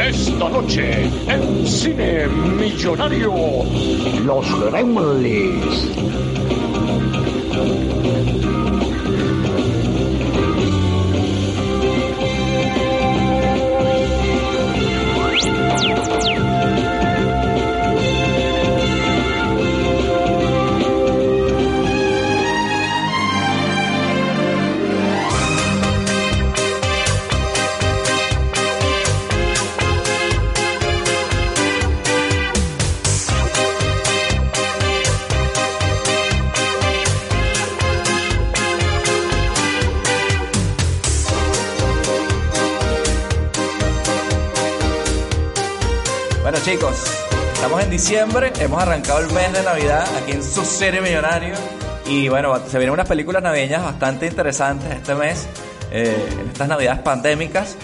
Esta 0.00 0.48
noche 0.48 1.08
en 1.28 1.66
Cine 1.68 2.26
Millonario, 2.58 3.32
Los 4.24 4.46
Gremlins. 4.60 5.94
Chicos, 46.64 47.04
estamos 47.52 47.82
en 47.82 47.90
diciembre, 47.90 48.50
hemos 48.58 48.82
arrancado 48.82 49.18
el 49.18 49.30
mes 49.32 49.52
de 49.52 49.62
Navidad 49.62 50.06
aquí 50.16 50.32
en 50.32 50.42
su 50.42 50.64
serie 50.64 51.02
Millonario 51.02 51.52
y 52.06 52.30
bueno, 52.30 52.56
se 52.66 52.78
vienen 52.78 52.94
unas 52.94 53.06
películas 53.06 53.42
navideñas 53.42 53.84
bastante 53.84 54.26
interesantes 54.26 54.90
este 54.90 55.14
mes, 55.14 55.46
eh, 55.90 56.16
en 56.40 56.48
estas 56.48 56.66
navidades 56.66 57.00
pandémicas, 57.00 57.76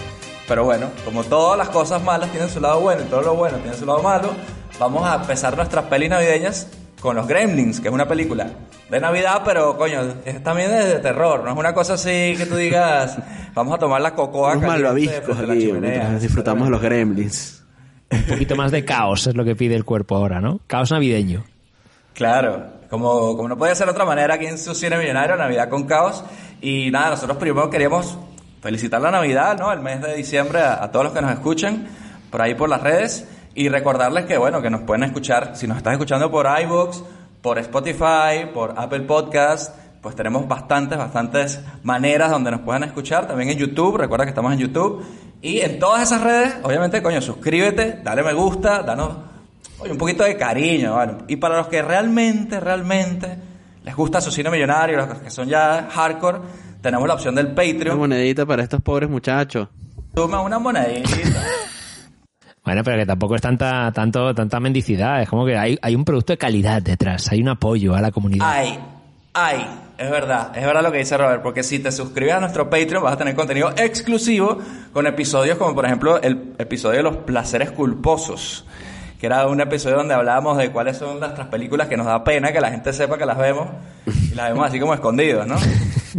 pero 0.47 0.63
bueno, 0.63 0.87
como 1.05 1.23
todas 1.23 1.59
las 1.59 1.69
cosas 1.69 2.01
malas 2.01 2.31
tienen 2.31 2.49
su 2.49 2.59
lado 2.59 2.79
bueno 2.79 3.03
y 3.03 3.05
todo 3.05 3.21
lo 3.21 3.35
bueno 3.35 3.59
tiene 3.59 3.77
su 3.77 3.85
lado 3.85 4.01
malo, 4.01 4.31
vamos 4.79 5.07
a 5.07 5.13
empezar 5.17 5.55
nuestras 5.55 5.85
pelis 5.85 6.09
navideñas 6.09 6.67
con 6.99 7.15
Los 7.15 7.27
Gremlins, 7.27 7.81
que 7.81 7.89
es 7.89 7.93
una 7.93 8.07
película 8.07 8.47
de 8.89 8.99
Navidad, 8.99 9.43
pero 9.45 9.77
coño, 9.77 10.01
es 10.25 10.41
también 10.43 10.71
de, 10.71 10.95
terror, 10.95 11.43
no 11.43 11.51
es 11.51 11.57
una 11.57 11.75
cosa 11.75 11.93
así 11.93 12.33
que 12.35 12.47
tú 12.49 12.55
digas, 12.55 13.15
vamos 13.53 13.75
a 13.75 13.77
tomar 13.77 14.01
la 14.01 14.15
cocoa 14.15 14.53
Unos 14.53 14.65
malvaviscos 14.65 15.37
la 15.37 15.53
aquí, 15.53 15.67
chimenea. 15.67 16.17
disfrutamos 16.17 16.65
de 16.65 16.71
los 16.71 16.81
gremlins. 16.81 17.60
Un 18.11 18.23
poquito 18.23 18.55
más 18.55 18.71
de 18.71 18.83
caos 18.83 19.27
es 19.27 19.35
lo 19.35 19.45
que 19.45 19.55
pide 19.55 19.75
el 19.75 19.85
cuerpo 19.85 20.15
ahora, 20.15 20.41
¿no? 20.41 20.59
Caos 20.67 20.91
navideño. 20.91 21.43
Claro, 22.13 22.65
como, 22.89 23.35
como 23.37 23.47
no 23.47 23.57
podía 23.57 23.73
ser 23.73 23.87
de 23.87 23.91
otra 23.91 24.05
manera 24.05 24.35
aquí 24.35 24.45
en 24.45 24.57
su 24.57 24.75
cine 24.75 24.97
millonario, 24.97 25.37
Navidad 25.37 25.69
con 25.69 25.85
caos. 25.85 26.23
Y 26.61 26.91
nada, 26.91 27.11
nosotros 27.11 27.37
primero 27.37 27.69
queríamos 27.69 28.17
felicitar 28.61 29.01
la 29.01 29.11
Navidad, 29.11 29.57
¿no? 29.57 29.71
El 29.71 29.79
mes 29.79 30.01
de 30.01 30.15
diciembre 30.15 30.61
a, 30.61 30.91
todos 30.91 31.05
los 31.05 31.13
que 31.13 31.21
nos 31.21 31.31
escuchan 31.31 31.87
por 32.29 32.41
ahí 32.41 32.53
por 32.53 32.69
las 32.69 32.81
redes. 32.81 33.27
Y 33.55 33.69
recordarles 33.69 34.25
que, 34.25 34.37
bueno, 34.37 34.61
que 34.61 34.69
nos 34.69 34.81
pueden 34.81 35.03
escuchar, 35.03 35.55
si 35.55 35.67
nos 35.67 35.77
estás 35.77 35.93
escuchando 35.93 36.29
por 36.29 36.47
iVoox, 36.47 37.01
por 37.41 37.57
Spotify, 37.59 38.45
por 38.53 38.73
Apple 38.77 39.01
Podcast, 39.01 39.75
pues 40.01 40.15
tenemos 40.15 40.47
bastantes, 40.47 40.97
bastantes 40.97 41.61
maneras 41.83 42.31
donde 42.31 42.51
nos 42.51 42.61
puedan 42.61 42.83
escuchar. 42.83 43.27
También 43.27 43.49
en 43.49 43.57
YouTube, 43.57 43.97
recuerda 43.97 44.25
que 44.25 44.29
estamos 44.29 44.51
en 44.53 44.59
YouTube. 44.59 45.05
Y 45.41 45.59
en 45.59 45.79
todas 45.79 46.03
esas 46.03 46.21
redes, 46.21 46.55
obviamente, 46.63 47.01
coño, 47.01 47.21
suscríbete, 47.21 48.01
dale 48.03 48.23
me 48.23 48.33
gusta, 48.33 48.83
danos 48.83 49.17
oye, 49.79 49.91
un 49.91 49.97
poquito 49.97 50.23
de 50.23 50.35
cariño. 50.37 50.97
Y 51.27 51.35
para 51.37 51.57
los 51.57 51.67
que 51.67 51.81
realmente, 51.81 52.59
realmente 52.59 53.37
les 53.83 53.95
gusta 53.95 54.21
su 54.21 54.31
cine 54.31 54.49
millonario, 54.49 54.97
los 54.97 55.19
que 55.19 55.29
son 55.29 55.47
ya 55.47 55.87
hardcore, 55.91 56.39
tenemos 56.81 57.07
la 57.07 57.15
opción 57.15 57.35
del 57.35 57.47
Una 57.47 57.55
Patreon. 57.55 57.97
monedita 57.97 58.45
para 58.45 58.63
estos 58.63 58.81
pobres 58.81 59.09
muchachos. 59.09 59.67
Toma 60.13 60.41
una 60.41 60.59
monedita. 60.59 61.09
Bueno, 62.63 62.83
pero 62.83 62.95
que 62.99 63.07
tampoco 63.07 63.33
es 63.33 63.41
tanta, 63.41 63.91
tanto, 63.91 64.35
tanta 64.35 64.59
mendicidad. 64.59 65.23
Es 65.23 65.27
como 65.27 65.47
que 65.47 65.57
hay, 65.57 65.79
hay 65.81 65.95
un 65.95 66.05
producto 66.05 66.31
de 66.31 66.37
calidad 66.37 66.79
detrás, 66.79 67.31
hay 67.31 67.41
un 67.41 67.49
apoyo 67.49 67.95
a 67.95 68.01
la 68.01 68.11
comunidad. 68.11 68.47
Ay, 68.47 68.77
ay, 69.33 69.65
es 69.97 70.09
verdad, 70.09 70.51
es 70.57 70.65
verdad 70.65 70.81
lo 70.83 70.91
que 70.91 70.97
dice 70.97 71.17
Robert, 71.17 71.41
porque 71.41 71.63
si 71.63 71.79
te 71.79 71.91
suscribes 71.91 72.33
a 72.33 72.39
nuestro 72.39 72.69
Patreon 72.69 73.03
vas 73.03 73.13
a 73.13 73.17
tener 73.17 73.35
contenido 73.35 73.71
exclusivo 73.77 74.59
con 74.91 75.07
episodios 75.07 75.57
como 75.57 75.73
por 75.73 75.85
ejemplo 75.85 76.21
el 76.21 76.53
episodio 76.57 76.97
de 76.97 77.03
los 77.03 77.17
placeres 77.17 77.71
culposos, 77.71 78.65
que 79.19 79.27
era 79.27 79.47
un 79.47 79.61
episodio 79.61 79.97
donde 79.97 80.15
hablábamos 80.15 80.57
de 80.57 80.71
cuáles 80.71 80.97
son 80.97 81.19
nuestras 81.19 81.47
películas 81.47 81.87
que 81.87 81.95
nos 81.95 82.07
da 82.07 82.23
pena 82.23 82.51
que 82.51 82.59
la 82.59 82.71
gente 82.71 82.91
sepa 82.91 83.17
que 83.17 83.25
las 83.25 83.37
vemos 83.37 83.69
y 84.05 84.35
las 84.35 84.49
vemos 84.49 84.67
así 84.67 84.79
como 84.79 84.93
escondidos, 84.93 85.47
¿no? 85.47 85.55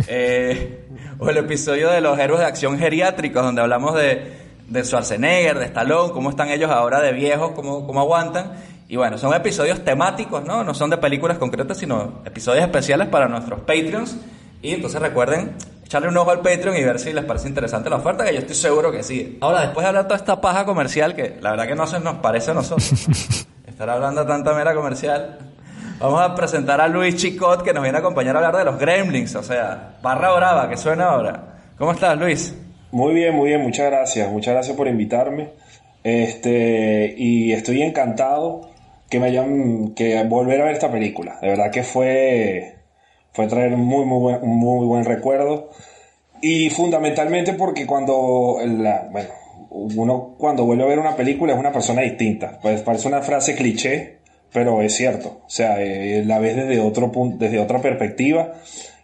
Eh, 0.08 0.86
o 1.18 1.28
el 1.28 1.36
episodio 1.36 1.90
de 1.90 2.00
los 2.00 2.18
héroes 2.18 2.40
de 2.40 2.46
acción 2.46 2.78
geriátricos, 2.78 3.42
donde 3.42 3.60
hablamos 3.60 3.94
de, 3.94 4.32
de 4.66 4.84
Schwarzenegger, 4.84 5.58
de 5.58 5.66
Stallone, 5.66 6.14
cómo 6.14 6.30
están 6.30 6.48
ellos 6.48 6.70
ahora 6.70 7.00
de 7.00 7.12
viejos, 7.12 7.50
cómo, 7.50 7.86
cómo 7.86 8.00
aguantan. 8.00 8.52
Y 8.92 8.96
bueno, 8.96 9.16
son 9.16 9.32
episodios 9.32 9.82
temáticos, 9.82 10.44
¿no? 10.44 10.62
No 10.64 10.74
son 10.74 10.90
de 10.90 10.98
películas 10.98 11.38
concretas, 11.38 11.78
sino 11.78 12.20
episodios 12.26 12.62
especiales 12.62 13.08
para 13.08 13.26
nuestros 13.26 13.60
Patreons. 13.60 14.18
Y 14.60 14.74
entonces 14.74 15.00
recuerden 15.00 15.52
echarle 15.82 16.08
un 16.08 16.16
ojo 16.18 16.30
al 16.30 16.40
Patreon 16.40 16.76
y 16.76 16.84
ver 16.84 16.98
si 16.98 17.10
les 17.14 17.24
parece 17.24 17.48
interesante 17.48 17.88
la 17.88 17.96
oferta, 17.96 18.22
que 18.22 18.34
yo 18.34 18.40
estoy 18.40 18.54
seguro 18.54 18.92
que 18.92 19.02
sí. 19.02 19.38
Ahora, 19.40 19.62
después 19.62 19.82
de 19.82 19.88
hablar 19.88 20.04
toda 20.04 20.16
esta 20.16 20.42
paja 20.42 20.66
comercial, 20.66 21.14
que 21.14 21.38
la 21.40 21.52
verdad 21.52 21.68
que 21.68 21.74
no 21.74 21.86
se 21.86 22.00
nos 22.00 22.16
parece 22.16 22.50
a 22.50 22.54
nosotros, 22.54 23.08
estar 23.66 23.88
hablando 23.88 24.26
tanta 24.26 24.52
mera 24.52 24.74
comercial, 24.74 25.38
vamos 25.98 26.20
a 26.20 26.34
presentar 26.34 26.78
a 26.82 26.86
Luis 26.86 27.16
Chicot, 27.16 27.62
que 27.62 27.72
nos 27.72 27.82
viene 27.82 27.96
a 27.96 28.00
acompañar 28.02 28.36
a 28.36 28.40
hablar 28.40 28.58
de 28.58 28.64
los 28.70 28.78
Gremlins, 28.78 29.34
o 29.36 29.42
sea, 29.42 29.96
barra 30.02 30.32
brava, 30.32 30.68
que 30.68 30.76
suena 30.76 31.06
ahora. 31.06 31.54
¿Cómo 31.78 31.92
estás, 31.92 32.18
Luis? 32.18 32.54
Muy 32.90 33.14
bien, 33.14 33.34
muy 33.34 33.48
bien, 33.48 33.62
muchas 33.62 33.86
gracias. 33.86 34.30
Muchas 34.30 34.52
gracias 34.52 34.76
por 34.76 34.86
invitarme. 34.86 35.48
Este, 36.04 37.14
y 37.16 37.52
estoy 37.52 37.80
encantado 37.80 38.71
que 39.12 39.20
me 39.20 39.26
hayan, 39.26 39.92
que 39.94 40.24
volver 40.24 40.62
a 40.62 40.64
ver 40.64 40.72
esta 40.72 40.90
película. 40.90 41.38
De 41.42 41.48
verdad 41.48 41.70
que 41.70 41.82
fue, 41.82 42.76
fue 43.34 43.46
traer 43.46 43.76
muy, 43.76 44.06
muy 44.06 44.18
buen, 44.18 44.40
muy 44.48 44.86
buen 44.86 45.04
recuerdo. 45.04 45.68
Y 46.40 46.70
fundamentalmente 46.70 47.52
porque 47.52 47.86
cuando, 47.86 48.56
la, 48.64 49.10
bueno, 49.12 49.28
uno 49.68 50.34
cuando 50.38 50.64
vuelve 50.64 50.84
a 50.84 50.86
ver 50.86 50.98
una 50.98 51.14
película 51.14 51.52
es 51.52 51.58
una 51.58 51.72
persona 51.72 52.00
distinta. 52.00 52.58
Pues 52.62 52.80
parece 52.80 53.06
una 53.06 53.20
frase 53.20 53.54
cliché, 53.54 54.16
pero 54.50 54.80
es 54.80 54.96
cierto. 54.96 55.42
O 55.46 55.50
sea, 55.50 55.82
eh, 55.82 56.24
la 56.24 56.38
ves 56.38 56.56
desde 56.56 56.80
otro 56.80 57.12
punto, 57.12 57.36
desde 57.36 57.60
otra 57.60 57.82
perspectiva 57.82 58.54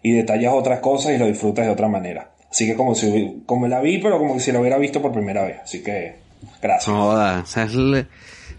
y 0.03 0.13
detallas 0.13 0.55
otras 0.55 0.81
cosas 0.81 1.13
y 1.13 1.19
lo 1.19 1.27
disfrutas 1.27 1.67
de 1.67 1.73
otra 1.73 1.89
manera. 1.89 2.31
Así 2.51 2.67
que 2.67 2.77
como 2.77 2.95
si, 2.95 3.43
como 3.45 3.69
la 3.69 3.83
vi, 3.83 3.99
pero 3.99 4.17
como 4.17 4.41
si 4.41 4.53
la 4.53 4.61
hubiera 4.61 4.79
visto 4.79 5.03
por 5.03 5.13
primera 5.13 5.45
vez. 5.45 5.59
Así 5.65 5.83
que, 5.83 6.15
gracias. 6.63 6.87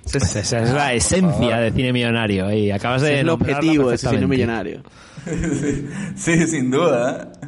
Es- 0.05 0.35
Esa 0.35 0.59
es 0.63 0.69
la 0.71 0.93
esencia 0.93 1.57
de 1.57 1.71
cine 1.71 1.93
millonario. 1.93 2.51
Y 2.51 2.71
acabas 2.71 3.01
de 3.01 3.15
es 3.15 3.19
el 3.21 3.29
objetivo 3.29 3.89
de 3.89 3.95
ese 3.95 4.09
cine 4.09 4.27
millonario. 4.27 4.81
Sí, 6.15 6.47
sin 6.47 6.71
duda. 6.71 7.29
¿eh? 7.43 7.47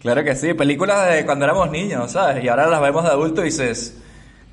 Claro 0.00 0.24
que 0.24 0.34
sí, 0.34 0.54
películas 0.54 1.10
de 1.12 1.24
cuando 1.24 1.44
éramos 1.44 1.70
niños, 1.70 2.12
¿sabes? 2.12 2.42
Y 2.44 2.48
ahora 2.48 2.66
las 2.68 2.80
vemos 2.80 3.04
de 3.04 3.10
adulto 3.10 3.42
y 3.42 3.44
dices, 3.46 3.96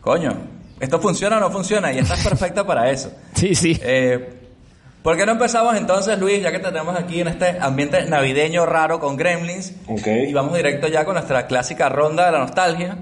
coño, 0.01 0.37
¿esto 0.79 0.99
funciona 0.99 1.37
o 1.37 1.39
no 1.39 1.49
funciona? 1.51 1.91
Y 1.93 1.99
esta 1.99 2.13
es 2.15 2.23
perfecta 2.23 2.65
para 2.65 2.89
eso. 2.91 3.11
Sí, 3.33 3.55
sí. 3.55 3.77
Eh, 3.81 4.33
¿Por 5.03 5.15
qué 5.15 5.25
no 5.25 5.33
empezamos 5.33 5.75
entonces, 5.77 6.19
Luis, 6.19 6.41
ya 6.43 6.51
que 6.51 6.59
tenemos 6.59 6.97
aquí 6.99 7.21
en 7.21 7.29
este 7.29 7.57
ambiente 7.61 8.05
navideño 8.07 8.65
raro 8.65 8.99
con 8.99 9.15
Gremlins? 9.15 9.73
Ok. 9.87 10.05
Y 10.27 10.33
vamos 10.33 10.53
directo 10.55 10.87
ya 10.89 11.05
con 11.05 11.13
nuestra 11.15 11.47
clásica 11.47 11.87
ronda 11.87 12.25
de 12.25 12.31
la 12.33 12.39
nostalgia. 12.39 12.97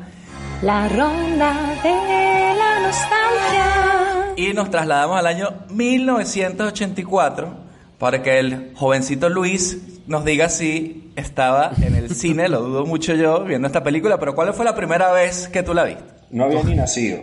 La 0.62 0.88
ronda 0.88 1.74
de 1.84 2.56
la 2.56 2.80
nostalgia. 2.80 4.05
Y 4.38 4.54
nos 4.54 4.70
trasladamos 4.70 5.18
al 5.18 5.28
año 5.28 5.50
1984 5.70 7.56
para 7.98 8.22
que 8.22 8.40
el 8.40 8.74
jovencito 8.76 9.30
Luis 9.30 9.78
nos 10.08 10.26
diga 10.26 10.50
si 10.50 11.12
estaba 11.16 11.72
en 11.82 11.96
el 11.96 12.14
cine, 12.14 12.50
lo 12.50 12.62
dudo 12.62 12.86
mucho 12.86 13.14
yo, 13.14 13.46
viendo 13.46 13.68
esta 13.68 13.82
película, 13.82 14.20
pero 14.20 14.36
¿cuál 14.36 14.54
fue 14.54 14.66
la 14.66 14.76
primera 14.76 15.14
vez 15.14 15.48
que 15.48 15.64
tú 15.64 15.74
la 15.74 15.86
viste? 15.86 16.04
No 16.32 16.44
había 16.46 16.64
ni 16.64 16.76
nacido. 16.76 17.22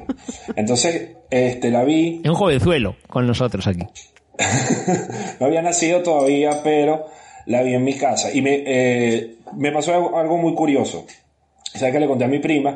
Entonces, 0.56 1.10
este, 1.30 1.70
la 1.70 1.84
vi, 1.84 2.22
Es 2.24 2.30
un 2.30 2.36
jovenzuelo 2.36 2.96
con 3.08 3.26
nosotros 3.26 3.66
aquí. 3.66 3.86
no 5.38 5.46
había 5.46 5.60
nacido 5.60 6.02
todavía, 6.02 6.62
pero 6.64 7.04
la 7.44 7.62
vi 7.62 7.74
en 7.74 7.84
mi 7.84 7.98
casa. 7.98 8.32
Y 8.32 8.40
me, 8.40 8.62
eh, 8.64 9.34
me 9.54 9.70
pasó 9.70 9.92
algo, 9.94 10.18
algo 10.18 10.38
muy 10.38 10.54
curioso. 10.54 11.04
¿Sabes 11.74 11.92
que 11.92 12.00
le 12.00 12.06
conté 12.06 12.24
a 12.24 12.28
mi 12.28 12.38
prima 12.38 12.74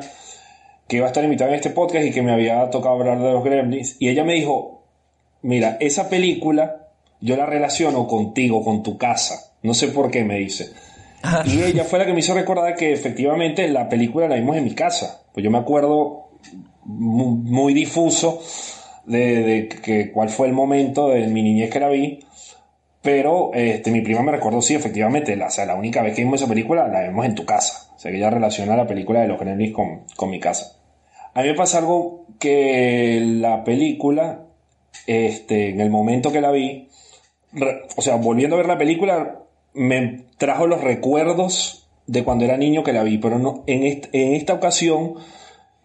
que 0.87 0.97
iba 0.97 1.05
a 1.05 1.09
estar 1.09 1.23
invitada 1.23 1.51
en 1.51 1.57
este 1.57 1.69
podcast 1.69 2.05
y 2.05 2.11
que 2.11 2.21
me 2.21 2.31
había 2.31 2.69
tocado 2.69 2.95
hablar 2.95 3.19
de 3.19 3.31
los 3.31 3.43
Gremlins? 3.43 3.97
Y 3.99 4.09
ella 4.09 4.23
me 4.23 4.33
dijo, 4.33 4.83
mira, 5.41 5.77
esa 5.79 6.09
película 6.09 6.87
yo 7.19 7.35
la 7.35 7.45
relaciono 7.45 8.07
contigo, 8.07 8.63
con 8.63 8.83
tu 8.83 8.97
casa. 8.97 9.53
No 9.63 9.73
sé 9.73 9.89
por 9.89 10.11
qué 10.11 10.23
me 10.23 10.37
dice. 10.37 10.71
Y 11.45 11.61
ella 11.61 11.83
fue 11.83 11.99
la 11.99 12.05
que 12.05 12.13
me 12.13 12.19
hizo 12.19 12.33
recordar 12.33 12.75
que 12.75 12.93
efectivamente 12.93 13.67
la 13.67 13.89
película 13.89 14.27
la 14.27 14.35
vimos 14.35 14.55
en 14.55 14.63
mi 14.63 14.75
casa. 14.75 15.23
Pues 15.33 15.43
yo 15.43 15.51
me 15.51 15.57
acuerdo 15.57 16.29
muy, 16.83 17.37
muy 17.51 17.73
difuso 17.73 18.41
de, 19.05 19.43
de 19.43 19.67
que 19.67 20.11
cuál 20.11 20.29
fue 20.29 20.47
el 20.47 20.53
momento 20.53 21.09
de 21.09 21.27
mi 21.27 21.41
niñez 21.41 21.69
que 21.69 21.79
la 21.79 21.89
vi. 21.89 22.19
Pero 23.01 23.51
este, 23.53 23.91
mi 23.91 24.01
prima 24.01 24.21
me 24.21 24.31
recordó, 24.31 24.61
sí, 24.61 24.75
efectivamente, 24.75 25.35
la, 25.35 25.47
o 25.47 25.49
sea, 25.49 25.65
la 25.65 25.75
única 25.75 26.01
vez 26.01 26.13
que 26.13 26.23
vimos 26.23 26.41
esa 26.41 26.49
película 26.49 26.87
la 26.87 27.03
vimos 27.03 27.25
en 27.25 27.35
tu 27.35 27.45
casa. 27.45 27.91
O 27.95 27.99
sea, 27.99 28.11
que 28.11 28.17
ella 28.17 28.29
relaciona 28.29 28.75
la 28.75 28.85
película 28.85 29.21
de 29.21 29.27
los 29.27 29.39
Gremlins 29.39 29.73
con, 29.73 30.03
con 30.15 30.29
mi 30.29 30.39
casa. 30.39 30.76
A 31.37 31.41
mí 31.43 31.49
me 31.49 31.53
pasa 31.53 31.77
algo 31.77 32.25
que 32.39 33.21
la 33.23 33.63
película, 33.63 34.45
este, 35.05 35.69
en 35.69 35.81
el 35.81 35.89
momento 35.91 36.31
que 36.31 36.41
la 36.41 36.51
vi, 36.51 36.87
re- 37.53 37.83
o 37.95 38.01
sea, 38.01 38.15
volviendo 38.15 38.55
a 38.55 38.57
ver 38.57 38.67
la 38.67 38.77
película, 38.77 39.43
me 39.73 40.25
trajo 40.39 40.65
los 40.65 40.81
recuerdos 40.81 41.87
de 42.07 42.23
cuando 42.23 42.45
era 42.45 42.57
niño 42.57 42.83
que 42.83 42.91
la 42.93 43.03
vi, 43.03 43.19
pero 43.19 43.37
no, 43.37 43.63
en, 43.67 43.83
est- 43.83 44.07
en 44.13 44.33
esta 44.33 44.53
ocasión 44.53 45.13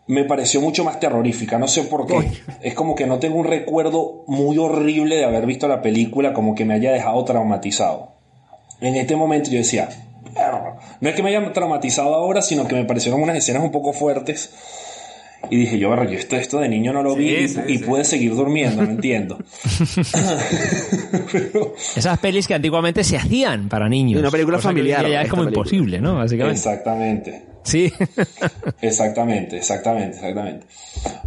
me 0.06 0.24
pareció 0.24 0.60
mucho 0.62 0.84
más 0.84 0.98
terrorífica, 1.00 1.58
no 1.58 1.68
sé 1.68 1.82
por 1.84 2.06
qué. 2.06 2.14
Es 2.62 2.74
como 2.74 2.94
que 2.94 3.06
no 3.06 3.18
tengo 3.18 3.36
un 3.36 3.44
recuerdo 3.46 4.24
muy 4.26 4.56
horrible 4.56 5.16
de 5.16 5.24
haber 5.26 5.44
visto 5.44 5.68
la 5.68 5.82
película, 5.82 6.32
como 6.32 6.54
que 6.54 6.64
me 6.64 6.74
haya 6.74 6.92
dejado 6.92 7.22
traumatizado. 7.24 8.12
En 8.80 8.96
este 8.96 9.16
momento 9.16 9.50
yo 9.50 9.58
decía, 9.58 9.88
no 11.00 11.08
es 11.10 11.14
que 11.14 11.22
me 11.22 11.28
haya 11.28 11.52
traumatizado 11.52 12.14
ahora, 12.14 12.40
sino 12.40 12.66
que 12.66 12.74
me 12.74 12.84
parecieron 12.84 13.22
unas 13.22 13.36
escenas 13.36 13.62
un 13.62 13.70
poco 13.70 13.92
fuertes. 13.92 14.54
Y 15.50 15.56
dije, 15.56 15.78
yo, 15.78 15.90
"Verga, 15.90 16.04
yo 16.10 16.18
esto, 16.18 16.36
esto 16.36 16.58
de 16.60 16.68
niño 16.68 16.92
no 16.92 17.02
lo 17.02 17.14
Sí, 17.14 17.18
vi 17.20 17.34
y, 17.34 17.48
sí, 17.48 17.60
y 17.68 17.78
sí. 17.78 17.84
pude 17.84 18.04
seguir 18.04 18.34
durmiendo, 18.34 18.82
no 18.82 18.90
entiendo. 18.90 19.38
Pero- 21.30 21.74
Esas 21.96 22.18
pelis 22.18 22.46
que 22.46 22.54
antiguamente 22.54 23.04
se 23.04 23.16
hacían 23.16 23.68
para 23.68 23.88
niños. 23.88 24.20
Una 24.20 24.30
película 24.30 24.58
familiar, 24.58 25.06
Ya 25.08 25.22
es 25.22 25.28
como 25.28 25.42
película. 25.44 25.60
imposible, 25.66 26.00
¿no? 26.00 26.14
Básicamente. 26.16 26.58
exactamente. 26.58 27.42
Sí. 27.64 27.92
Exactamente, 28.82 29.56
exactamente, 29.58 30.16
exactamente. 30.16 30.66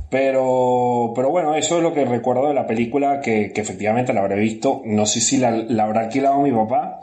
Pero, 0.09 1.13
pero 1.15 1.29
bueno, 1.29 1.55
eso 1.55 1.77
es 1.77 1.83
lo 1.83 1.93
que 1.93 2.03
recuerdo 2.03 2.49
de 2.49 2.53
la 2.53 2.67
película 2.67 3.21
que, 3.21 3.53
que 3.53 3.61
efectivamente 3.61 4.11
la 4.11 4.19
habré 4.21 4.37
visto. 4.37 4.81
No 4.85 5.05
sé 5.05 5.21
si 5.21 5.37
la, 5.37 5.51
la 5.51 5.83
habrá 5.85 6.01
alquilado 6.01 6.41
mi 6.41 6.51
papá, 6.51 6.99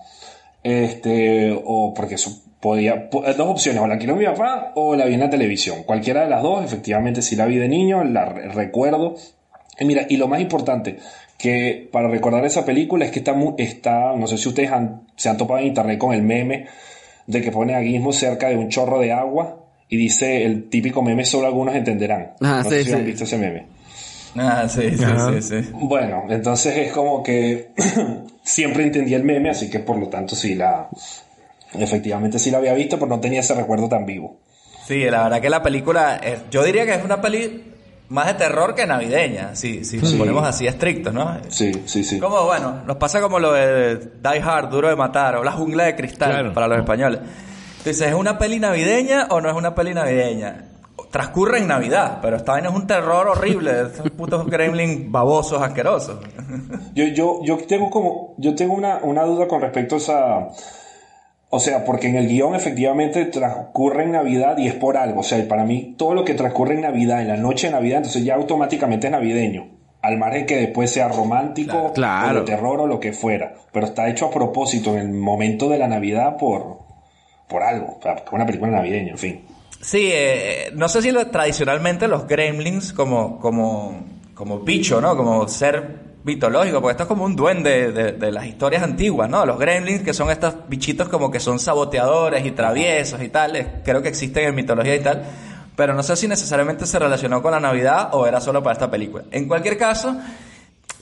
este, 0.62 1.58
o 1.64 1.94
porque 1.94 2.16
eso 2.16 2.41
podía, 2.62 3.10
po- 3.10 3.22
dos 3.22 3.48
opciones, 3.48 3.82
o 3.82 3.86
la 3.88 3.94
alquiló 3.94 4.14
mi 4.16 4.24
papá 4.24 4.72
o 4.76 4.94
la 4.96 5.04
vi 5.04 5.14
en 5.14 5.20
la 5.20 5.28
televisión. 5.28 5.82
Cualquiera 5.82 6.22
de 6.22 6.30
las 6.30 6.42
dos, 6.42 6.64
efectivamente, 6.64 7.20
si 7.20 7.36
la 7.36 7.44
vi 7.44 7.56
de 7.58 7.68
niño, 7.68 8.04
la 8.04 8.24
re- 8.24 8.48
recuerdo. 8.48 9.16
Y 9.78 9.84
mira, 9.84 10.06
y 10.08 10.16
lo 10.16 10.28
más 10.28 10.40
importante, 10.40 10.98
que 11.36 11.88
para 11.90 12.08
recordar 12.08 12.44
esa 12.44 12.64
película 12.64 13.04
es 13.04 13.10
que 13.10 13.18
está, 13.18 13.34
está 13.58 14.14
no 14.16 14.26
sé 14.28 14.38
si 14.38 14.48
ustedes 14.48 14.70
han- 14.70 15.08
se 15.16 15.28
han 15.28 15.36
topado 15.36 15.58
en 15.60 15.66
internet 15.66 15.98
con 15.98 16.14
el 16.14 16.22
meme 16.22 16.66
de 17.26 17.40
que 17.42 17.50
pone 17.50 17.74
a 17.74 17.82
Gizmo 17.82 18.12
cerca 18.12 18.48
de 18.48 18.56
un 18.56 18.68
chorro 18.68 19.00
de 19.00 19.10
agua 19.12 19.58
y 19.88 19.96
dice 19.96 20.44
el 20.44 20.68
típico 20.70 21.02
meme, 21.02 21.24
solo 21.24 21.48
algunos 21.48 21.74
entenderán. 21.74 22.34
Ah, 22.40 22.62
no 22.62 22.70
sí, 22.70 22.70
sé 22.70 22.84
si 22.84 22.90
sí. 22.90 22.94
han 22.96 23.04
visto 23.04 23.24
ese 23.24 23.38
meme. 23.38 23.66
Ah, 24.36 24.66
sí, 24.68 24.82
sí, 24.96 25.04
sí, 25.04 25.42
sí. 25.42 25.68
Bueno, 25.72 26.24
entonces 26.30 26.76
es 26.78 26.92
como 26.92 27.22
que 27.24 27.70
siempre 28.42 28.84
entendí 28.84 29.14
el 29.14 29.24
meme, 29.24 29.50
así 29.50 29.68
que 29.68 29.80
por 29.80 29.98
lo 29.98 30.08
tanto 30.08 30.34
sí 30.36 30.54
la... 30.54 30.88
Efectivamente 31.74 32.38
sí 32.38 32.50
la 32.50 32.58
había 32.58 32.74
visto, 32.74 32.96
pero 32.98 33.08
no 33.08 33.20
tenía 33.20 33.40
ese 33.40 33.54
recuerdo 33.54 33.88
tan 33.88 34.04
vivo. 34.06 34.36
Sí, 34.86 35.04
la 35.08 35.24
verdad 35.24 35.40
que 35.40 35.48
la 35.50 35.62
película, 35.62 36.16
es- 36.16 36.42
yo 36.50 36.62
diría 36.64 36.84
que 36.84 36.94
es 36.94 37.04
una 37.04 37.20
peli 37.20 37.68
más 38.08 38.26
de 38.26 38.34
terror 38.34 38.74
que 38.74 38.86
navideña, 38.86 39.54
si, 39.56 39.84
si 39.84 39.96
nos 39.98 40.10
Sí. 40.10 40.16
ponemos 40.18 40.46
así 40.46 40.66
estrictos, 40.66 41.14
¿no? 41.14 41.38
Sí, 41.48 41.72
sí, 41.86 42.04
sí. 42.04 42.18
Como, 42.18 42.44
bueno, 42.44 42.82
nos 42.86 42.96
pasa 42.96 43.20
como 43.22 43.38
lo 43.38 43.52
de 43.52 43.96
Die 43.96 44.42
Hard, 44.44 44.68
Duro 44.70 44.88
de 44.88 44.96
Matar, 44.96 45.36
o 45.36 45.44
La 45.44 45.52
Jungla 45.52 45.84
de 45.84 45.96
Cristal, 45.96 46.30
Claro. 46.30 46.52
para 46.52 46.68
los 46.68 46.78
españoles. 46.78 47.20
Entonces, 47.78 48.02
¿es 48.08 48.14
una 48.14 48.36
peli 48.38 48.58
navideña 48.60 49.28
o 49.30 49.40
no 49.40 49.48
es 49.48 49.56
una 49.56 49.74
peli 49.74 49.94
navideña? 49.94 50.66
Transcurre 51.10 51.58
en 51.58 51.68
Navidad, 51.68 52.18
pero 52.22 52.36
esta 52.36 52.52
vaina 52.52 52.68
es 52.70 52.74
un 52.74 52.86
terror 52.86 53.28
horrible, 53.28 53.82
estos 53.82 54.10
putos 54.10 54.46
gremlins 54.50 55.10
babosos, 55.10 55.60
asquerosos. 55.62 56.18
Yo, 56.94 57.04
yo, 57.06 57.40
yo 57.44 57.56
tengo 57.66 57.88
como, 57.90 58.34
yo 58.38 58.54
tengo 58.54 58.74
una, 58.74 58.98
una 59.02 59.24
duda 59.24 59.46
con 59.48 59.60
respecto 59.60 59.96
a 59.96 59.98
esa, 59.98 60.48
o 61.54 61.60
sea, 61.60 61.84
porque 61.84 62.08
en 62.08 62.16
el 62.16 62.28
guion 62.28 62.54
efectivamente 62.54 63.26
transcurre 63.26 64.04
en 64.04 64.12
Navidad 64.12 64.56
y 64.56 64.68
es 64.68 64.74
por 64.74 64.96
algo, 64.96 65.20
o 65.20 65.22
sea, 65.22 65.46
para 65.46 65.64
mí 65.64 65.94
todo 65.98 66.14
lo 66.14 66.24
que 66.24 66.32
transcurre 66.32 66.74
en 66.74 66.80
Navidad, 66.80 67.20
en 67.20 67.28
la 67.28 67.36
noche 67.36 67.66
de 67.66 67.74
Navidad, 67.74 67.98
entonces 67.98 68.24
ya 68.24 68.36
automáticamente 68.36 69.08
es 69.08 69.10
navideño, 69.12 69.68
al 70.00 70.16
margen 70.16 70.46
que 70.46 70.56
después 70.56 70.90
sea 70.90 71.08
romántico, 71.08 71.92
Claro. 71.92 72.38
o 72.38 72.40
de 72.40 72.46
terror 72.46 72.80
o 72.80 72.86
lo 72.86 72.98
que 72.98 73.12
fuera, 73.12 73.52
pero 73.70 73.84
está 73.86 74.08
hecho 74.08 74.26
a 74.26 74.30
propósito 74.30 74.94
en 74.94 75.00
el 75.00 75.12
momento 75.12 75.68
de 75.68 75.76
la 75.78 75.88
Navidad 75.88 76.38
por, 76.38 76.78
por 77.48 77.62
algo, 77.62 77.98
o 77.98 78.02
sea, 78.02 78.14
porque 78.14 78.28
es 78.28 78.32
una 78.32 78.46
película 78.46 78.70
navideña, 78.72 79.10
en 79.10 79.18
fin. 79.18 79.40
Sí, 79.80 80.10
eh, 80.10 80.70
no 80.74 80.88
sé 80.88 81.02
si 81.02 81.10
lo- 81.10 81.26
tradicionalmente 81.26 82.08
los 82.08 82.26
gremlins 82.26 82.92
como, 82.94 83.38
como, 83.40 84.00
como 84.34 84.60
bicho, 84.60 85.00
¿no? 85.02 85.16
Como 85.16 85.46
ser 85.48 86.11
mitológico, 86.24 86.80
porque 86.80 86.92
esto 86.92 87.02
es 87.04 87.08
como 87.08 87.24
un 87.24 87.34
duende 87.34 87.92
de, 87.92 88.32
las 88.32 88.46
historias 88.46 88.82
antiguas, 88.82 89.28
¿no? 89.28 89.44
Los 89.44 89.58
gremlins, 89.58 90.02
que 90.02 90.14
son 90.14 90.30
estos 90.30 90.54
bichitos 90.68 91.08
como 91.08 91.30
que 91.30 91.40
son 91.40 91.58
saboteadores 91.58 92.46
y 92.46 92.52
traviesos 92.52 93.22
y 93.22 93.28
tal, 93.28 93.82
creo 93.84 94.02
que 94.02 94.08
existen 94.08 94.48
en 94.48 94.54
mitología 94.54 94.94
y 94.94 95.00
tal, 95.00 95.24
pero 95.74 95.94
no 95.94 96.02
sé 96.02 96.16
si 96.16 96.28
necesariamente 96.28 96.86
se 96.86 96.98
relacionó 96.98 97.42
con 97.42 97.52
la 97.52 97.60
Navidad 97.60 98.10
o 98.12 98.26
era 98.26 98.40
solo 98.40 98.62
para 98.62 98.74
esta 98.74 98.90
película. 98.90 99.24
En 99.30 99.48
cualquier 99.48 99.76
caso, 99.76 100.16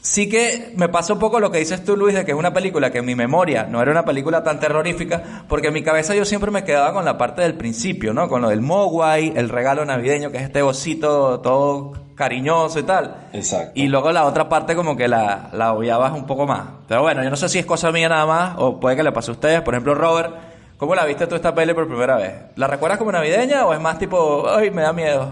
sí 0.00 0.28
que 0.28 0.72
me 0.76 0.88
pasa 0.88 1.12
un 1.12 1.18
poco 1.18 1.38
lo 1.38 1.50
que 1.50 1.58
dices 1.58 1.84
tú, 1.84 1.96
Luis, 1.96 2.14
de 2.14 2.24
que 2.24 2.30
es 2.30 2.36
una 2.36 2.54
película 2.54 2.90
que 2.90 2.98
en 2.98 3.04
mi 3.04 3.14
memoria 3.14 3.64
no 3.64 3.82
era 3.82 3.90
una 3.90 4.04
película 4.04 4.42
tan 4.42 4.58
terrorífica, 4.58 5.44
porque 5.48 5.68
en 5.68 5.74
mi 5.74 5.82
cabeza 5.82 6.14
yo 6.14 6.24
siempre 6.24 6.50
me 6.50 6.64
quedaba 6.64 6.94
con 6.94 7.04
la 7.04 7.18
parte 7.18 7.42
del 7.42 7.54
principio, 7.54 8.14
¿no? 8.14 8.28
Con 8.28 8.42
lo 8.42 8.48
del 8.48 8.62
Mogwai, 8.62 9.34
el 9.36 9.48
regalo 9.48 9.84
navideño, 9.84 10.30
que 10.30 10.38
es 10.38 10.44
este 10.44 10.62
osito 10.62 11.40
todo 11.40 11.92
cariñoso 12.20 12.78
y 12.78 12.82
tal. 12.82 13.14
Exacto. 13.32 13.72
Y 13.74 13.88
luego 13.88 14.12
la 14.12 14.26
otra 14.26 14.46
parte 14.46 14.76
como 14.76 14.94
que 14.94 15.08
la, 15.08 15.48
la 15.54 15.72
obviabas 15.72 16.12
un 16.12 16.26
poco 16.26 16.46
más. 16.46 16.64
Pero 16.86 17.00
bueno, 17.00 17.24
yo 17.24 17.30
no 17.30 17.36
sé 17.36 17.48
si 17.48 17.58
es 17.58 17.64
cosa 17.64 17.90
mía 17.90 18.10
nada 18.10 18.26
más, 18.26 18.54
o 18.58 18.78
puede 18.78 18.94
que 18.94 19.02
le 19.02 19.10
pase 19.10 19.30
a 19.30 19.32
ustedes. 19.32 19.62
Por 19.62 19.72
ejemplo, 19.72 19.94
Robert, 19.94 20.34
¿cómo 20.80 20.94
la 20.94 21.04
viste 21.04 21.26
tú 21.26 21.34
esta 21.34 21.54
peli 21.54 21.74
por 21.74 21.86
primera 21.86 22.16
vez? 22.16 22.32
¿La 22.56 22.66
recuerdas 22.66 22.98
como 22.98 23.12
navideña 23.12 23.66
o 23.66 23.74
es 23.74 23.80
más 23.80 23.98
tipo, 23.98 24.48
ay, 24.48 24.70
me 24.70 24.80
da 24.80 24.94
miedo? 24.94 25.30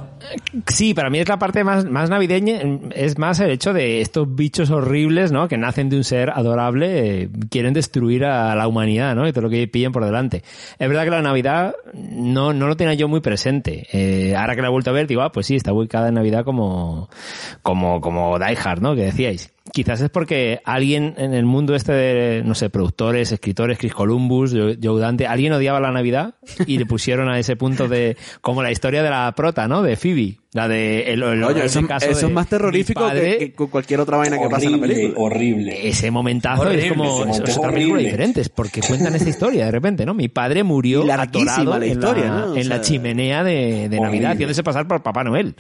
Sí, 0.67 0.93
para 0.93 1.09
mí 1.09 1.19
es 1.19 1.29
la 1.29 1.39
parte 1.39 1.65
más, 1.65 1.87
más 1.87 2.11
navideña, 2.11 2.61
es 2.95 3.17
más 3.19 3.41
el 3.41 3.51
hecho 3.51 3.73
de 3.73 4.03
estos 4.03 4.33
bichos 4.35 4.71
horribles, 4.71 5.33
¿no? 5.33 5.49
Que 5.49 5.57
nacen 5.57 5.89
de 5.89 5.97
un 5.97 6.05
ser 6.05 6.29
adorable, 6.29 7.23
eh, 7.23 7.31
quieren 7.51 7.73
destruir 7.73 8.27
a 8.27 8.55
la 8.55 8.69
humanidad, 8.69 9.15
¿no? 9.15 9.27
Y 9.27 9.33
todo 9.33 9.45
lo 9.45 9.51
que 9.51 9.67
pillen 9.67 9.91
por 9.91 10.05
delante. 10.05 10.43
Es 10.79 10.87
verdad 10.87 11.05
que 11.05 11.11
la 11.11 11.23
Navidad 11.23 11.75
no, 11.95 12.53
no 12.53 12.67
lo 12.69 12.77
tenía 12.77 12.93
yo 12.93 13.09
muy 13.09 13.21
presente. 13.21 13.87
Eh, 13.93 14.37
ahora 14.37 14.55
que 14.55 14.61
la 14.61 14.69
he 14.69 14.71
vuelto 14.71 14.91
a 14.91 14.93
ver, 14.93 15.07
digo, 15.07 15.23
ah, 15.23 15.33
pues 15.33 15.47
sí, 15.47 15.57
está 15.57 15.73
ubicada 15.73 16.09
en 16.09 16.15
Navidad 16.15 16.45
como, 16.45 17.09
como, 17.63 18.03
como 18.03 18.39
Die 18.39 18.59
Hard, 18.63 18.83
¿no? 18.83 18.95
Que 18.95 19.05
decíais. 19.05 19.51
Quizás 19.73 20.01
es 20.01 20.11
porque 20.11 20.61
alguien 20.65 21.15
en 21.19 21.35
el 21.35 21.45
mundo 21.45 21.75
este 21.75 21.93
de, 21.93 22.43
no 22.45 22.55
sé, 22.55 22.71
productores, 22.71 23.31
escritores, 23.33 23.79
Chris 23.79 23.93
Columbus, 23.95 24.53
Joe 24.83 25.01
Dante, 25.01 25.27
alguien 25.27 25.53
odiaba 25.53 25.79
la 25.81 25.93
Navidad 25.93 26.35
y 26.67 26.79
le 26.79 26.87
pusieron 26.87 27.29
a 27.29 27.39
ese 27.39 27.55
punto 27.57 27.87
de, 27.89 28.17
como 28.41 28.63
la 28.63 28.71
historia 28.73 29.03
de 29.03 29.11
la 29.11 29.33
prota, 29.37 29.69
¿no? 29.69 29.83
De 29.83 29.97
Phoebe. 29.97 30.39
La 30.55 30.67
de, 30.67 31.13
el, 31.13 31.23
el- 31.23 31.45
Oye, 31.45 31.65
ese 31.67 31.81
eso, 31.81 31.87
caso 31.89 32.07
eso 32.09 32.21
de 32.21 32.27
es 32.27 32.33
más 32.33 32.49
terrorífico 32.49 33.01
padre, 33.01 33.37
que, 33.39 33.53
que 33.53 33.67
cualquier 33.69 34.01
otra 34.01 34.17
vaina 34.17 34.39
que 34.39 34.49
pasa 34.49 34.65
en 34.65 34.73
la 34.73 34.79
horrible, 34.79 34.95
película. 35.03 35.27
horrible. 35.27 35.89
ese 35.89 36.11
momentazo 36.11 36.63
Horrible, 36.63 36.87
es 36.87 36.93
como 36.93 37.25
es, 37.27 37.41
otra 37.41 37.45
película 37.45 37.69
horrible. 37.69 38.03
diferente 38.05 38.41
es 38.41 38.49
porque 38.49 38.81
cuentan 38.81 39.15
esta 39.15 39.29
historia 39.29 39.67
de 39.67 39.71
repente 39.71 40.07
no 40.07 40.15
mi 40.15 40.29
padre 40.29 40.63
murió 40.65 41.03
atorado 41.13 41.79
la 41.79 41.85
en 41.85 41.93
historia, 41.93 42.25
la, 42.25 42.31
¿no? 42.47 42.53
O 42.53 42.57
en 42.57 42.69
la 42.71 42.77
sea, 42.77 42.81
chimenea 42.81 43.45
de, 43.45 43.89
de 43.91 44.01
Navidad 44.01 44.01
horrible. 44.09 44.27
haciéndose 44.29 44.63
pasar 44.63 44.89
por 44.89 45.03
Papá 45.03 45.23
Noel 45.23 45.55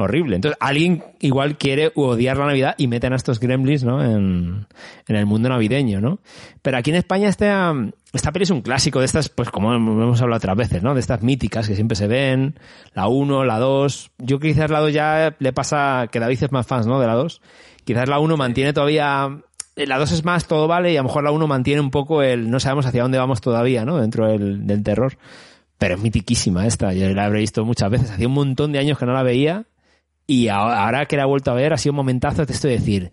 horrible 0.00 0.36
entonces 0.36 0.58
alguien 0.60 1.04
igual 1.20 1.56
quiere 1.58 1.92
odiar 1.94 2.36
la 2.36 2.46
Navidad 2.46 2.74
y 2.78 2.88
meten 2.88 3.12
a 3.12 3.16
estos 3.16 3.40
gremlins 3.40 3.84
no 3.84 4.04
en, 4.04 4.66
en 5.06 5.16
el 5.16 5.26
mundo 5.26 5.48
navideño 5.48 6.00
no 6.00 6.20
pero 6.62 6.78
aquí 6.78 6.90
en 6.90 6.96
España 6.96 7.28
esta 7.28 7.74
esta 8.12 8.32
peli 8.32 8.42
es 8.42 8.50
un 8.50 8.62
clásico 8.62 8.98
de 8.98 9.06
estas, 9.06 9.28
pues 9.28 9.50
como 9.50 9.72
hemos 9.72 10.20
hablado 10.20 10.38
otras 10.38 10.56
veces, 10.56 10.82
¿no? 10.82 10.94
De 10.94 11.00
estas 11.00 11.22
míticas 11.22 11.68
que 11.68 11.76
siempre 11.76 11.94
se 11.94 12.08
ven, 12.08 12.58
la 12.92 13.06
1, 13.06 13.44
la 13.44 13.58
2. 13.58 14.10
Yo 14.18 14.40
quizás 14.40 14.70
la 14.70 14.80
2 14.80 14.92
ya 14.92 15.36
le 15.38 15.52
pasa 15.52 16.08
que 16.10 16.18
David 16.18 16.42
es 16.42 16.52
más 16.52 16.66
fans, 16.66 16.86
¿no? 16.86 16.98
De 16.98 17.06
la 17.06 17.14
2. 17.14 17.40
Quizás 17.84 18.08
la 18.08 18.18
1 18.18 18.36
mantiene 18.36 18.72
todavía 18.72 19.40
la 19.76 19.98
2 19.98 20.12
es 20.12 20.24
más 20.24 20.46
todo 20.46 20.66
vale 20.66 20.92
y 20.92 20.96
a 20.96 21.00
lo 21.00 21.04
mejor 21.04 21.24
la 21.24 21.30
1 21.30 21.46
mantiene 21.46 21.80
un 21.80 21.90
poco 21.90 22.22
el 22.22 22.50
no 22.50 22.60
sabemos 22.60 22.84
hacia 22.84 23.02
dónde 23.02 23.18
vamos 23.18 23.40
todavía, 23.40 23.84
¿no? 23.84 23.98
Dentro 23.98 24.26
del, 24.26 24.66
del 24.66 24.82
terror. 24.82 25.16
Pero 25.78 25.94
es 25.94 26.00
mitiquísima 26.00 26.66
esta, 26.66 26.92
yo 26.92 27.08
la 27.14 27.26
habré 27.26 27.40
visto 27.40 27.64
muchas 27.64 27.90
veces. 27.90 28.10
Hacía 28.10 28.26
un 28.26 28.34
montón 28.34 28.72
de 28.72 28.80
años 28.80 28.98
que 28.98 29.06
no 29.06 29.12
la 29.12 29.22
veía 29.22 29.66
y 30.32 30.48
ahora 30.48 31.06
que 31.06 31.16
la 31.16 31.22
he 31.22 31.26
vuelto 31.26 31.50
a 31.50 31.54
ver 31.54 31.72
ha 31.72 31.76
sido 31.78 31.92
un 31.92 31.96
momentazo 31.96 32.44
de 32.44 32.52
esto 32.52 32.68
de 32.68 32.74
decir, 32.78 33.10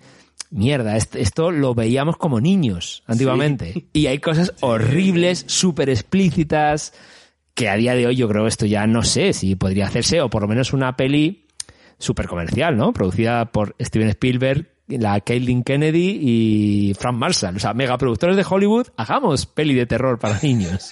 mierda, 0.51 0.95
est- 0.97 1.15
esto 1.15 1.51
lo 1.51 1.73
veíamos 1.75 2.17
como 2.17 2.39
niños 2.39 3.03
antiguamente. 3.07 3.85
Y 3.93 4.07
hay 4.07 4.19
cosas 4.19 4.53
horribles, 4.61 5.43
súper 5.47 5.89
explícitas, 5.89 6.93
que 7.53 7.69
a 7.69 7.75
día 7.75 7.95
de 7.95 8.07
hoy 8.07 8.15
yo 8.15 8.27
creo 8.29 8.45
esto 8.47 8.65
ya 8.65 8.85
no 8.87 9.03
sé 9.03 9.33
si 9.33 9.55
podría 9.55 9.87
hacerse, 9.87 10.21
o 10.21 10.29
por 10.29 10.43
lo 10.43 10.47
menos 10.47 10.73
una 10.73 10.95
peli 10.95 11.45
súper 11.97 12.27
comercial, 12.27 12.77
¿no? 12.77 12.93
Producida 12.93 13.45
por 13.51 13.75
Steven 13.81 14.09
Spielberg, 14.09 14.67
la 14.87 15.19
Caitlin 15.19 15.63
Kennedy 15.63 16.19
y 16.21 16.93
Frank 16.93 17.17
Marshall. 17.17 17.55
O 17.57 17.59
sea, 17.59 17.73
megaproductores 17.73 18.37
de 18.37 18.45
Hollywood, 18.47 18.87
hagamos 18.95 19.47
peli 19.47 19.73
de 19.73 19.85
terror 19.87 20.19
para 20.19 20.39
niños. 20.43 20.91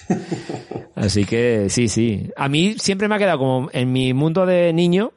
Así 0.94 1.24
que 1.24 1.68
sí, 1.70 1.88
sí. 1.88 2.28
A 2.36 2.48
mí 2.48 2.74
siempre 2.78 3.06
me 3.08 3.14
ha 3.14 3.18
quedado 3.18 3.38
como 3.38 3.70
en 3.72 3.92
mi 3.92 4.12
mundo 4.12 4.44
de 4.44 4.72
niño, 4.72 5.12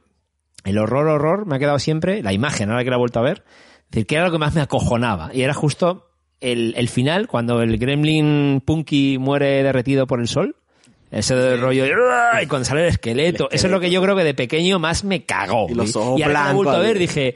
el 0.66 0.78
horror, 0.78 1.08
horror, 1.08 1.46
me 1.46 1.56
ha 1.56 1.60
quedado 1.60 1.80
siempre 1.80 2.22
la 2.22 2.34
imagen, 2.34 2.70
ahora 2.70 2.84
que 2.84 2.89
la 2.89 2.96
he 2.96 3.00
vuelto 3.00 3.20
a 3.20 3.24
ver, 3.24 3.44
es 3.46 3.92
decir, 3.92 4.08
que 4.08 4.16
era 4.16 4.25
lo 4.25 4.32
que 4.32 4.38
más 4.38 4.54
me 4.54 4.62
acojonaba. 4.62 5.32
Y 5.34 5.42
era 5.42 5.54
justo 5.54 6.10
el, 6.42 6.74
el 6.78 6.89
final, 6.89 7.28
cuando 7.28 7.62
el 7.62 7.78
gremlin 7.78 8.62
Punky 8.66 9.18
muere 9.18 9.63
derretido 9.63 10.08
por 10.08 10.20
el 10.20 10.28
sol. 10.28 10.56
Ese 11.12 11.58
rollo, 11.58 11.86
y 11.88 12.46
cuando 12.46 12.66
sale 12.66 12.82
el 12.82 12.89
esqueleto, 12.89 13.50
eso 13.51 13.66
es 13.66 13.72
lo 13.72 13.80
que 13.80 13.89
yo 13.89 14.00
creo 14.00 14.16
que 14.16 14.24
de 14.24 14.36
pequeño 14.36 14.78
más 14.78 15.04
me 15.04 15.25
cagó. 15.25 15.66
Y 15.68 15.74
los 15.74 15.96
ojos 15.96 16.20
y 16.20 16.22
ahora 16.22 16.36
que 16.36 16.44
la 16.44 16.51
he 16.51 16.54
vuelto 16.54 16.70
a 16.70 16.74
blancos, 16.75 16.88
ver, 16.88 17.00
dije, 17.00 17.36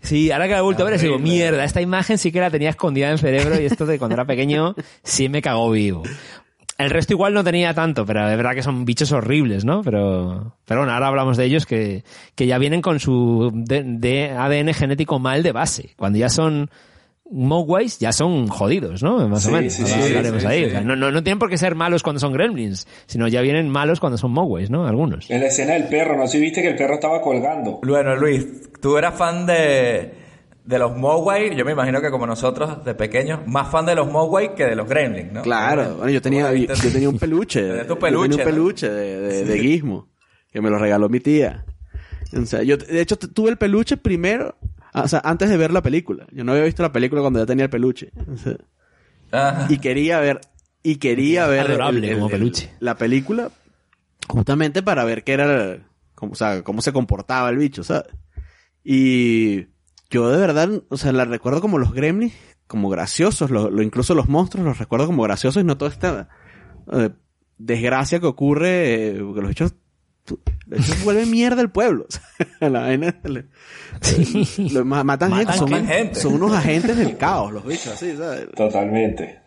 sí, 0.00 0.30
ahora 0.30 0.46
que 0.46 0.52
la 0.52 0.58
he 0.60 0.62
vuelto 0.62 0.86
a 0.86 0.90
ver, 0.90 0.98
digo, 0.98 1.18
mierda, 1.18 1.64
esta 1.64 1.82
imagen 1.82 2.16
sí 2.16 2.32
que 2.32 2.40
la 2.40 2.50
tenía 2.50 2.70
escondida 2.70 3.08
en 3.08 3.12
el 3.12 3.18
cerebro 3.18 3.60
y 3.60 3.66
esto 3.66 3.84
de 3.84 3.98
cuando 3.98 4.14
era 4.14 4.24
pequeño 4.24 4.74
sí 5.02 5.28
me 5.28 5.42
cagó 5.42 5.70
vivo. 5.70 6.02
El 6.82 6.90
resto 6.90 7.12
igual 7.12 7.34
no 7.34 7.44
tenía 7.44 7.74
tanto, 7.74 8.04
pero 8.06 8.28
es 8.28 8.36
verdad 8.36 8.54
que 8.54 8.62
son 8.62 8.84
bichos 8.84 9.12
horribles, 9.12 9.64
¿no? 9.64 9.82
Pero, 9.82 10.56
pero 10.64 10.80
bueno, 10.80 10.92
ahora 10.92 11.08
hablamos 11.08 11.36
de 11.36 11.44
ellos 11.44 11.66
que, 11.66 12.04
que 12.34 12.46
ya 12.46 12.58
vienen 12.58 12.82
con 12.82 13.00
su 13.00 13.50
de, 13.54 13.82
de 13.84 14.30
ADN 14.30 14.72
genético 14.74 15.18
mal 15.18 15.42
de 15.42 15.52
base. 15.52 15.90
Cuando 15.96 16.18
ya 16.18 16.28
son 16.28 16.70
Mogwais, 17.32 17.98
ya 18.00 18.12
son 18.12 18.48
jodidos, 18.48 19.02
¿no? 19.04 19.28
Más 19.28 19.44
Sí, 19.44 19.48
o 19.50 19.52
menos. 19.52 19.72
sí, 19.72 19.84
sí, 19.86 20.02
hablaremos 20.02 20.42
sí, 20.42 20.48
ahí. 20.48 20.60
sí. 20.62 20.66
O 20.66 20.70
sea, 20.70 20.80
no, 20.80 20.96
no, 20.96 21.12
no 21.12 21.22
tienen 21.22 21.38
por 21.38 21.48
qué 21.48 21.58
ser 21.58 21.76
malos 21.76 22.02
cuando 22.02 22.18
son 22.18 22.32
gremlins, 22.32 22.88
sino 23.06 23.28
ya 23.28 23.40
vienen 23.40 23.68
malos 23.68 24.00
cuando 24.00 24.18
son 24.18 24.32
Mogwais, 24.32 24.68
¿no? 24.70 24.86
Algunos. 24.86 25.30
En 25.30 25.40
la 25.40 25.46
escena 25.46 25.74
del 25.74 25.84
perro, 25.84 26.16
no 26.16 26.26
sé 26.26 26.38
si 26.38 26.40
viste 26.40 26.60
que 26.60 26.68
el 26.70 26.76
perro 26.76 26.94
estaba 26.94 27.20
colgando. 27.22 27.78
Bueno, 27.86 28.16
Luis, 28.16 28.46
tú 28.82 28.96
eras 28.96 29.14
fan 29.16 29.46
de, 29.46 30.12
de 30.64 30.78
los 30.78 30.96
Mogwai, 30.96 31.56
yo 31.56 31.64
me 31.64 31.72
imagino 31.72 32.00
que 32.00 32.10
como 32.10 32.26
nosotros 32.26 32.84
de 32.84 32.94
pequeños, 32.94 33.40
más 33.46 33.70
fan 33.70 33.86
de 33.86 33.94
los 33.94 34.10
Mogwai 34.10 34.54
que 34.54 34.64
de 34.64 34.76
los 34.76 34.88
Gremlins, 34.88 35.32
¿no? 35.32 35.42
Claro, 35.42 35.96
bueno, 35.96 36.10
yo 36.10 36.22
tenía, 36.22 36.52
yo, 36.54 36.66
tenía 36.92 37.08
un 37.08 37.18
peluche. 37.18 37.62
Tenías 37.62 37.86
tu 37.86 37.94
Yo 37.94 37.98
peluche, 37.98 38.28
tenía 38.28 38.44
un 38.44 38.50
¿no? 38.50 38.56
peluche 38.56 38.88
de, 38.90 39.20
de, 39.20 39.44
de 39.44 39.58
Gizmo, 39.58 40.08
que 40.52 40.60
me 40.60 40.70
lo 40.70 40.78
regaló 40.78 41.08
mi 41.08 41.20
tía. 41.20 41.64
O 42.40 42.46
sea, 42.46 42.62
yo, 42.62 42.76
de 42.76 43.00
hecho, 43.00 43.16
tuve 43.18 43.50
el 43.50 43.56
peluche 43.56 43.96
primero, 43.96 44.56
o 44.94 45.08
sea, 45.08 45.20
antes 45.24 45.48
de 45.48 45.56
ver 45.56 45.72
la 45.72 45.82
película. 45.82 46.26
Yo 46.32 46.44
no 46.44 46.52
había 46.52 46.64
visto 46.64 46.82
la 46.82 46.92
película 46.92 47.20
cuando 47.22 47.40
ya 47.40 47.46
tenía 47.46 47.64
el 47.64 47.70
peluche. 47.70 48.10
O 48.32 48.36
sea, 48.36 48.56
Ajá. 49.32 49.66
y 49.68 49.78
quería 49.78 50.20
ver, 50.20 50.40
y 50.82 50.96
quería 50.96 51.46
ver 51.46 51.66
Adorable 51.66 52.14
como 52.14 52.28
peluche. 52.28 52.70
la 52.80 52.96
película 52.96 53.50
justamente 54.28 54.82
para 54.82 55.04
ver 55.04 55.24
qué 55.24 55.32
era, 55.32 55.78
cómo, 56.14 56.32
o 56.32 56.34
sea, 56.36 56.62
cómo 56.62 56.82
se 56.82 56.92
comportaba 56.92 57.50
el 57.50 57.56
bicho, 57.56 57.82
¿sabes? 57.82 58.12
Y 58.84 59.66
yo 60.10 60.28
de 60.30 60.38
verdad, 60.38 60.68
o 60.88 60.96
sea, 60.96 61.12
la 61.12 61.24
recuerdo 61.24 61.60
como 61.60 61.78
los 61.78 61.92
gremlins, 61.94 62.34
como 62.66 62.88
graciosos, 62.88 63.50
lo, 63.50 63.70
lo- 63.70 63.82
incluso 63.82 64.14
los 64.14 64.28
monstruos 64.28 64.66
los 64.66 64.78
recuerdo 64.78 65.06
como 65.06 65.22
graciosos 65.22 65.62
y 65.62 65.66
no 65.66 65.76
toda 65.78 65.90
esta 65.90 66.28
eh, 66.92 67.10
desgracia 67.58 68.20
que 68.20 68.26
ocurre, 68.26 69.08
eh, 69.08 69.18
porque 69.20 69.40
los 69.40 69.48
bichos, 69.50 69.74
tu- 70.24 70.40
los 70.66 70.80
bichos 70.80 71.04
vuelven 71.04 71.30
mierda 71.30 71.62
el 71.62 71.70
pueblo. 71.70 72.06
O 72.40 72.58
sea, 72.60 72.70
la 72.70 72.80
vaina, 72.80 73.14
le- 73.24 73.46
lo- 74.72 74.84
ma- 74.84 75.04
matan, 75.04 75.32
gente, 75.34 75.52
son, 75.54 75.70
Matan 75.70 75.86
gente. 75.88 76.14
son 76.20 76.34
unos 76.34 76.52
agentes 76.54 76.96
del 76.96 77.16
caos, 77.16 77.52
los 77.52 77.64
bichos, 77.64 77.88
así, 77.94 78.16
¿sabes? 78.16 78.48
Totalmente. 78.54 79.40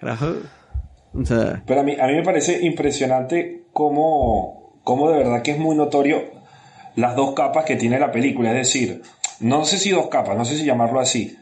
O 1.13 1.25
sea, 1.25 1.63
Pero 1.67 1.81
a 1.81 1.83
mí, 1.83 1.95
a 1.99 2.07
mí 2.07 2.13
me 2.13 2.23
parece 2.23 2.65
impresionante 2.65 3.65
cómo, 3.71 4.79
cómo 4.83 5.09
de 5.11 5.17
verdad 5.19 5.41
que 5.43 5.51
es 5.51 5.59
muy 5.59 5.75
notorio 5.75 6.21
las 6.95 7.15
dos 7.15 7.33
capas 7.35 7.65
que 7.65 7.75
tiene 7.75 7.99
la 7.99 8.11
película. 8.11 8.49
Es 8.51 8.67
decir, 8.67 9.01
no 9.39 9.65
sé 9.65 9.77
si 9.77 9.91
dos 9.91 10.07
capas, 10.07 10.37
no 10.37 10.45
sé 10.45 10.57
si 10.57 10.65
llamarlo 10.65 10.99
así, 10.99 11.37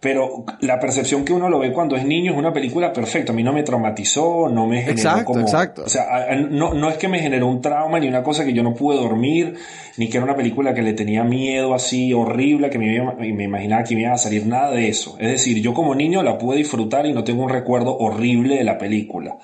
pero 0.00 0.44
la 0.60 0.78
percepción 0.78 1.24
que 1.24 1.32
uno 1.32 1.48
lo 1.48 1.58
ve 1.58 1.72
cuando 1.72 1.96
es 1.96 2.04
niño 2.04 2.30
es 2.30 2.38
una 2.38 2.52
película 2.52 2.92
perfecta. 2.92 3.32
A 3.32 3.34
mí 3.34 3.42
no 3.42 3.52
me 3.52 3.64
traumatizó, 3.64 4.48
no 4.48 4.64
me 4.68 4.82
generó 4.82 4.92
Exacto, 4.92 5.24
como... 5.24 5.40
exacto. 5.40 5.82
O 5.86 5.88
sea, 5.88 6.36
no, 6.36 6.72
no 6.72 6.88
es 6.88 6.98
que 6.98 7.08
me 7.08 7.18
generó 7.18 7.48
un 7.48 7.60
trauma 7.60 7.98
ni 7.98 8.06
una 8.06 8.22
cosa 8.22 8.44
que 8.44 8.52
yo 8.52 8.62
no 8.62 8.74
pude 8.74 8.96
dormir, 8.96 9.56
ni 9.96 10.08
que 10.08 10.18
era 10.18 10.24
una 10.24 10.36
película 10.36 10.72
que 10.72 10.82
le 10.82 10.92
tenía 10.92 11.24
miedo 11.24 11.74
así 11.74 12.14
horrible, 12.14 12.70
que 12.70 12.78
me, 12.78 13.32
me 13.32 13.44
imaginaba 13.44 13.82
que 13.82 13.96
me 13.96 14.02
iba 14.02 14.12
a 14.12 14.18
salir 14.18 14.46
nada 14.46 14.70
de 14.70 14.88
eso. 14.88 15.16
Es 15.18 15.32
decir, 15.32 15.60
yo 15.60 15.74
como 15.74 15.96
niño 15.96 16.22
la 16.22 16.38
pude 16.38 16.58
disfrutar 16.58 17.04
y 17.04 17.12
no 17.12 17.24
tengo 17.24 17.42
un 17.42 17.50
recuerdo 17.50 17.98
horrible 17.98 18.54
de 18.54 18.64
la 18.64 18.78
película. 18.78 19.36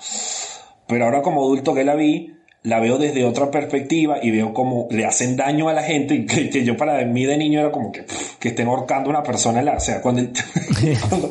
Pero 0.86 1.06
ahora 1.06 1.22
como 1.22 1.42
adulto 1.42 1.74
que 1.74 1.82
la 1.82 1.96
vi, 1.96 2.32
la 2.64 2.80
veo 2.80 2.98
desde 2.98 3.24
otra 3.24 3.50
perspectiva 3.50 4.16
y 4.22 4.30
veo 4.30 4.52
cómo 4.52 4.88
le 4.90 5.04
hacen 5.04 5.36
daño 5.36 5.68
a 5.68 5.72
la 5.74 5.82
gente 5.82 6.14
y 6.14 6.26
que, 6.26 6.48
que 6.50 6.64
yo 6.64 6.76
para 6.76 7.04
mí 7.04 7.24
de 7.26 7.36
niño 7.36 7.60
era 7.60 7.70
como 7.70 7.92
que, 7.92 8.02
pff, 8.04 8.36
que 8.38 8.48
estén 8.48 8.66
ahorcando 8.68 9.10
a 9.10 9.10
una 9.10 9.22
persona 9.22 9.58
en 9.60 9.66
la, 9.66 9.72
o 9.76 9.80
sea, 9.80 10.00
cuando, 10.00 10.22
él- 10.22 10.32
cuando- 11.08 11.30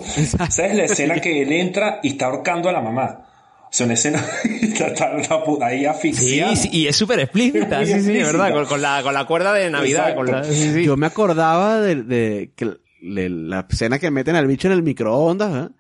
¿sabes 0.49 0.75
la 0.75 0.85
escena 0.85 1.15
que 1.15 1.41
él 1.41 1.51
entra 1.51 1.99
y 2.03 2.09
está 2.09 2.27
ahorcando 2.27 2.69
a 2.69 2.71
la 2.71 2.81
mamá? 2.81 3.25
O 3.63 3.67
sea, 3.75 3.85
una 3.87 3.95
escena 3.95 4.23
está, 4.61 4.87
está- 4.87 5.17
está 5.17 5.43
puta 5.43 5.65
ahí 5.65 5.79
Sí, 5.79 5.85
asfixiada. 5.87 6.55
sí, 6.55 6.69
y 6.71 6.85
es 6.87 6.95
súper 6.95 7.19
explícita, 7.21 7.77
Muy 7.77 7.85
sí, 7.87 7.91
sí, 7.93 7.97
es 7.97 8.05
explícita. 8.05 8.31
verdad, 8.31 8.53
con, 8.53 8.65
con 8.67 8.81
la, 8.83 9.01
con 9.01 9.13
la 9.15 9.25
cuerda 9.25 9.53
de 9.53 9.71
Navidad. 9.71 10.13
Con 10.15 10.27
la, 10.31 10.43
sí, 10.43 10.71
sí. 10.71 10.83
Yo 10.85 10.95
me 10.97 11.07
acordaba 11.07 11.81
de, 11.81 12.03
de 12.03 12.51
que 12.55 12.75
le- 13.01 13.29
la 13.29 13.65
escena 13.67 13.97
que 13.97 14.11
meten 14.11 14.35
al 14.35 14.45
bicho 14.45 14.67
en 14.67 14.73
el 14.73 14.83
microondas, 14.83 15.51
¿verdad? 15.51 15.71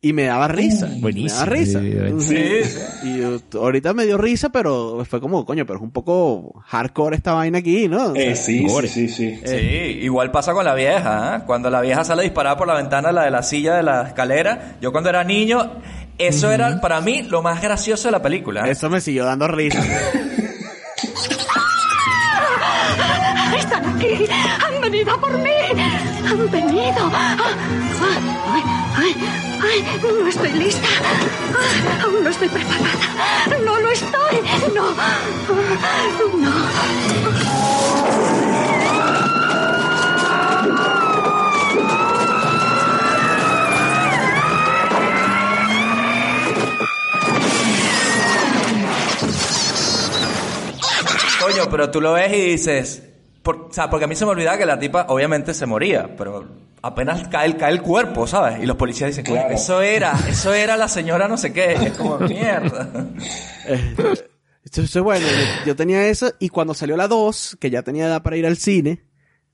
Y 0.00 0.12
me 0.12 0.24
daba 0.24 0.48
risa. 0.48 0.86
buenísimo. 0.98 1.46
Me 1.46 1.46
daba 1.46 1.46
risa. 1.46 1.80
Sí. 2.20 2.60
Y 3.04 3.18
yo- 3.20 3.40
ahorita 3.58 3.94
me 3.94 4.04
dio 4.04 4.18
risa, 4.18 4.50
pero 4.50 5.02
fue 5.08 5.18
como, 5.18 5.46
coño, 5.46 5.64
pero 5.64 5.78
es 5.78 5.82
un 5.82 5.92
poco 5.92 6.62
hardcore 6.66 7.16
esta 7.16 7.32
vaina 7.32 7.58
aquí, 7.60 7.88
¿no? 7.88 8.08
O 8.08 8.14
sea, 8.14 8.22
Eh, 8.22 8.36
sí, 8.36 8.66
sí, 8.68 8.88
sí, 8.88 9.08
sí. 9.08 9.40
Sí, 9.46 9.56
igual 10.02 10.30
pasa 10.30 10.52
con 10.52 10.66
la 10.66 10.74
vieja, 10.74 11.36
¿eh? 11.36 11.40
Cuando 11.46 11.70
la 11.70 11.80
vieja 11.80 12.04
sale 12.04 12.22
disparada 12.24 12.56
por 12.58 12.66
la 12.68 12.74
ventana, 12.74 13.12
la 13.12 13.24
de 13.24 13.30
la 13.30 13.42
silla 13.42 13.76
de 13.76 13.82
la 13.82 14.02
escalera, 14.08 14.76
yo 14.82 14.92
cuando 14.92 15.08
era 15.08 15.24
niño, 15.24 15.72
eso 16.18 16.50
era 16.50 16.82
para 16.82 17.00
mí 17.00 17.22
lo 17.22 17.40
más 17.40 17.62
gracioso 17.62 18.08
de 18.08 18.12
la 18.12 18.20
película. 18.20 18.68
¿eh? 18.68 18.72
Eso 18.72 18.90
me 18.90 19.00
siguió 19.00 19.24
dando 19.24 19.48
risa. 19.48 19.82
Están 23.56 23.96
aquí. 23.96 24.26
Han 24.66 24.80
venido 24.82 25.14
a 25.14 25.20
por 25.20 25.38
mí. 25.38 25.50
Han 26.26 26.50
venido. 26.50 26.94
Ah, 26.98 27.36
ah, 27.40 27.56
Ay, 28.96 29.14
ay, 29.16 29.33
no 30.02 30.28
estoy 30.28 30.52
lista. 30.52 30.88
Ah, 31.02 32.04
Aún 32.04 32.24
no 32.24 32.30
estoy 32.30 32.48
preparada. 32.48 32.90
No 33.64 33.78
lo 33.80 33.90
estoy. 33.90 34.40
No. 34.74 34.90
No. 36.38 36.54
Coño, 51.40 51.68
pero 51.70 51.90
tú 51.90 52.00
lo 52.00 52.12
ves 52.14 52.32
y 52.32 52.40
dices... 52.52 53.02
o 53.44 53.68
sea, 53.70 53.90
porque 53.90 54.04
a 54.04 54.08
mí 54.08 54.14
se 54.14 54.24
me 54.24 54.30
olvidaba 54.30 54.56
que 54.56 54.66
la 54.66 54.78
tipa 54.78 55.06
obviamente 55.08 55.52
se 55.52 55.66
moría, 55.66 56.14
pero 56.16 56.44
apenas 56.86 57.28
cae 57.28 57.46
el, 57.46 57.56
cae 57.56 57.72
el 57.72 57.82
cuerpo, 57.82 58.26
¿sabes? 58.26 58.62
Y 58.62 58.66
los 58.66 58.76
policías 58.76 59.10
dicen, 59.10 59.24
Claro. 59.24 59.54
eso 59.54 59.80
era, 59.82 60.12
eso 60.28 60.52
era 60.54 60.76
la 60.76 60.88
señora 60.88 61.28
no 61.28 61.36
sé 61.36 61.52
qué. 61.52 61.72
Es 61.74 61.92
como, 61.92 62.18
mierda. 62.28 62.88
Esto, 64.64 64.82
esto 64.82 64.98
es 64.98 65.04
bueno. 65.04 65.26
Yo, 65.26 65.66
yo 65.66 65.76
tenía 65.76 66.06
eso 66.08 66.32
y 66.38 66.48
cuando 66.48 66.74
salió 66.74 66.96
la 66.96 67.08
2, 67.08 67.58
que 67.60 67.70
ya 67.70 67.82
tenía 67.82 68.06
edad 68.06 68.22
para 68.22 68.36
ir 68.36 68.46
al 68.46 68.56
cine, 68.56 69.04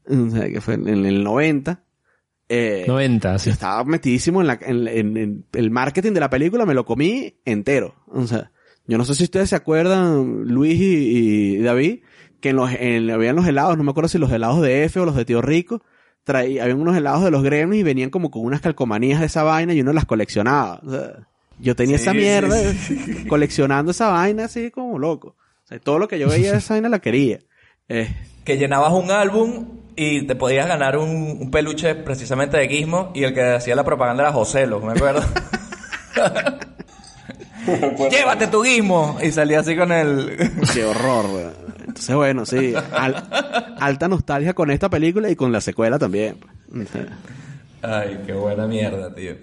o 0.07 0.31
sea, 0.31 0.49
que 0.49 0.61
fue 0.61 0.75
en, 0.75 0.89
en 0.89 1.07
el 1.07 1.23
90, 1.25 1.83
eh, 2.49 2.85
90, 2.89 3.39
sí. 3.39 3.47
yo 3.47 3.53
estaba 3.53 3.85
metidísimo 3.85 4.41
en, 4.41 4.47
la, 4.49 4.59
en, 4.63 4.89
en- 4.89 5.17
en 5.17 5.45
el 5.53 5.71
marketing 5.71 6.13
de 6.13 6.21
la 6.21 6.31
película, 6.31 6.67
me 6.67 6.75
lo 6.75 6.85
comí 6.85 7.41
entero. 7.45 7.95
O 8.09 8.27
sea, 8.27 8.51
yo 8.87 8.99
no 8.99 9.05
sé 9.05 9.15
si 9.15 9.25
ustedes 9.25 9.51
se 9.51 9.57
acuerdan, 9.57 10.43
Luis 10.47 10.81
y, 10.81 11.57
y 11.57 11.59
David, 11.59 12.01
que 12.41 12.49
en 12.51 12.57
los, 12.57 12.71
en, 12.73 13.09
habían 13.11 13.37
los 13.37 13.47
helados, 13.47 13.77
no 13.77 13.85
me 13.85 13.91
acuerdo 13.91 14.09
si 14.09 14.19
los 14.19 14.33
helados 14.33 14.63
de 14.63 14.85
F 14.85 14.99
o 14.99 15.05
los 15.05 15.15
de 15.15 15.25
Tío 15.25 15.43
Rico, 15.43 15.83
traía, 16.25 16.63
habían 16.65 16.81
unos 16.81 16.97
helados 16.97 17.25
de 17.25 17.31
los 17.31 17.43
gremlins 17.43 17.81
y 17.81 17.85
venían 17.85 18.11
como 18.11 18.31
con 18.31 18.45
unas 18.45 18.61
calcomanías 18.61 19.21
de 19.21 19.27
esa 19.27 19.43
vaina 19.43 19.73
y 19.75 19.81
uno 19.81 19.93
las 19.93 20.05
coleccionaba. 20.05 20.81
O 20.87 20.91
sea, 20.91 21.29
yo 21.59 21.77
tenía 21.77 21.99
Sí, 21.99 22.03
esa 22.05 22.15
mierda 22.15 22.57
sí. 22.75 23.25
coleccionando 23.29 23.91
esa 23.91 24.09
vaina 24.09 24.45
así 24.45 24.71
como 24.71 24.99
loco. 24.99 25.37
O 25.65 25.67
sea, 25.67 25.79
todo 25.79 25.99
lo 25.99 26.09
que 26.09 26.19
yo 26.19 26.29
veía 26.29 26.53
de 26.53 26.59
esa 26.59 26.75
vaina 26.75 26.89
la 26.89 26.99
quería. 27.01 27.39
Eh, 27.89 28.15
que 28.45 28.57
llenabas 28.57 28.93
un 28.93 29.11
álbum 29.11 29.67
y 29.97 30.27
te 30.27 30.35
podías 30.37 30.67
ganar 30.67 30.97
un, 30.97 31.39
un 31.41 31.51
peluche 31.51 31.95
precisamente 31.97 32.57
de 32.57 32.69
Gizmo 32.69 33.11
y 33.15 33.25
el 33.25 33.35
que 33.35 33.43
hacía 33.43 33.75
la 33.75 33.85
propaganda 33.85 34.23
era 34.23 34.33
Joselo, 34.33 34.81
me 34.81 34.93
acuerdo. 34.93 35.23
Llévate 38.11 38.47
tu 38.47 38.63
Gizmo 38.63 39.19
y 39.23 39.31
salía 39.33 39.61
así 39.61 39.77
con 39.77 39.93
el... 39.93 40.51
Qué 40.73 40.85
horror, 40.85 41.27
weón. 41.27 41.53
Entonces, 41.91 42.17
bueno, 42.17 42.47
sí. 42.47 42.75
al- 42.93 43.25
alta 43.81 44.09
nostalgia 44.09 44.55
con 44.55 44.71
esta 44.71 44.89
película 44.89 45.29
y 45.31 45.37
con 45.37 45.53
la 45.53 45.61
secuela 45.61 45.99
también. 45.99 46.39
Ay, 47.83 48.21
qué 48.27 48.33
buena 48.33 48.67
mierda, 48.67 49.15
tío. 49.15 49.35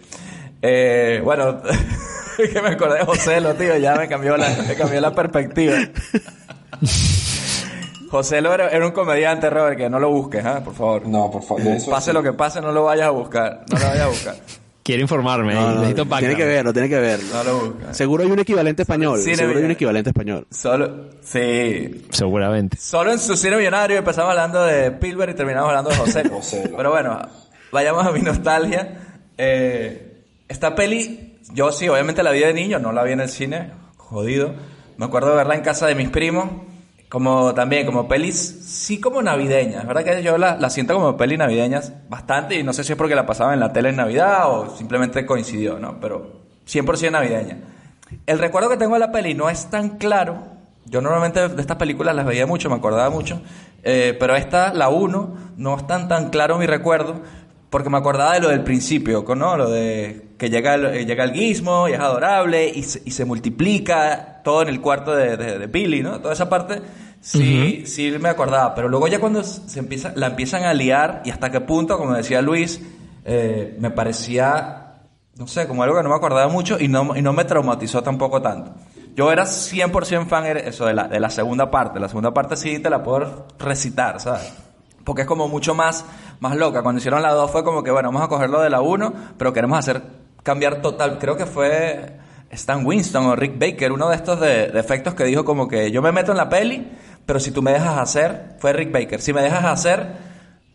Eh, 0.62 1.22
bueno, 1.24 1.62
que 2.38 2.62
me 2.62 2.70
acordé 2.70 3.00
de 3.00 3.06
José, 3.06 3.40
lo 3.42 3.54
tío, 3.56 3.78
ya 3.78 3.96
me 3.96 4.08
cambió 4.08 4.36
la, 4.38 4.50
me 4.68 4.76
cambió 4.76 5.00
la 5.02 5.14
perspectiva. 5.14 5.76
José 8.10 8.42
Lo 8.42 8.54
era, 8.54 8.70
era 8.70 8.86
un 8.86 8.94
comediante, 8.94 9.50
Robert, 9.50 9.78
que 9.78 9.90
no 9.90 10.00
lo 10.00 10.10
busques, 10.10 10.44
¿ah? 10.46 10.62
por 10.64 10.74
favor. 10.74 11.06
No, 11.08 11.30
por 11.30 11.44
favor. 11.44 11.62
eso 11.68 11.92
Pase 11.92 12.12
sí. 12.12 12.14
lo 12.14 12.24
que 12.24 12.32
pase, 12.34 12.62
no 12.62 12.72
lo 12.72 12.86
vayas 12.86 13.08
a 13.08 13.12
buscar. 13.12 13.66
No 13.70 13.78
lo 13.78 13.86
vayas 13.86 14.02
a 14.04 14.08
buscar. 14.08 14.36
Quiero 14.88 15.02
informarme. 15.02 15.54
No, 15.54 15.74
no, 15.74 15.82
necesito 15.82 16.06
tiene 16.06 16.34
que 16.34 16.46
verlo, 16.46 16.72
tiene 16.72 16.88
que 16.88 16.98
verlo. 16.98 17.44
No. 17.44 17.94
Seguro 17.94 18.24
hay 18.24 18.32
un 18.32 18.40
equivalente 18.40 18.84
español. 18.84 19.20
Cine 19.20 19.36
Seguro 19.36 19.58
hay 19.58 19.66
un 19.66 19.72
equivalente 19.72 20.12
español. 20.12 20.48
Solo, 20.50 21.10
sí. 21.20 22.06
Seguramente. 22.10 22.78
Solo 22.78 23.12
en 23.12 23.20
su 23.20 23.36
cine 23.36 23.58
millonario 23.58 23.98
empezamos 23.98 24.30
hablando 24.30 24.64
de 24.64 24.88
Spielberg 24.88 25.32
y 25.32 25.34
terminamos 25.34 25.68
hablando 25.68 25.90
de 25.90 25.98
José. 25.98 26.24
Pero 26.78 26.90
bueno, 26.90 27.20
vayamos 27.70 28.06
a 28.08 28.14
mi 28.14 28.22
nostalgia. 28.22 29.20
Eh, 29.38 30.24
esta 30.48 30.74
peli, 30.74 31.38
yo 31.52 31.74
sí, 31.74 31.90
obviamente 31.90 32.24
la 32.24 32.32
vi 32.32 32.40
de 32.40 32.54
niño, 32.54 32.80
no 32.80 32.94
la 32.94 33.04
vi 33.04 33.12
en 33.12 33.20
el 33.20 33.28
cine, 33.28 33.72
jodido. 33.98 34.54
Me 34.96 35.08
acuerdo 35.08 35.32
de 35.32 35.36
verla 35.36 35.56
en 35.56 35.64
casa 35.64 35.88
de 35.88 35.96
mis 35.96 36.08
primos, 36.08 36.46
como 37.10 37.54
también, 37.54 37.86
como 37.86 38.08
pelis, 38.08 38.38
sí 38.38 39.00
como 39.00 39.22
navideñas. 39.22 39.82
Es 39.82 39.88
verdad 39.88 40.04
que 40.04 40.24
yo 40.24 40.38
la, 40.38 40.58
la 40.58 40.70
siento 40.70 40.94
como 40.94 41.16
pelis 41.16 41.38
navideñas 41.38 41.94
bastante 42.10 42.56
y 42.60 42.64
no 42.64 42.74
sé 42.74 42.84
si 42.84 42.94
es 42.94 42.98
porque 42.98 43.16
la 43.16 43.26
pasaba 43.26 43.54
en 43.54 43.60
la 43.60 43.72
tele 43.72 43.90
en 43.90 43.96
Navidad 43.96 44.52
o 44.52 44.76
simplemente 44.76 45.26
coincidió, 45.26 45.80
¿no? 45.80 46.00
Pero 46.00 46.42
100% 46.68 47.12
navideña. 47.12 47.60
El 48.26 48.40
recuerdo 48.40 48.70
que 48.70 48.78
tengo 48.78 48.94
de 48.94 49.00
la 49.00 49.12
peli 49.12 49.34
no 49.34 49.50
es 49.50 49.70
tan 49.70 49.98
claro. 49.98 50.58
Yo 50.86 51.02
normalmente 51.02 51.48
de 51.48 51.62
estas 51.62 51.78
películas 51.78 52.16
las 52.16 52.26
veía 52.26 52.46
mucho, 52.46 52.70
me 52.70 52.76
acordaba 52.76 53.10
mucho. 53.10 53.42
Eh, 53.84 54.16
pero 54.20 54.36
esta, 54.36 54.74
la 54.74 54.90
1, 54.90 55.38
no 55.58 55.78
es 55.78 55.88
tan, 55.88 56.08
tan 56.08 56.30
claro 56.30 56.58
mi 56.58 56.66
recuerdo. 56.66 57.22
Porque 57.70 57.90
me 57.90 57.98
acordaba 57.98 58.34
de 58.34 58.40
lo 58.40 58.50
del 58.50 58.64
principio, 58.64 59.26
¿no? 59.36 59.58
Lo 59.58 59.70
de 59.70 60.30
que 60.38 60.50
llega 60.50 60.76
el, 60.76 60.86
eh, 60.86 61.06
llega 61.06 61.24
el 61.24 61.34
guismo 61.34 61.90
y 61.90 61.94
es 61.94 62.00
adorable 62.00 62.70
y 62.70 62.84
se, 62.84 63.02
y 63.06 63.12
se 63.12 63.26
multiplica 63.26 64.42
todo 64.44 64.62
en 64.62 64.70
el 64.70 64.80
cuarto 64.80 65.16
de, 65.16 65.36
de, 65.36 65.60
de 65.60 65.68
Billy, 65.68 66.02
¿no? 66.02 66.22
Toda 66.22 66.34
esa 66.34 66.50
parte 66.50 66.82
sí, 67.20 67.84
sí 67.86 68.16
me 68.20 68.30
acordaba. 68.30 68.74
Pero 68.74 68.88
luego 68.88 69.08
ya 69.08 69.20
cuando 69.20 69.44
se 69.44 69.80
empieza, 69.80 70.14
la 70.16 70.28
empiezan 70.28 70.64
a 70.64 70.74
liar 70.74 71.22
y 71.26 71.32
hasta 71.32 71.52
qué 71.52 71.60
punto, 71.62 71.98
como 71.98 72.14
decía 72.14 72.42
Luis, 72.42 72.82
eh, 73.26 73.76
me 73.80 73.92
parecía 73.92 74.88
no 75.38 75.48
sé, 75.48 75.68
como 75.68 75.84
algo 75.84 75.96
que 75.96 76.04
no 76.04 76.10
me 76.10 76.16
acordaba 76.16 76.48
mucho 76.52 76.80
y 76.80 76.88
no, 76.88 77.16
y 77.16 77.22
no 77.22 77.34
me 77.34 77.46
traumatizó 77.46 78.02
tampoco 78.02 78.42
tanto. 78.42 78.74
Yo 79.16 79.32
era 79.32 79.44
100% 79.46 80.28
fan 80.28 80.44
de 80.44 80.68
eso 80.68 80.86
de 80.86 80.94
la, 80.94 81.08
de 81.08 81.20
la 81.20 81.30
segunda 81.30 81.70
parte. 81.70 82.00
La 82.00 82.08
segunda 82.08 82.34
parte 82.34 82.56
sí 82.56 82.80
te 82.80 82.90
la 82.90 83.04
puedo 83.04 83.48
recitar, 83.60 84.20
¿sabes? 84.20 84.52
Porque 85.04 85.24
es 85.24 85.28
como 85.28 85.48
mucho 85.48 85.74
más, 85.74 86.06
más 86.40 86.56
loca. 86.56 86.82
Cuando 86.84 87.00
hicieron 87.00 87.22
la 87.22 87.32
2 87.34 87.52
fue 87.52 87.64
como 87.64 87.84
que, 87.84 87.92
bueno, 87.92 88.10
vamos 88.10 88.24
a 88.24 88.28
coger 88.28 88.50
lo 88.50 88.62
de 88.62 88.70
la 88.70 88.82
1, 88.82 89.14
pero 89.38 89.54
queremos 89.54 89.78
hacer 89.80 90.02
cambiar 90.44 90.82
total. 90.82 91.18
Creo 91.20 91.36
que 91.38 91.46
fue 91.46 92.18
Stan 92.52 92.86
Winston 92.86 93.26
o 93.26 93.36
Rick 93.36 93.60
Baker, 93.60 93.92
uno 93.92 94.10
de 94.10 94.16
estos 94.16 94.40
de, 94.40 94.68
de 94.70 94.80
efectos 94.80 95.14
que 95.14 95.24
dijo 95.26 95.44
como 95.44 95.68
que 95.68 95.92
yo 95.92 96.02
me 96.02 96.12
meto 96.12 96.32
en 96.32 96.38
la 96.38 96.48
peli, 96.50 96.88
pero 97.26 97.40
si 97.40 97.52
tú 97.52 97.62
me 97.62 97.72
dejas 97.72 97.98
hacer, 97.98 98.56
fue 98.60 98.72
Rick 98.74 98.92
Baker, 98.92 99.20
si 99.22 99.34
me 99.34 99.42
dejas 99.42 99.66
hacer, 99.66 100.08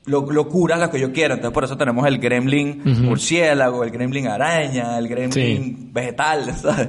lo, 0.04 0.30
locura 0.30 0.76
lo 0.76 0.90
que 0.90 1.00
yo 1.00 1.12
quiero. 1.12 1.34
Entonces 1.34 1.54
por 1.54 1.64
eso 1.64 1.76
tenemos 1.78 2.06
el 2.06 2.18
gremlin 2.18 2.82
murciélago, 3.04 3.84
el 3.84 3.90
gremlin 3.90 4.26
araña, 4.28 4.98
el 4.98 5.08
gremlin 5.08 5.32
Sí. 5.32 5.88
vegetal, 5.92 6.54
¿sabes? 6.60 6.88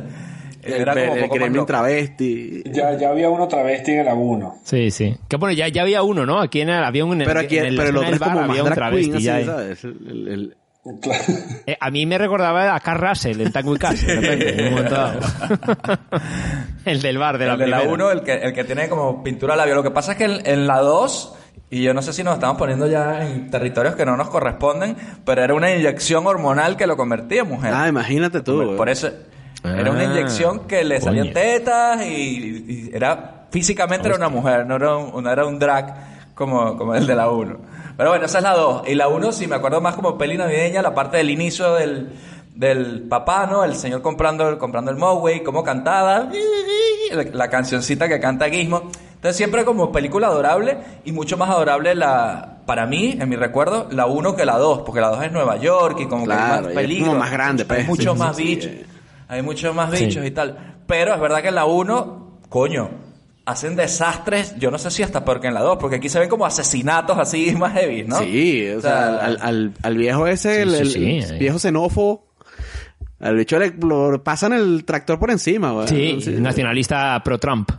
El, 0.63 0.73
Era 0.81 0.93
como 0.93 1.03
el 1.15 1.21
poco 1.23 1.35
más 1.35 1.39
gremlin 1.39 1.65
travesti. 1.65 2.63
Ya, 2.71 2.97
ya 2.97 3.09
había 3.09 3.29
uno 3.29 3.47
travesti 3.47 3.91
en 3.91 4.05
la 4.05 4.13
1. 4.13 4.55
Sí, 4.63 4.91
sí. 4.91 5.15
Que 5.27 5.35
bueno, 5.37 5.53
ya, 5.53 5.67
ya 5.67 5.81
había 5.81 6.03
uno, 6.03 6.25
¿no? 6.25 6.39
Aquí 6.39 6.61
en 6.61 6.69
el, 6.69 6.83
había 6.83 7.03
un... 7.05 7.21
en 7.21 7.27
Pero 7.27 7.39
aquí, 7.41 7.57
en 7.57 7.65
el, 7.65 7.75
pero 7.75 7.89
el 7.89 7.97
otro 7.97 8.13
es 8.13 8.19
bar 8.19 8.29
como 8.29 8.41
más 8.41 8.49
había 8.49 8.63
un 8.63 8.69
drag 8.69 8.77
travesti 8.77 9.11
queen. 9.11 9.49
El- 9.49 10.07
el- 10.09 10.27
el- 10.27 10.57
Eh, 11.65 11.77
a 11.79 11.89
mí 11.91 12.05
me 12.05 12.17
recordaba 12.17 12.75
a 12.75 12.79
Carl 12.81 12.99
Russell 13.07 13.39
en 13.39 13.51
Tango 13.53 13.73
y 13.73 13.79
Cash, 13.79 14.01
de 14.01 14.15
repente, 14.15 14.49
en 14.59 14.65
un 14.67 14.73
momento 14.73 14.95
dado. 14.95 15.19
el 16.85 17.01
del 17.01 17.17
bar 17.17 17.37
de 17.37 17.45
la 17.47 17.53
el 17.53 17.59
de 17.59 17.67
la 17.67 17.77
primera. 17.79 17.93
1, 17.93 18.11
el 18.11 18.21
que, 18.21 18.33
el 18.33 18.53
que 18.53 18.63
tiene 18.65 18.89
como 18.89 19.23
pintura 19.23 19.55
labio. 19.55 19.75
Lo 19.75 19.83
que 19.83 19.91
pasa 19.91 20.11
es 20.13 20.17
que 20.17 20.25
en, 20.25 20.45
en 20.45 20.67
la 20.67 20.79
2, 20.79 21.35
y 21.69 21.83
yo 21.83 21.93
no 21.93 22.01
sé 22.01 22.11
si 22.13 22.23
nos 22.23 22.33
estamos 22.33 22.57
poniendo 22.57 22.87
ya 22.87 23.25
en 23.25 23.49
territorios 23.49 23.95
que 23.95 24.05
no 24.05 24.17
nos 24.17 24.29
corresponden, 24.29 24.97
pero 25.25 25.41
era 25.41 25.53
una 25.53 25.73
inyección 25.73 26.27
hormonal 26.27 26.75
que 26.75 26.85
lo 26.85 26.97
convertía 26.97 27.41
en 27.43 27.47
mujer. 27.47 27.71
Ah, 27.73 27.87
imagínate 27.87 28.41
tú. 28.41 28.75
por 28.75 28.89
eso 28.89 29.09
era 29.63 29.91
una 29.91 30.01
Ah, 30.01 30.05
inyección 30.05 30.61
que 30.67 30.83
le 30.83 30.99
salían 31.01 31.31
tetas 31.33 32.01
y, 32.05 32.89
y 32.89 32.91
era 32.93 33.45
físicamente 33.49 34.07
era 34.07 34.17
una 34.17 34.29
mujer, 34.29 34.65
no 34.65 34.75
era 34.75 34.97
un, 34.97 35.23
no 35.23 35.31
era 35.31 35.45
un 35.45 35.59
drag 35.59 36.33
como, 36.35 36.77
como 36.77 36.95
el 36.95 37.05
de 37.07 37.15
la 37.15 37.29
1. 37.29 37.57
Pero 37.95 38.09
bueno, 38.09 38.25
esa 38.25 38.39
es 38.39 38.43
la 38.43 38.53
2. 38.55 38.87
Y 38.87 38.95
la 38.95 39.07
1 39.07 39.31
sí 39.31 39.47
me 39.47 39.55
acuerdo 39.55 39.79
más 39.79 39.95
como 39.95 40.17
peli 40.17 40.37
navideña, 40.37 40.81
la 40.81 40.93
parte 40.95 41.17
del 41.17 41.29
inicio 41.29 41.75
del, 41.75 42.11
del 42.55 43.03
papá, 43.03 43.45
¿no? 43.45 43.63
El 43.63 43.75
señor 43.75 44.01
comprando, 44.01 44.57
comprando 44.57 44.89
el 44.91 44.97
Moway, 44.97 45.43
cómo 45.43 45.63
cantaba, 45.63 46.27
la, 47.31 47.47
cancioncita 47.49 48.07
que 48.07 48.19
canta 48.19 48.49
Gizmo. 48.49 48.89
Entonces 49.15 49.37
siempre 49.37 49.63
como 49.63 49.91
película 49.91 50.27
adorable 50.27 50.77
y 51.05 51.11
mucho 51.11 51.37
más 51.37 51.49
adorable 51.49 51.95
la, 51.95 52.57
para 52.65 52.85
mí, 52.87 53.15
en 53.19 53.29
mi 53.29 53.35
recuerdo, 53.35 53.87
la 53.91 54.05
1 54.07 54.35
que 54.35 54.45
la 54.45 54.57
2, 54.57 54.81
porque 54.85 54.99
la 54.99 55.09
2 55.09 55.23
es 55.25 55.31
Nueva 55.31 55.55
York 55.57 55.97
y 56.01 56.07
como 56.07 56.23
que 56.23 56.31
Claro, 56.33 56.43
y 56.43 56.61
más 56.63 56.67
es 56.71 56.75
peligro. 56.75 57.05
como 57.07 57.19
más 57.19 57.31
grande, 57.31 57.63
Hay 57.63 57.67
pues. 57.67 57.87
muchos 57.87 58.13
Sí, 58.13 58.19
más 58.19 58.35
sí, 58.35 58.43
sí, 58.43 58.49
bichos. 58.55 58.71
eh. 58.71 58.85
Hay 59.27 59.41
muchos 59.41 59.73
más 59.75 59.91
Sí. 59.97 60.05
bichos 60.05 60.25
y 60.25 60.31
tal. 60.31 60.75
Pero 60.87 61.13
es 61.13 61.19
verdad 61.19 61.41
que 61.41 61.47
en 61.49 61.55
la 61.55 61.65
1, 61.65 62.39
coño, 62.49 62.89
hacen 63.45 63.75
desastres, 63.75 64.55
yo 64.57 64.71
no 64.71 64.77
sé 64.77 64.89
si 64.91 65.03
hasta 65.03 65.23
peor 65.25 65.41
que 65.41 65.47
en 65.47 65.53
la 65.53 65.61
2, 65.61 65.77
porque 65.79 65.97
aquí 65.97 66.09
se 66.09 66.19
ven 66.19 66.29
como 66.29 66.45
asesinatos 66.45 67.17
así 67.17 67.53
más 67.55 67.73
heavy, 67.73 68.03
¿no? 68.03 68.19
Sí, 68.19 68.67
o 68.69 68.81
sea, 68.81 69.17
al, 69.17 69.37
al, 69.41 69.73
al 69.81 69.97
viejo 69.97 70.27
ese, 70.27 70.61
el, 70.61 70.71
sí, 70.71 70.77
el- 70.81 70.91
sí, 70.91 71.17
el 71.19 71.31
ahí. 71.33 71.39
viejo 71.39 71.59
xenófobo, 71.59 72.27
al 73.19 73.35
bicho 73.37 73.57
le 73.59 73.69
lo 73.71 74.21
pasan 74.23 74.53
el 74.53 74.83
tractor 74.85 75.17
por 75.19 75.31
encima, 75.31 75.71
güey. 75.71 75.87
Sí, 75.87 76.19
nacionalista 76.39 77.21
pro-Trump. 77.23 77.69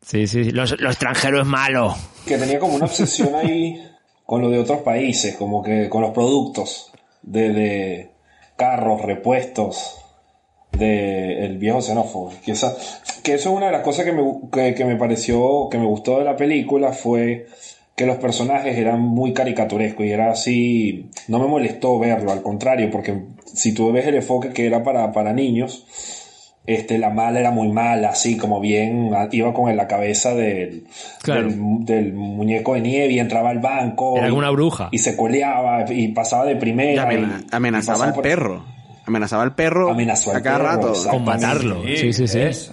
Sí, 0.00 0.26
sí, 0.26 0.44
sí. 0.44 0.50
Los, 0.50 0.78
lo 0.80 0.90
extranjero 0.90 1.40
es 1.40 1.46
malo. 1.46 1.94
Que 2.26 2.36
tenía 2.38 2.58
como 2.58 2.74
una 2.74 2.84
obsesión 2.84 3.34
ahí 3.34 3.82
con 4.26 4.40
lo 4.42 4.50
de 4.50 4.58
otros 4.58 4.80
países, 4.82 5.34
como 5.36 5.62
que 5.62 5.88
con 5.88 6.02
los 6.02 6.10
productos 6.12 6.92
de, 7.22 7.48
de 7.52 8.10
carros, 8.56 9.00
repuestos 9.02 9.96
de 10.78 11.44
el 11.44 11.58
viejo 11.58 11.80
xenófobo. 11.80 12.32
Que, 12.44 12.52
esa- 12.52 12.74
que 13.22 13.34
eso 13.34 13.50
es 13.50 13.56
una 13.56 13.66
de 13.66 13.72
las 13.72 13.82
cosas 13.82 14.04
que 14.04 14.12
me, 14.12 14.22
que, 14.52 14.74
que 14.74 14.84
me 14.84 14.96
pareció, 14.96 15.68
que 15.70 15.78
me 15.78 15.86
gustó 15.86 16.18
de 16.18 16.24
la 16.24 16.36
película 16.36 16.92
fue 16.92 17.46
que 17.96 18.06
los 18.06 18.16
personajes 18.16 18.76
eran 18.76 19.00
muy 19.00 19.32
caricaturescos 19.32 20.04
y 20.04 20.10
era 20.10 20.30
así, 20.32 21.10
no 21.28 21.38
me 21.38 21.46
molestó 21.46 21.98
verlo, 22.00 22.32
al 22.32 22.42
contrario, 22.42 22.90
porque 22.90 23.14
si 23.46 23.72
tú 23.72 23.92
ves 23.92 24.06
el 24.06 24.16
enfoque 24.16 24.48
que 24.50 24.66
era 24.66 24.82
para, 24.82 25.12
para 25.12 25.32
niños, 25.32 25.86
este, 26.66 26.98
la 26.98 27.10
mala 27.10 27.38
era 27.40 27.50
muy 27.52 27.68
mala, 27.68 28.08
así 28.08 28.36
como 28.36 28.58
bien, 28.58 29.10
iba 29.32 29.52
con 29.54 29.76
la 29.76 29.86
cabeza 29.86 30.34
del, 30.34 30.84
Claro. 31.22 31.42
del, 31.42 31.84
del 31.84 32.12
muñeco 32.14 32.74
de 32.74 32.80
nieve 32.80 33.12
y 33.12 33.18
entraba 33.20 33.50
al 33.50 33.58
banco. 33.60 34.16
Era 34.16 34.28
y- 34.28 34.32
una 34.32 34.50
bruja. 34.50 34.88
Y 34.90 34.98
se 34.98 35.14
coleaba 35.14 35.84
y 35.92 36.08
pasaba 36.08 36.46
de 36.46 36.52
Y 36.54 36.56
primera. 36.56 37.12
y- 37.12 37.16
y 37.16 37.46
amenazaba 37.52 37.92
pasaba 37.98 38.08
al 38.08 38.14
por- 38.14 38.22
perro. 38.24 38.64
Amenazaba 39.06 39.42
al 39.42 39.54
perro 39.54 39.90
Amenazó 39.90 40.30
al 40.30 40.38
a 40.38 40.42
cada 40.42 40.58
perro, 40.58 40.68
rato. 40.92 41.10
Con 41.10 41.24
matarlo. 41.24 41.82
Sí, 41.84 42.12
sí, 42.12 42.26
sí. 42.28 42.40
Eso. 42.40 42.72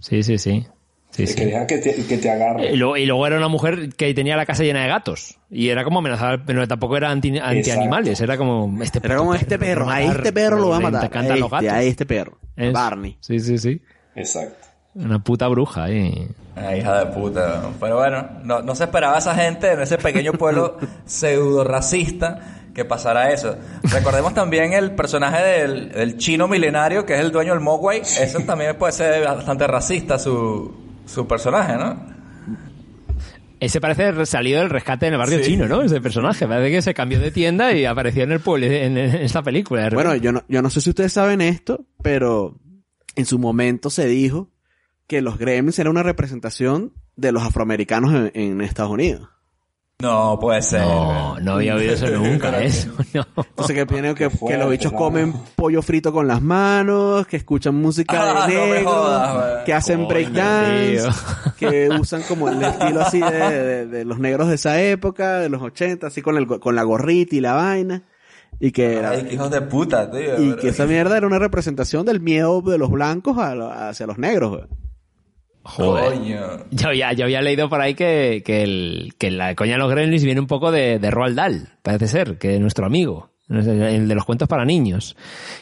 Sí, 0.00 0.22
sí, 0.22 0.38
sí. 0.38 0.66
Sí, 1.10 1.22
Que 1.22 1.26
sí. 1.28 1.52
que 1.66 1.78
te, 1.78 1.94
que 2.06 2.18
te 2.18 2.30
agarre. 2.30 2.72
Y 2.72 2.76
luego, 2.76 2.96
y 2.98 3.06
luego 3.06 3.26
era 3.26 3.38
una 3.38 3.48
mujer 3.48 3.88
que 3.94 4.12
tenía 4.12 4.36
la 4.36 4.44
casa 4.44 4.64
llena 4.64 4.82
de 4.82 4.88
gatos. 4.88 5.38
Y 5.50 5.68
era 5.70 5.82
como 5.82 6.00
amenazar, 6.00 6.44
pero 6.44 6.68
tampoco 6.68 6.96
era 6.98 7.10
anti, 7.10 7.38
anti-animales. 7.38 8.20
Era 8.20 8.36
como 8.36 8.82
este 8.82 9.00
Era 9.02 9.16
como 9.16 9.34
este 9.34 9.58
perro, 9.58 9.88
a 9.88 10.02
este 10.02 10.30
perro 10.32 10.58
lo 10.58 10.68
va 10.68 10.76
a 10.76 10.80
matar. 10.80 11.00
Te 11.00 11.06
encantan 11.06 11.32
a 11.32 11.40
los 11.40 11.46
este, 11.52 11.64
gatos. 11.66 11.72
a 11.78 11.82
este 11.82 12.06
perro. 12.06 12.38
Es- 12.54 12.72
Barney. 12.72 13.16
Sí, 13.20 13.40
sí, 13.40 13.56
sí. 13.56 13.80
Exacto. 14.14 14.66
Una 14.94 15.18
puta 15.18 15.46
bruja 15.48 15.84
ahí. 15.84 16.26
Ay, 16.54 16.80
hija 16.80 17.04
de 17.04 17.12
puta. 17.12 17.70
Pero 17.80 17.96
bueno, 17.96 18.28
no, 18.44 18.60
no 18.62 18.74
se 18.74 18.84
esperaba 18.84 19.16
esa 19.18 19.34
gente 19.34 19.72
en 19.72 19.80
ese 19.80 19.96
pequeño 19.98 20.32
pueblo 20.32 20.76
pseudo 21.06 21.64
racista 21.64 22.40
que 22.76 22.84
pasara 22.84 23.32
eso. 23.32 23.56
Recordemos 23.84 24.34
también 24.34 24.74
el 24.74 24.90
personaje 24.94 25.42
del, 25.42 25.88
del 25.92 26.18
chino 26.18 26.46
milenario 26.46 27.06
que 27.06 27.14
es 27.14 27.20
el 27.20 27.32
dueño 27.32 27.52
del 27.54 27.60
Mogwai. 27.62 28.02
Eso 28.02 28.38
también 28.40 28.76
puede 28.76 28.92
ser 28.92 29.24
bastante 29.24 29.66
racista 29.66 30.18
su, 30.18 30.72
su 31.06 31.26
personaje, 31.26 31.72
¿no? 31.78 32.14
Ese 33.58 33.80
parece 33.80 34.26
salido 34.26 34.60
del 34.60 34.68
rescate 34.68 35.06
en 35.06 35.14
el 35.14 35.18
barrio 35.18 35.38
Sí. 35.38 35.44
chino, 35.52 35.66
¿no? 35.66 35.80
Ese 35.80 36.02
personaje. 36.02 36.46
Parece 36.46 36.70
que 36.70 36.82
se 36.82 36.92
cambió 36.92 37.18
de 37.18 37.30
tienda 37.30 37.72
y 37.72 37.86
apareció 37.86 38.24
en 38.24 38.32
el 38.32 38.40
pueblo, 38.40 38.66
en, 38.66 38.98
en 38.98 39.14
esta 39.16 39.42
película. 39.42 39.88
Bueno, 39.90 40.14
yo 40.14 40.30
no, 40.32 40.44
yo 40.46 40.60
no 40.60 40.68
sé 40.68 40.82
si 40.82 40.90
ustedes 40.90 41.14
saben 41.14 41.40
esto, 41.40 41.86
pero 42.02 42.58
en 43.14 43.24
su 43.24 43.38
momento 43.38 43.88
se 43.88 44.06
dijo 44.06 44.50
que 45.06 45.22
los 45.22 45.38
Gremlins 45.38 45.78
era 45.78 45.88
una 45.88 46.02
representación 46.02 46.92
de 47.16 47.32
los 47.32 47.42
afroamericanos 47.42 48.12
en, 48.12 48.30
en 48.34 48.60
Estados 48.60 48.92
Unidos. 48.92 49.30
No, 50.02 50.38
puede 50.38 50.60
ser. 50.60 50.82
no, 50.82 51.40
no 51.40 51.52
había 51.52 51.74
oído 51.74 51.94
eso 51.94 52.06
nunca, 52.10 52.58
eso. 52.62 52.90
No. 53.14 53.24
Entonces 53.36 53.74
que 53.76 53.86
tienen 53.86 54.14
que, 54.14 54.28
Qué 54.28 54.46
que 54.46 54.58
los 54.58 54.68
bichos 54.68 54.92
comen 54.92 55.32
pollo 55.56 55.80
frito 55.80 56.12
con 56.12 56.28
las 56.28 56.42
manos, 56.42 57.26
que 57.26 57.38
escuchan 57.38 57.76
música 57.76 58.14
Ah, 58.44 58.46
de 58.46 58.54
no 58.54 58.60
me 58.66 58.70
negro, 58.72 58.90
jodas, 58.90 59.64
que 59.64 59.72
hacen 59.72 60.06
breakdance, 60.06 61.08
que 61.58 61.88
usan 61.98 62.22
como 62.28 62.50
el 62.50 62.62
estilo 62.62 63.00
así 63.00 63.20
de, 63.20 63.30
de- 63.30 63.86
de 63.86 64.04
los 64.04 64.18
negros 64.18 64.48
de 64.48 64.56
esa 64.56 64.82
época, 64.82 65.38
de 65.38 65.48
los 65.48 65.62
80, 65.62 66.08
así 66.08 66.20
con, 66.20 66.36
el, 66.36 66.46
con 66.46 66.74
la 66.76 66.82
gorrita 66.82 67.34
y 67.34 67.40
la 67.40 67.54
vaina. 67.54 68.02
Y 68.60 68.72
que 68.72 68.96
era, 68.98 69.10
Ay, 69.10 69.28
hijos 69.32 69.50
de 69.50 69.62
puta, 69.62 70.10
tío. 70.10 70.42
y 70.42 70.56
que 70.56 70.68
esa 70.68 70.84
mierda 70.86 71.16
era 71.16 71.26
una 71.26 71.38
representación 71.38 72.04
del 72.04 72.20
miedo 72.20 72.60
de 72.60 72.76
los 72.78 72.90
blancos 72.90 73.38
a 73.38 73.88
hacia 73.88 74.06
los 74.06 74.18
negros, 74.18 74.50
güey. 74.50 74.64
Joder. 75.66 76.14
Coño. 76.14 76.40
Yo 76.70 76.88
había, 76.88 77.12
yo 77.12 77.24
había 77.24 77.42
leído 77.42 77.68
por 77.68 77.80
ahí 77.80 77.94
que, 77.94 78.42
que, 78.44 78.62
el, 78.62 79.14
que 79.18 79.30
la 79.30 79.54
coña 79.54 79.72
de 79.72 79.78
los 79.78 79.90
Gremlins 79.90 80.24
viene 80.24 80.40
un 80.40 80.46
poco 80.46 80.70
de, 80.70 80.98
de 80.98 81.10
Roald 81.10 81.36
Dahl, 81.36 81.68
parece 81.82 82.08
ser, 82.08 82.38
que 82.38 82.54
es 82.54 82.60
nuestro 82.60 82.86
amigo, 82.86 83.30
el 83.48 84.08
de 84.08 84.14
los 84.14 84.24
cuentos 84.24 84.48
para 84.48 84.64
niños. 84.64 85.16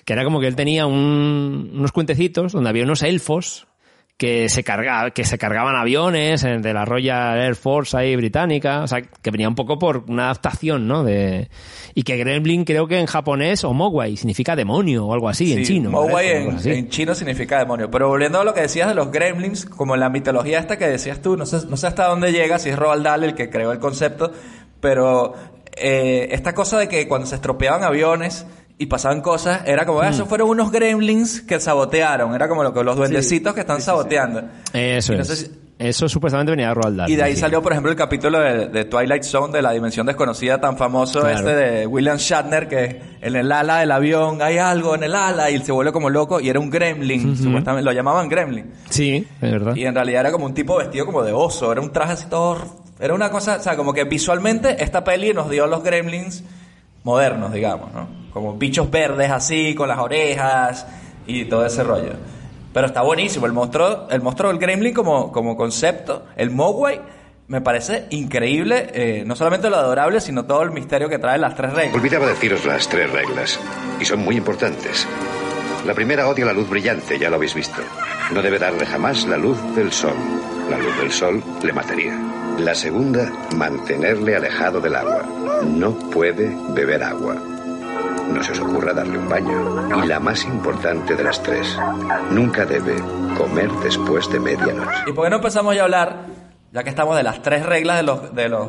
Que 0.05 0.13
era 0.13 0.25
como 0.25 0.41
que 0.41 0.47
él 0.47 0.57
tenía 0.57 0.87
un- 0.87 1.71
unos 1.75 1.93
cuentecitos 1.93 2.53
donde 2.53 2.71
había 2.71 2.85
unos 2.85 3.03
elfos 3.03 3.67
que 4.17 4.49
se, 4.49 4.63
carga, 4.63 5.11
que 5.11 5.25
se 5.25 5.39
cargaban 5.39 5.75
aviones 5.75 6.45
eh, 6.45 6.59
de 6.61 6.73
la 6.73 6.85
Royal 6.85 7.37
Air 7.37 7.57
Force 7.57 7.97
ahí 7.97 8.15
británica, 8.15 8.83
o 8.83 8.87
sea, 8.87 9.03
que 9.03 9.31
venía 9.33 9.49
un 9.49 9.57
poco 9.57 9.79
por 9.79 10.05
una 10.09 10.27
adaptación, 10.27 10.87
¿no? 10.87 11.03
De, 11.03 11.49
y 11.95 12.05
que 12.05 12.17
Gremlin 12.17 12.65
creo 12.65 12.87
que 12.87 13.01
en 13.01 13.07
japonés 13.07 13.65
o 13.65 13.73
Mogwai 13.73 14.17
significa 14.17 14.55
demonio 14.55 15.07
o 15.07 15.15
algo 15.15 15.29
así, 15.29 15.53
en 15.53 15.65
chino. 15.65 15.91
Mogwai 15.91 16.29
en 16.65 16.89
chino 16.91 17.15
significa 17.15 17.59
demonio. 17.59 17.91
Pero 17.91 18.09
volviendo 18.09 18.41
a 18.41 18.45
lo 18.45 18.55
que 18.55 18.61
decías 18.61 18.89
de 18.89 18.95
los 18.95 19.11
gremlins, 19.11 19.65
como 19.67 19.95
en 19.95 20.01
la 20.01 20.11
mitología 20.11 20.61
esta 20.61 20.79
que 20.79 20.87
decías 20.87 21.21
tú, 21.21 21.37
no 21.37 21.45
sé, 21.45 21.67
no 21.69 21.77
sé 21.77 21.89
hasta 21.89 22.07
dónde 22.07 22.31
llega, 22.31 22.61
si 22.61 22.69
es 22.69 22.79
Roald 22.79 23.05
Dahl 23.05 23.25
el 23.25 23.35
que 23.35 23.51
creó 23.51 23.73
el 23.73 23.81
concepto, 23.81 24.31
pero 24.81 25.35
eh, 25.77 26.29
esta 26.31 26.55
cosa 26.55 26.79
de 26.79 26.89
que 26.89 27.09
cuando 27.09 27.27
se 27.27 27.35
estropeaban 27.35 27.83
aviones 27.83 28.47
y 28.79 28.87
pasaban 28.87 29.21
cosas, 29.21 29.63
era 29.67 29.87
como, 29.87 30.01
ah, 30.01 30.09
Mm. 30.11 30.15
esos 30.15 30.29
fueron 30.29 30.49
unos 30.49 30.71
gremlins 30.73 31.41
que 31.43 31.61
sabotearon, 31.61 32.35
era 32.35 32.49
como 32.49 32.63
lo 32.65 32.73
que 32.75 32.83
los 32.83 32.97
duendecitos 32.97 33.55
que 33.55 33.61
están 33.61 33.81
saboteando. 33.81 34.43
Eso 34.73 35.13
es. 35.15 35.51
Eso 35.77 36.09
supuestamente 36.09 36.53
venía 36.53 36.69
de 36.69 36.75
Roald 36.75 36.97
Dahl. 36.99 37.11
Y 37.11 37.17
de 37.17 37.23
ahí 37.25 37.35
sí. 37.35 37.41
salió, 37.41 37.61
por 37.61 37.73
ejemplo, 37.73 37.91
el 37.91 37.99
capítulo 37.99 38.39
de, 38.39 38.69
de 38.69 38.85
Twilight 38.85 39.25
Zone 39.25 39.53
de 39.53 39.61
la 39.61 39.73
dimensión 39.73 40.07
desconocida 40.07 40.61
tan 40.61 40.77
famoso 40.77 41.21
Claro. 41.23 41.37
este 41.37 41.55
de 41.57 41.87
William 41.89 42.17
Shatner 42.17 42.69
que 42.69 43.03
en 43.21 43.35
el 43.35 43.51
ala 43.51 43.79
del 43.79 43.91
avión 43.91 44.41
hay 44.41 44.59
algo 44.59 44.95
en 44.95 45.03
el 45.03 45.17
ala 45.17 45.51
y 45.51 45.57
él 45.57 45.65
se 45.65 45.73
vuelve 45.73 45.91
como 45.91 46.11
loco 46.11 46.39
y 46.39 46.49
era 46.49 46.61
un 46.61 46.71
gremlin, 46.71 47.37
supuestamente 47.37 47.85
lo 47.85 47.91
llamaban 47.93 48.29
gremlin. 48.29 48.73
Sí, 48.89 49.27
es 49.43 49.51
verdad. 49.51 49.75
Y 49.75 49.85
en 49.85 49.95
realidad 49.97 50.21
era 50.21 50.31
como 50.33 50.47
un 50.47 50.55
tipo 50.55 50.77
vestido 50.77 51.07
como 51.07 51.25
de 51.25 51.33
oso, 51.33 51.73
era 51.73 51.81
un 51.81 51.93
traje 51.93 52.13
así 52.13 52.27
todo... 52.29 52.85
Era 53.01 53.13
una 53.13 53.29
cosa, 53.29 53.57
o 53.57 53.61
sea, 53.61 53.77
como 53.77 53.93
que 53.93 54.05
visualmente 54.05 54.83
esta 54.83 55.03
peli 55.03 55.35
nos 55.35 55.51
dio 55.51 55.67
los 55.67 55.83
gremlins 55.83 56.45
modernos, 57.05 57.53
digamos, 57.53 57.93
¿no? 57.93 58.09
Como 58.33 58.55
bichos 58.55 58.91
verdes 58.91 59.31
así, 59.31 59.75
con 59.75 59.89
las 59.89 59.99
orejas 59.99 60.87
y 61.27 61.45
todo 61.45 61.65
ese 61.65 61.85
rollo. 61.85 62.15
Pero 62.73 62.87
está 62.87 63.03
buenísimo, 63.03 63.47
el 63.47 63.53
monstruo, 63.53 64.09
el 64.11 64.21
monstruo 64.21 64.51
del 64.51 64.59
gremlin 64.59 64.93
como, 64.93 65.31
como 65.31 65.57
concepto, 65.57 66.27
el 66.37 66.51
Mogwai, 66.51 67.01
me 67.47 67.61
parece 67.61 68.07
increíble, 68.11 68.91
eh, 68.95 69.23
no 69.25 69.37
solamente 69.37 69.71
lo 69.71 69.77
adorable, 69.77 70.21
sino 70.21 70.45
todo 70.47 70.63
el 70.63 70.71
misterio 70.71 71.09
que 71.09 71.19
trae 71.19 71.39
las 71.39 71.55
tres 71.55 71.75
reglas. 71.75 71.95
Olvidaba 71.95 72.27
deciros 72.27 72.65
las 72.65 72.89
tres 72.89 73.11
reglas, 73.13 73.61
y 74.01 74.05
son 74.05 74.21
muy 74.21 74.37
importantes. 74.37 75.07
La 75.87 75.93
primera 75.93 76.27
odia 76.27 76.47
la 76.47 76.55
luz 76.55 76.69
brillante, 76.69 77.19
ya 77.19 77.29
lo 77.29 77.37
habéis 77.37 77.55
visto. 77.55 77.83
No 78.33 78.41
debe 78.41 78.59
darle 78.59 78.87
jamás 78.87 79.27
la 79.27 79.37
luz 79.37 79.59
del 79.77 79.93
sol. 79.93 80.15
La 80.71 80.79
luz 80.79 80.99
del 80.99 81.13
sol 81.13 81.45
le 81.63 81.73
mataría. 81.75 82.19
La 82.59 82.75
segunda, 82.75 83.31
mantenerle 83.55 84.35
alejado 84.35 84.81
del 84.81 84.97
agua. 84.97 85.23
No 85.63 85.95
puede 86.11 86.57
beber 86.71 87.03
agua. 87.03 87.35
No 87.35 88.43
se 88.43 88.53
os 88.53 88.61
ocurra 88.61 88.93
darle 88.93 89.19
un 89.19 89.29
baño. 89.29 90.03
Y 90.03 90.07
la 90.07 90.19
más 90.19 90.45
importante 90.45 91.15
de 91.15 91.25
las 91.25 91.43
tres, 91.43 91.79
nunca 92.31 92.65
debe 92.65 92.97
comer 93.37 93.71
después 93.83 94.31
de 94.31 94.41
medianoche. 94.41 95.05
¿Y 95.07 95.13
por 95.13 95.25
qué 95.25 95.31
no 95.31 95.37
empezamos 95.37 95.75
ya 95.75 95.83
a 95.83 95.85
hablar, 95.85 96.27
ya 96.73 96.83
que 96.83 96.91
estamos 96.91 97.17
de 97.17 97.23
las 97.23 97.43
tres 97.43 97.65
reglas 97.67 97.99
de 97.99 98.03
los, 98.03 98.35
de 98.35 98.49
los 98.49 98.69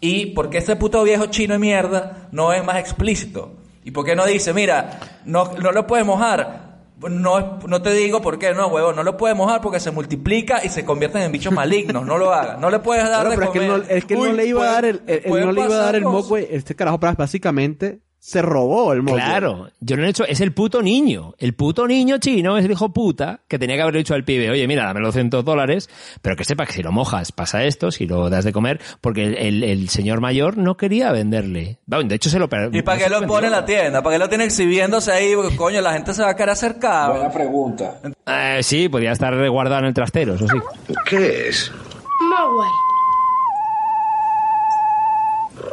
y 0.00 0.26
por 0.26 0.50
qué 0.50 0.58
ese 0.58 0.74
puto 0.76 1.04
viejo 1.04 1.26
chino 1.26 1.54
de 1.54 1.58
mierda 1.60 2.28
no 2.32 2.52
es 2.52 2.64
más 2.64 2.76
explícito? 2.76 3.52
¿Y 3.84 3.90
por 3.90 4.04
qué 4.04 4.14
no 4.14 4.24
dice, 4.26 4.52
mira, 4.52 4.98
no, 5.24 5.52
no 5.60 5.72
lo 5.72 5.86
puedes 5.86 6.06
mojar? 6.06 6.71
No, 7.00 7.58
no 7.66 7.82
te 7.82 7.92
digo 7.92 8.22
por 8.22 8.38
qué, 8.38 8.54
no, 8.54 8.68
huevo, 8.68 8.92
no 8.92 9.02
lo 9.02 9.16
puedes 9.16 9.36
mojar 9.36 9.60
porque 9.60 9.80
se 9.80 9.90
multiplica 9.90 10.64
y 10.64 10.68
se 10.68 10.84
convierten 10.84 11.22
en 11.22 11.32
bichos 11.32 11.52
malignos, 11.52 12.06
no 12.06 12.16
lo 12.16 12.32
hagas, 12.32 12.60
no 12.60 12.70
le 12.70 12.78
puedes 12.78 13.02
dar 13.04 13.26
Claro, 13.26 13.30
de 13.30 13.36
pero 13.36 13.46
es 13.46 13.52
que 13.52 13.66
no, 13.66 13.72
comer. 13.74 13.96
es 13.96 14.04
que 14.04 14.14
no 14.14 14.32
le 14.32 14.46
iba 14.46 14.62
a 14.62 14.72
dar 14.72 14.84
el, 14.84 14.98
pueden 15.00 15.46
no 15.46 15.52
le 15.52 15.60
iba 15.62 15.74
a 15.74 15.78
dar 15.78 15.96
el. 15.96 16.04
Mogwai. 16.04 16.46
Este 16.50 16.76
carajo 16.76 16.98
básicamente 16.98 18.00
se 18.24 18.40
robó 18.40 18.92
el 18.92 19.02
Mogwai. 19.02 19.24
Claro, 19.24 19.68
yo 19.80 19.96
no 19.96 20.04
he 20.04 20.08
hecho, 20.08 20.24
es 20.24 20.40
el 20.40 20.52
puto 20.52 20.80
niño, 20.80 21.34
el 21.38 21.54
puto 21.54 21.88
niño 21.88 22.18
chino, 22.18 22.56
ese 22.56 22.70
hijo 22.70 22.90
puta, 22.92 23.40
que 23.48 23.58
tenía 23.58 23.74
que 23.74 23.82
haber 23.82 23.96
dicho 23.96 24.14
al 24.14 24.22
pibe, 24.22 24.48
oye, 24.48 24.68
mira, 24.68 24.84
dame 24.84 25.00
los 25.00 25.08
200 25.08 25.44
dólares, 25.44 25.90
pero 26.22 26.36
que 26.36 26.44
sepa 26.44 26.64
que 26.64 26.72
si 26.72 26.84
lo 26.84 26.92
mojas 26.92 27.32
pasa 27.32 27.64
esto, 27.64 27.90
si 27.90 28.06
lo 28.06 28.30
das 28.30 28.44
de 28.44 28.52
comer, 28.52 28.80
porque 29.00 29.24
el, 29.24 29.34
el- 29.36 29.64
el 29.64 29.88
señor 29.88 30.20
mayor 30.20 30.56
no 30.56 30.76
quería 30.76 31.10
venderle. 31.10 31.78
Bueno, 31.84 32.08
de 32.10 32.14
hecho 32.14 32.30
se 32.30 32.38
lo 32.38 32.48
¿Y 32.70 32.82
para 32.82 32.98
qué 32.98 33.08
lo 33.10 33.26
pone 33.26 33.48
en 33.48 33.52
la 33.52 33.64
tienda? 33.64 34.02
¿Para 34.04 34.14
qué 34.14 34.18
lo 34.20 34.28
tiene 34.28 34.44
exhibiéndose 34.44 35.10
ahí? 35.10 35.34
Porque, 35.34 35.56
coño, 35.56 35.80
la 35.80 35.92
gente 35.92 36.14
se 36.14 36.22
va 36.22 36.30
a 36.30 36.36
querer 36.36 36.50
acercar. 36.50 37.10
Buena 37.10 37.30
pregunta. 37.32 37.98
Eh, 38.24 38.60
sí, 38.62 38.88
podía 38.88 39.10
estar 39.10 39.34
guardado 39.50 39.80
en 39.80 39.86
el 39.86 39.94
trastero, 39.94 40.34
eso 40.34 40.46
sí. 40.46 40.58
¿Qué 41.06 41.48
es? 41.48 41.72
Mogwai. 42.20 42.70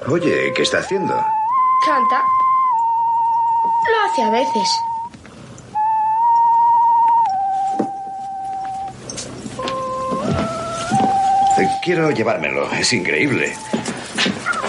Oye, 0.07 0.51
¿qué 0.55 0.63
está 0.63 0.79
haciendo? 0.79 1.13
Canta. 1.85 2.23
Lo 3.91 4.11
hace 4.11 4.21
a 4.23 4.29
veces. 4.29 4.69
Eh, 11.57 11.69
Quiero 11.83 12.11
llevármelo, 12.11 12.71
es 12.71 12.93
increíble. 12.93 13.55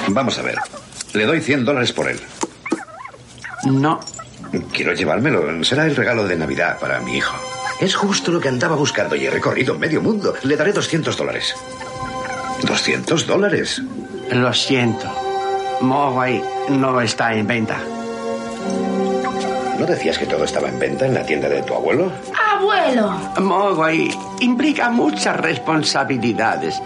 Vamos 0.08 0.38
a 0.38 0.42
ver. 0.42 0.56
Le 1.12 1.26
doy 1.26 1.40
100 1.40 1.64
dólares 1.64 1.92
por 1.92 2.08
él. 2.08 2.20
No, 3.66 4.00
Quiero 4.72 4.94
llevármelo. 4.94 5.62
Será 5.64 5.84
el 5.86 5.94
regalo 5.94 6.26
de 6.26 6.36
Navidad 6.36 6.78
para 6.78 7.00
mi 7.00 7.16
hijo. 7.16 7.36
Es 7.80 7.94
justo 7.94 8.32
lo 8.32 8.40
que 8.40 8.48
andaba 8.48 8.76
buscando 8.76 9.14
y 9.14 9.26
he 9.26 9.30
recorrido 9.30 9.78
medio 9.78 10.00
mundo. 10.00 10.34
Le 10.42 10.56
daré 10.56 10.72
200 10.72 11.16
dólares. 11.16 11.54
¿200 12.62 13.24
dólares? 13.26 13.82
lo 14.30 14.52
siento. 14.52 15.08
Mogwai 15.80 16.42
no 16.68 17.00
está 17.00 17.34
en 17.34 17.46
venta. 17.46 17.78
¿No 19.78 19.86
decías 19.86 20.18
que 20.18 20.26
todo 20.26 20.44
estaba 20.44 20.68
en 20.68 20.78
venta 20.78 21.06
en 21.06 21.14
la 21.14 21.24
tienda 21.24 21.48
de 21.48 21.62
tu 21.62 21.74
abuelo? 21.74 22.12
Abuelo. 22.54 23.10
Mogwai 23.40 24.10
implica 24.40 24.90
muchas 24.90 25.38
responsabilidades. 25.38 26.82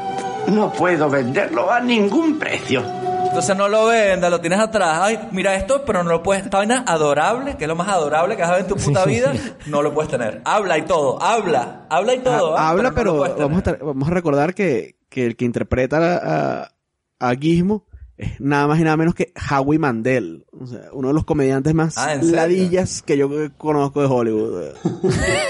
No 0.47 0.71
puedo 0.71 1.11
venderlo 1.11 1.73
a 1.73 1.81
ningún 1.81 2.39
precio. 2.39 2.85
Entonces 3.27 3.57
no 3.57 3.67
lo 3.67 3.87
venda, 3.87 4.31
lo 4.31 4.41
tienes 4.41 4.61
atrás. 4.61 5.01
Ay, 5.03 5.29
mira 5.33 5.57
esto, 5.57 5.85
pero 5.85 6.05
no 6.05 6.11
lo 6.11 6.23
puedes. 6.23 6.45
Esta 6.45 6.59
vaina 6.59 6.85
adorable, 6.87 7.57
que 7.57 7.65
es 7.65 7.69
lo 7.69 7.75
más 7.75 7.89
adorable 7.89 8.37
que 8.37 8.45
has 8.45 8.51
ver 8.51 8.61
en 8.61 8.69
tu 8.69 8.77
puta 8.77 9.05
vida, 9.05 9.33
no 9.67 9.83
lo 9.83 9.93
puedes 9.93 10.09
tener. 10.09 10.41
Habla 10.45 10.79
y 10.79 10.83
todo, 10.83 11.21
habla, 11.21 11.87
habla 11.91 12.15
y 12.15 12.21
todo. 12.21 12.57
Ah, 12.57 12.69
habla, 12.69 12.93
pero, 12.93 13.19
vamos, 13.37 13.67
a 13.67 13.73
vamos 13.73 14.09
a 14.09 14.13
recordar 14.13 14.55
que, 14.55 14.95
que 15.09 15.27
el 15.27 15.35
que 15.37 15.47
interpreta 15.47 16.21
a, 16.23 16.71
a 17.19 17.35
Gizmo 17.35 17.87
es 18.17 18.41
nada 18.41 18.67
más 18.67 18.79
y 18.79 18.83
nada 18.85 18.97
menos 18.97 19.15
que 19.15 19.33
Howie 19.51 19.79
Mandel. 19.79 20.47
O 20.53 20.67
sea, 20.67 20.81
uno 20.93 21.09
de 21.09 21.15
los 21.15 21.25
comediantes 21.25 21.75
más 21.75 21.99
Ah, 21.99 22.15
ladillas 22.23 23.03
que 23.03 23.17
yo 23.17 23.29
conozco 23.57 24.01
de 24.01 24.07
Hollywood. 24.07 24.75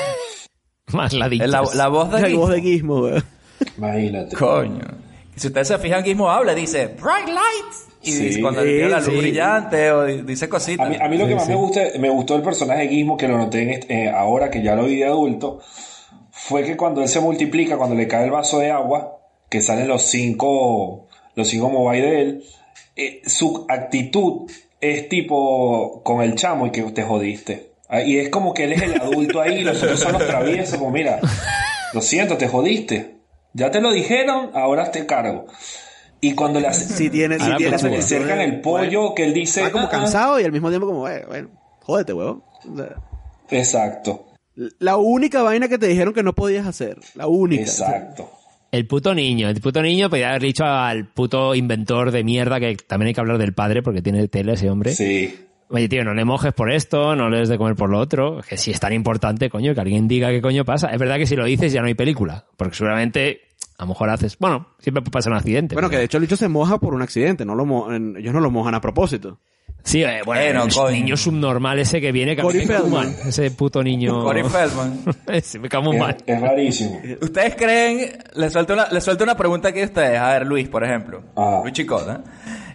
Más 0.92 1.12
la 1.12 1.28
La, 1.28 1.62
la 1.74 1.88
voz 1.88 2.10
de 2.12 2.20
La 2.20 2.28
Gizmo. 2.28 2.40
voz 2.42 2.50
de 2.50 2.60
Gizmo, 2.62 3.00
güey. 3.00 3.22
Imagínate. 3.78 4.36
Coño. 4.36 4.84
Y 5.36 5.40
si 5.40 5.46
ustedes 5.48 5.66
se 5.68 5.78
fijan, 5.78 6.04
Gizmo 6.04 6.30
habla, 6.30 6.54
dice 6.54 6.86
bright 6.88 7.26
lights. 7.26 7.88
Y 8.02 8.12
Sí. 8.12 8.24
dice, 8.26 8.40
cuando 8.42 8.62
le 8.62 8.74
tira 8.74 8.88
la 8.88 9.00
luz 9.00 9.06
Sí. 9.08 9.16
brillante 9.16 9.90
o 9.90 10.04
di- 10.04 10.22
dice 10.22 10.48
cositas. 10.48 10.86
A 10.86 10.90
mí, 10.90 10.96
a 11.00 11.08
mí 11.08 11.16
lo 11.16 11.26
que 11.26 11.34
más 11.34 11.48
me 11.48 11.54
gusta, 11.54 11.80
me 11.98 12.10
gustó 12.10 12.36
el 12.36 12.42
personaje 12.42 12.82
de 12.82 12.88
Gizmo, 12.88 13.16
que 13.16 13.26
lo 13.26 13.38
noté 13.38 13.62
en 13.62 13.70
este- 13.70 13.94
eh, 14.04 14.10
ahora 14.10 14.50
que 14.50 14.62
ya 14.62 14.76
lo 14.76 14.84
vi 14.84 14.96
de 14.96 15.06
adulto, 15.06 15.60
fue 16.30 16.64
que 16.64 16.76
cuando 16.76 17.00
él 17.00 17.08
se 17.08 17.20
multiplica, 17.20 17.78
cuando 17.78 17.96
le 17.96 18.06
cae 18.06 18.26
el 18.26 18.30
vaso 18.30 18.58
de 18.58 18.70
agua, 18.70 19.18
que 19.48 19.62
salen 19.62 19.88
los 19.88 20.02
cinco, 20.02 21.08
los 21.34 21.48
cinco 21.48 21.68
Mobile 21.70 22.06
de 22.06 22.20
él, 22.20 22.44
eh, 22.96 23.22
su 23.26 23.66
actitud 23.68 24.50
es 24.80 25.08
tipo 25.08 26.02
con 26.02 26.22
el 26.22 26.34
chamo 26.34 26.66
y 26.66 26.70
que 26.70 26.82
te 26.92 27.02
jodiste. 27.02 27.72
Ah, 27.88 28.02
Y 28.02 28.18
es 28.18 28.28
como 28.28 28.52
que 28.54 28.64
él 28.64 28.72
es 28.72 28.82
el 28.82 29.00
adulto 29.00 29.40
ahí 29.40 29.58
y 29.58 29.64
los 29.64 29.82
otros 29.82 30.00
son 30.00 30.12
los 30.14 30.26
traviesos, 30.26 30.78
como 30.78 30.90
mira, 30.90 31.20
lo 31.92 32.00
siento, 32.00 32.36
te 32.36 32.48
jodiste. 32.48 33.16
Ya 33.52 33.70
te 33.70 33.80
lo 33.80 33.92
dijeron, 33.92 34.50
ahora 34.54 34.90
te 34.90 35.06
cargo. 35.06 35.46
Y 36.20 36.34
cuando 36.34 36.58
le 36.60 36.68
hace, 36.68 36.86
Sí 36.94 37.10
tiene, 37.10 37.36
Ahora 37.36 37.56
tiene. 37.56 37.72
cuando 37.72 37.88
pues, 37.90 38.10
le 38.10 38.16
acercan 38.16 38.40
el 38.40 38.60
pollo, 38.60 39.14
que 39.14 39.24
él 39.24 39.34
dice... 39.34 39.60
Está 39.60 39.72
como 39.72 39.84
"Ah, 39.84 39.88
ah". 39.92 39.96
cansado 39.98 40.40
y 40.40 40.44
al 40.44 40.52
mismo 40.52 40.68
tiempo 40.70 40.86
como, 40.86 41.00
bueno, 41.00 41.26
bueno 41.28 41.48
jódete, 41.82 42.12
huevón. 42.14 42.42
O 42.72 42.76
sea, 42.76 42.96
Exacto, 43.50 44.26
la 44.78 44.96
única 44.96 45.42
vaina 45.42 45.68
que 45.68 45.78
te 45.78 45.86
dijeron 45.86 46.14
que 46.14 46.22
no 46.22 46.32
podías 46.34 46.66
hacer. 46.66 46.98
La 47.14 47.26
única. 47.26 47.62
exacto. 47.62 48.30
El 48.74 48.88
puto 48.88 49.14
niño, 49.14 49.48
el 49.48 49.60
puto 49.60 49.80
niño 49.82 50.10
podía 50.10 50.30
haber 50.30 50.42
dicho 50.42 50.64
al 50.64 51.06
puto 51.06 51.54
inventor 51.54 52.10
de 52.10 52.24
mierda 52.24 52.58
que 52.58 52.74
también 52.74 53.06
hay 53.08 53.14
que 53.14 53.20
hablar 53.20 53.38
del 53.38 53.52
padre 53.54 53.82
porque 53.84 54.02
tiene 54.02 54.26
tele 54.26 54.54
ese 54.54 54.68
hombre. 54.68 54.90
Sí. 54.94 55.32
Oye, 55.68 55.88
tío, 55.88 56.02
no 56.02 56.12
le 56.12 56.24
mojes 56.24 56.52
por 56.52 56.72
esto, 56.72 57.14
no 57.14 57.30
le 57.30 57.38
des 57.38 57.48
de 57.48 57.56
comer 57.56 57.76
por 57.76 57.88
lo 57.88 58.00
otro. 58.00 58.40
Que 58.48 58.56
si 58.56 58.72
es 58.72 58.80
tan 58.80 58.92
importante, 58.92 59.48
coño, 59.48 59.74
que 59.76 59.80
alguien 59.80 60.08
diga 60.08 60.30
qué 60.30 60.42
coño 60.42 60.64
pasa. 60.64 60.88
Es 60.88 60.98
verdad 60.98 61.18
que 61.18 61.26
si 61.28 61.36
lo 61.36 61.44
dices 61.44 61.72
ya 61.72 61.82
no 61.82 61.86
hay 61.86 61.94
película. 61.94 62.46
Porque 62.56 62.74
seguramente, 62.74 63.42
a 63.78 63.84
lo 63.84 63.90
mejor 63.90 64.10
haces... 64.10 64.36
Bueno, 64.40 64.66
siempre 64.80 65.04
pasar 65.04 65.30
un 65.30 65.38
accidente. 65.38 65.76
Bueno, 65.76 65.88
que 65.88 65.98
de 65.98 66.04
hecho 66.04 66.16
el 66.18 66.22
bicho 66.22 66.34
se 66.36 66.48
moja 66.48 66.78
por 66.78 66.94
un 66.94 67.02
accidente. 67.02 67.44
No 67.44 67.54
lo 67.54 67.64
mo- 67.66 67.92
ellos 67.92 68.34
no 68.34 68.40
lo 68.40 68.50
mojan 68.50 68.74
a 68.74 68.80
propósito. 68.80 69.38
Sí, 69.84 70.02
eh, 70.02 70.22
bueno, 70.24 70.40
Bueno, 70.42 70.64
el 70.64 70.72
coño. 70.74 70.90
niño 70.90 71.16
subnormal 71.16 71.78
ese 71.78 72.00
que 72.00 72.10
viene, 72.10 72.34
que 72.34 72.40
Corey 72.42 72.62
me 72.62 72.66
cae 72.66 72.78
muy 72.80 72.90
Feldman. 72.90 73.16
mal. 73.18 73.28
Ese 73.28 73.50
puto 73.50 73.82
niño. 73.82 74.22
Corey 74.24 74.42
Feldman. 74.42 75.00
ese 75.28 75.58
me 75.58 75.68
cae 75.68 75.82
muy 75.82 75.96
Es, 75.96 76.00
mal. 76.00 76.16
es 76.26 76.40
rarísimo. 76.40 77.00
¿Ustedes 77.20 77.54
creen? 77.54 78.18
Les 78.34 78.52
suelto 78.52 78.72
una, 78.72 78.88
les 78.90 79.04
suelto 79.04 79.24
una 79.24 79.36
pregunta 79.36 79.68
aquí 79.68 79.82
a 79.82 79.84
ustedes. 79.84 80.18
A 80.18 80.28
ver, 80.32 80.46
Luis, 80.46 80.68
por 80.68 80.84
ejemplo. 80.84 81.22
Ah. 81.36 81.60
Luis 81.62 81.74
Chicota. 81.74 82.22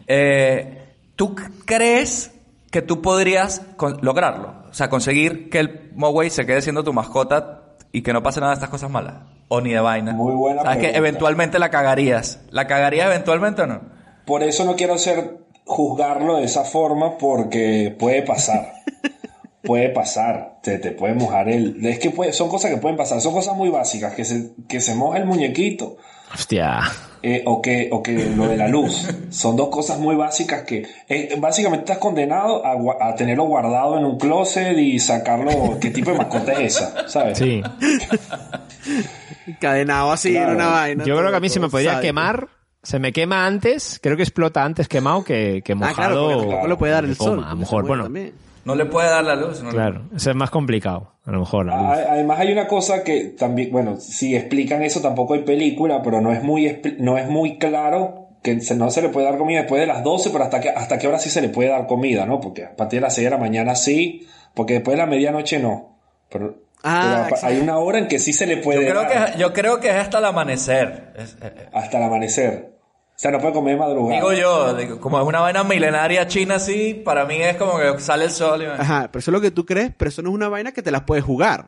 Eh, 0.08 0.78
¿Tú 1.15 1.36
crees 1.65 2.32
que 2.72 2.82
tú 2.84 3.02
podrías 3.02 3.62
con- 3.76 3.98
lograrlo? 4.02 4.54
O 4.69 4.74
sea, 4.74 4.88
conseguir 4.89 5.50
que 5.50 5.60
el 5.60 5.91
Moway 5.95 6.30
se 6.30 6.45
quede 6.45 6.62
siendo 6.62 6.84
tu 6.84 6.93
mascota 6.93 7.76
y 7.91 8.04
que 8.04 8.13
no 8.13 8.22
pase 8.22 8.39
nada 8.39 8.52
de 8.52 8.56
estas 8.56 8.69
cosas 8.69 8.91
malas. 8.91 9.15
O 9.48 9.62
ni 9.62 9.72
de 9.74 9.80
vaina. 9.80 10.13
Muy 10.13 10.34
buena 10.36 10.62
¿Sabes 10.62 10.78
que 10.78 10.82
pregunta. 10.84 10.98
eventualmente 11.00 11.58
la 11.60 11.69
cagarías? 11.72 12.41
¿La 12.52 12.67
cagarías 12.67 13.08
eventualmente 13.08 13.63
o 13.63 13.67
no? 13.67 13.82
Por 14.28 14.43
eso 14.43 14.63
no 14.63 14.76
quiero 14.76 14.95
ser 15.00 15.39
juzgarlo 15.69 16.38
de 16.38 16.45
esa 16.45 16.63
forma 16.63 17.17
porque 17.17 17.95
puede 17.97 18.23
pasar. 18.23 18.73
puede 19.63 19.89
pasar. 19.89 20.58
Te, 20.63 20.79
te 20.79 20.91
puede 20.91 21.13
mojar 21.13 21.47
el... 21.47 21.86
Es 21.86 21.99
que 21.99 22.10
puede- 22.10 22.34
son 22.34 22.49
cosas 22.49 22.71
que 22.71 22.77
pueden 22.77 22.97
pasar. 22.97 23.21
Son 23.21 23.34
cosas 23.34 23.55
muy 23.55 23.69
básicas. 23.69 24.13
Que 24.15 24.25
se, 24.25 24.49
que 24.67 24.82
se 24.82 24.95
moja 24.95 25.19
el 25.19 25.25
muñequito. 25.25 25.97
Hostia. 26.34 26.82
eh, 27.23 27.43
o, 27.45 27.62
que, 27.62 27.89
o 27.91 28.01
que 28.03 28.13
lo 28.36 28.47
de 28.47 28.58
la 28.58 28.67
luz. 28.67 29.08
Son 29.29 29.55
dos 29.55 29.69
cosas 29.69 29.99
muy 29.99 30.15
básicas 30.15 30.63
que... 30.63 30.86
eh, 31.08 31.36
básicamente 31.39 31.84
estás 31.86 31.97
condenado 31.99 32.63
a, 32.65 33.13
tenerlo 33.15 33.45
guardado 33.45 33.97
en 33.97 34.05
un 34.05 34.17
closet 34.17 34.75
y 34.77 34.99
sacarlo... 34.99 35.77
¿Qué 35.79 35.91
tipo 35.91 36.12
de 36.12 36.17
mascota 36.17 36.53
es 36.53 36.75
esa? 36.77 37.08
¿Sabes? 37.08 37.38
Sí. 37.38 37.62
Encadenado 39.47 40.12
así 40.12 40.32
Claro. 40.32 40.49
en 40.51 40.55
una 40.55 40.67
vaina. 40.67 41.03
Yo 41.05 41.17
creo 41.17 41.29
que 41.32 41.38
a 41.38 41.39
mí 41.39 41.49
se 41.49 41.60
me 41.60 41.69
podría 41.69 41.91
sádico. 41.93 42.08
quemar. 42.08 42.47
Se 42.81 42.97
me 42.99 43.11
quema 43.11 43.45
antes, 43.45 43.99
creo 44.01 44.15
que 44.15 44.23
explota 44.23 44.63
antes 44.63 44.87
quemado 44.87 45.23
que, 45.23 45.61
que 45.63 45.73
Ah, 45.73 45.75
mojado. 45.75 45.95
claro, 45.95 46.27
porque 46.33 46.45
tampoco 46.47 46.67
le 46.67 46.75
puede 46.77 46.93
dar 46.93 47.05
el 47.05 47.17
coma. 47.17 47.29
sol. 47.35 47.43
A 47.45 47.49
lo 47.49 47.55
mejor, 47.57 47.87
bueno, 47.87 48.03
también. 48.03 48.33
No 48.65 48.75
le 48.75 48.85
puede 48.85 49.09
dar 49.09 49.23
la 49.23 49.35
luz. 49.35 49.61
no 49.61 49.69
le- 49.69 49.75
claro, 49.75 50.01
eso 50.15 50.29
es 50.29 50.35
más 50.35 50.49
complicado. 50.49 51.13
A 51.25 51.31
lo 51.31 51.39
mejor. 51.39 51.65
la 51.65 51.75
luz. 51.77 51.85
A- 52.07 52.13
Además 52.13 52.39
hay 52.39 52.51
una 52.51 52.67
cosa 52.67 53.03
que 53.03 53.35
también, 53.37 53.71
bueno, 53.71 53.97
si 53.97 54.35
explican 54.35 54.81
eso 54.83 55.01
tampoco 55.01 55.33
hay 55.33 55.41
película, 55.43 56.01
pero 56.01 56.21
no 56.21 56.31
es 56.31 56.43
muy, 56.43 56.81
no 56.99 57.17
es 57.17 57.27
muy 57.27 57.57
claro 57.57 58.27
que 58.43 58.59
se- 58.61 58.75
no 58.75 58.89
se 58.91 59.01
le 59.01 59.09
puede 59.09 59.25
dar 59.25 59.37
comida 59.37 59.59
después 59.59 59.81
de 59.81 59.87
las 59.87 60.03
12, 60.03 60.29
pero 60.29 60.43
hasta 60.45 60.61
que, 60.61 60.69
hasta 60.69 60.97
qué 60.97 61.07
hora 61.07 61.19
sí 61.19 61.29
se 61.29 61.41
le 61.41 61.49
puede 61.49 61.69
dar 61.69 61.87
comida, 61.87 62.25
¿no? 62.25 62.39
Porque 62.39 62.63
a 62.65 62.75
partir 62.75 62.99
de 62.99 63.01
las 63.01 63.15
6 63.15 63.25
de 63.25 63.31
la 63.31 63.37
mañana 63.37 63.75
sí, 63.75 64.25
porque 64.53 64.75
después 64.75 64.95
de 64.95 65.03
la 65.03 65.07
medianoche 65.09 65.59
no. 65.59 65.97
Pero, 66.29 66.55
Ah, 66.83 67.27
pero 67.29 67.37
hay 67.47 67.59
una 67.59 67.77
hora 67.77 67.97
en 67.99 68.07
que 68.07 68.19
sí 68.19 68.31
se 68.33 68.45
le 68.47 68.57
Yo 68.57 68.61
puede 68.61 68.87
creo, 68.87 69.01
dar, 69.03 69.33
que, 69.33 69.39
yo 69.39 69.51
creo 69.53 69.79
que 69.79 69.89
es 69.89 69.95
hasta 69.95 70.19
el 70.19 70.25
amanecer. 70.25 71.13
Es- 71.17 71.37
eh, 71.41 71.67
hasta 71.73 71.97
el 71.97 72.03
amanecer. 72.03 72.77
O 73.15 73.21
sea, 73.21 73.31
no 73.31 73.39
puede 73.39 73.53
comer 73.53 73.77
madrugada. 73.77 74.15
Digo 74.15 74.31
yo, 74.31 74.73
digo, 74.75 75.01
como 75.01 75.19
es 75.19 75.25
una 75.27 75.41
vaina 75.41 75.63
milenaria 75.65 76.25
china 76.27 76.55
así, 76.55 76.93
para 76.93 77.25
mí 77.25 77.35
es 77.41 77.57
como 77.57 77.77
que 77.77 77.99
sale 77.99 78.23
el 78.25 78.31
sol 78.31 78.61
y... 78.61 78.65
Ajá, 78.65 79.09
pero 79.11 79.19
eso 79.19 79.31
es 79.31 79.33
lo 79.33 79.41
que 79.41 79.51
tú 79.51 79.65
crees, 79.65 79.91
pero 79.97 80.07
eso 80.07 80.21
no 80.21 80.29
es 80.29 80.35
una 80.35 80.47
vaina 80.47 80.71
que 80.71 80.81
te 80.81 80.89
las 80.89 81.01
puedes 81.01 81.25
jugar. 81.25 81.65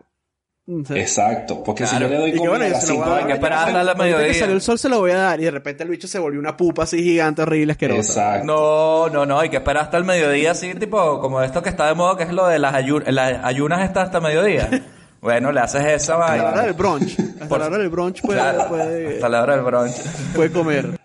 Exacto, 0.96 1.64
porque 1.64 1.84
Claro. 1.84 1.98
si 1.98 2.04
yo 2.04 2.10
le 2.10 2.18
doy 2.18 2.32
comida 2.32 2.50
bueno, 2.50 2.64
a 2.66 2.68
yo 2.70 2.74
las 2.76 2.82
se 2.86 2.88
lo 2.94 3.00
voy 3.00 3.02
a 3.02 3.06
5 3.06 3.10
dar 3.10 3.16
de 3.16 3.20
hay 3.20 3.24
que 3.26 3.30
la 3.30 3.36
esperar 3.36 3.60
mañana, 3.60 3.80
hasta 3.80 3.84
la 3.84 3.92
ahorita 3.92 4.04
que 4.06 4.10
mediodía. 4.16 4.40
salió 4.40 4.56
el 4.56 4.62
sol 4.62 4.80
se 4.80 4.90
lo 4.90 5.00
voy 5.00 5.12
a 5.12 5.18
dar 5.18 5.42
y 5.42 5.44
de 5.44 5.52
repente 5.52 5.84
el 5.84 5.90
bicho 5.90 6.08
se 6.08 6.20
volvió 6.20 6.40
una 6.40 6.56
pupa 6.56 6.84
así 6.84 7.04
gigante, 7.04 7.42
horrible, 7.42 7.72
asquerosa. 7.74 8.00
Exacto. 8.38 8.46
No, 8.46 9.10
no, 9.10 9.26
no, 9.26 9.40
hay 9.40 9.50
que 9.50 9.58
esperar 9.58 9.84
hasta 9.84 9.98
el 9.98 10.06
mediodía, 10.06 10.52
así, 10.52 10.74
tipo, 10.76 11.20
como 11.20 11.42
esto 11.42 11.62
que 11.62 11.70
está 11.70 11.88
de 11.88 11.96
moda, 11.96 12.16
que 12.16 12.24
es 12.24 12.32
lo 12.32 12.48
de 12.48 12.60
las, 12.60 12.74
las 13.08 13.44
ayunas 13.44 13.82
está 13.84 14.04
hasta 14.04 14.22
mediodía. 14.22 14.70
bueno, 15.22 15.52
le 15.52 15.60
haces 15.60 15.86
esa 15.86 16.16
Hasta 16.16 16.18
la 16.18 16.42
hora 16.44 16.44
vaina. 16.52 16.62
del 16.64 16.74
brunch. 16.74 17.20
Hasta 17.20 17.48
Por- 17.48 17.60
la 17.60 17.66
hora 17.68 17.78
del 17.78 17.90
brunch 17.90 18.22
puede, 18.22 18.40
Claro, 18.40 18.68
puede, 18.68 19.14
hasta 19.16 19.30
la 19.30 19.42
hora 19.44 19.56
del 19.56 19.66
brunch. 19.66 19.94
puede 20.36 20.52
comer. 20.52 21.00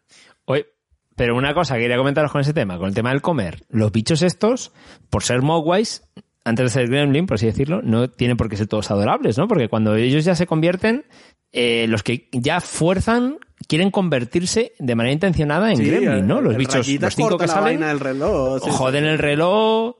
Oye, 0.46 0.66
pero 1.14 1.36
una 1.36 1.54
cosa 1.54 1.74
que 1.76 1.82
quería 1.82 1.96
comentaros 1.96 2.32
con 2.32 2.40
ese 2.40 2.52
tema, 2.52 2.78
con 2.78 2.88
el 2.88 2.94
tema 2.94 3.10
del 3.10 3.22
comer. 3.22 3.64
Los 3.68 3.92
bichos 3.92 4.22
estos, 4.22 4.72
por 5.10 5.22
ser 5.22 5.42
mogwais, 5.42 6.02
antes 6.44 6.64
de 6.66 6.70
ser 6.70 6.88
gremlin, 6.88 7.26
por 7.26 7.34
así 7.36 7.46
decirlo, 7.46 7.80
no 7.82 8.08
tienen 8.10 8.36
por 8.36 8.48
qué 8.48 8.56
ser 8.56 8.66
todos 8.68 8.90
adorables, 8.90 9.36
¿no? 9.38 9.48
Porque 9.48 9.68
cuando 9.68 9.96
ellos 9.96 10.24
ya 10.24 10.34
se 10.34 10.46
convierten, 10.46 11.04
eh, 11.52 11.86
los 11.88 12.02
que 12.02 12.28
ya 12.32 12.60
fuerzan 12.60 13.38
quieren 13.68 13.90
convertirse 13.90 14.72
de 14.78 14.94
manera 14.94 15.12
intencionada 15.14 15.70
en 15.70 15.78
Sí, 15.78 15.84
gremlin, 15.86 16.26
¿no? 16.26 16.40
Los 16.40 16.52
el 16.52 16.58
bichos, 16.58 16.86
los 16.86 17.14
cinco 17.14 17.38
que 17.38 17.46
la 17.46 17.52
salen, 17.52 17.64
vaina 17.80 17.88
del 17.88 18.00
reloj. 18.00 18.62
sí, 18.62 18.70
joden 18.70 19.04
el 19.06 19.18
reloj. 19.18 19.96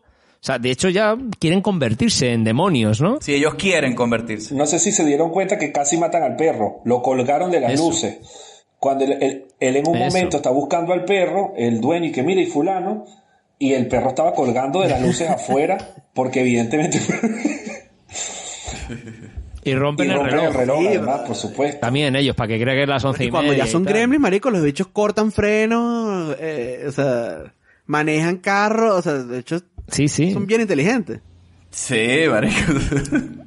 O 0.47 0.51
sea, 0.55 0.61
de 0.61 0.71
hecho 0.71 0.89
ya 0.89 1.17
quieren 1.41 1.61
convertirse 1.61 2.33
en 2.33 2.45
demonios, 2.45 3.01
¿no? 3.01 3.19
Si 3.21 3.35
ellos 3.35 3.55
quieren 3.55 3.97
convertirse. 3.97 4.55
No 4.55 4.65
sé 4.65 4.79
si 4.79 4.93
se 4.93 5.05
dieron 5.05 5.31
cuenta 5.33 5.59
que 5.59 5.73
casi 5.73 5.97
matan 5.99 6.23
al 6.23 6.37
perro. 6.37 6.83
Lo 6.85 7.03
colgaron 7.03 7.51
de 7.51 7.59
las 7.59 7.73
Eso. 7.73 7.87
luces. 7.89 8.19
Cuando 8.79 9.03
él, 9.07 9.19
él- 9.21 9.47
él 9.59 9.77
en 9.77 9.89
un 9.89 9.97
Eso. 9.97 10.05
momento 10.07 10.37
está 10.37 10.51
buscando 10.51 10.93
al 10.93 11.05
perro, 11.05 11.53
el 11.57 11.81
dueño 11.81 12.07
y 12.07 12.13
que 12.13 12.23
mira 12.23 12.41
y 12.41 12.47
fulano, 12.47 13.07
y 13.59 13.73
el 13.73 13.89
perro 13.89 14.11
estaba 14.11 14.35
colgando 14.35 14.83
de 14.83 14.89
las 14.91 15.03
luces 15.03 15.29
afuera, 15.31 15.79
porque 16.15 16.43
evidentemente 16.43 17.01
Y 19.65 19.71
y 19.71 19.75
rompen 19.75 20.11
el 20.13 20.17
rompen 20.17 20.33
reloj. 20.33 20.47
el 20.47 20.55
reloj, 20.55 20.79
Sí, 20.81 20.87
además, 20.87 21.21
por 21.27 21.35
supuesto. 21.35 21.81
También 21.81 22.15
ellos, 22.15 22.37
para 22.37 22.47
que 22.49 22.61
crean 22.61 22.77
que 22.77 22.83
es 22.85 22.89
las 22.89 23.05
once 23.05 23.25
y, 23.25 23.27
Y 23.27 23.31
cuando 23.31 23.51
media 23.51 23.65
ya 23.65 23.71
son 23.73 23.83
gremlins, 23.85 24.21
marico, 24.23 24.51
los 24.51 24.63
bichos 24.63 24.87
cortan 24.93 25.33
frenos, 25.33 26.37
eh, 26.39 26.85
o 26.87 26.93
sea, 26.93 27.53
manejan 27.87 28.37
carros, 28.37 28.95
o 28.99 29.03
sea, 29.03 29.15
de 29.15 29.41
hecho, 29.41 29.61
Sí, 29.89 30.09
sí. 30.09 30.33
son 30.33 30.47
bien 30.47 30.61
inteligentes. 30.61 31.21
Sí, 31.71 32.23
marico. 32.31 32.55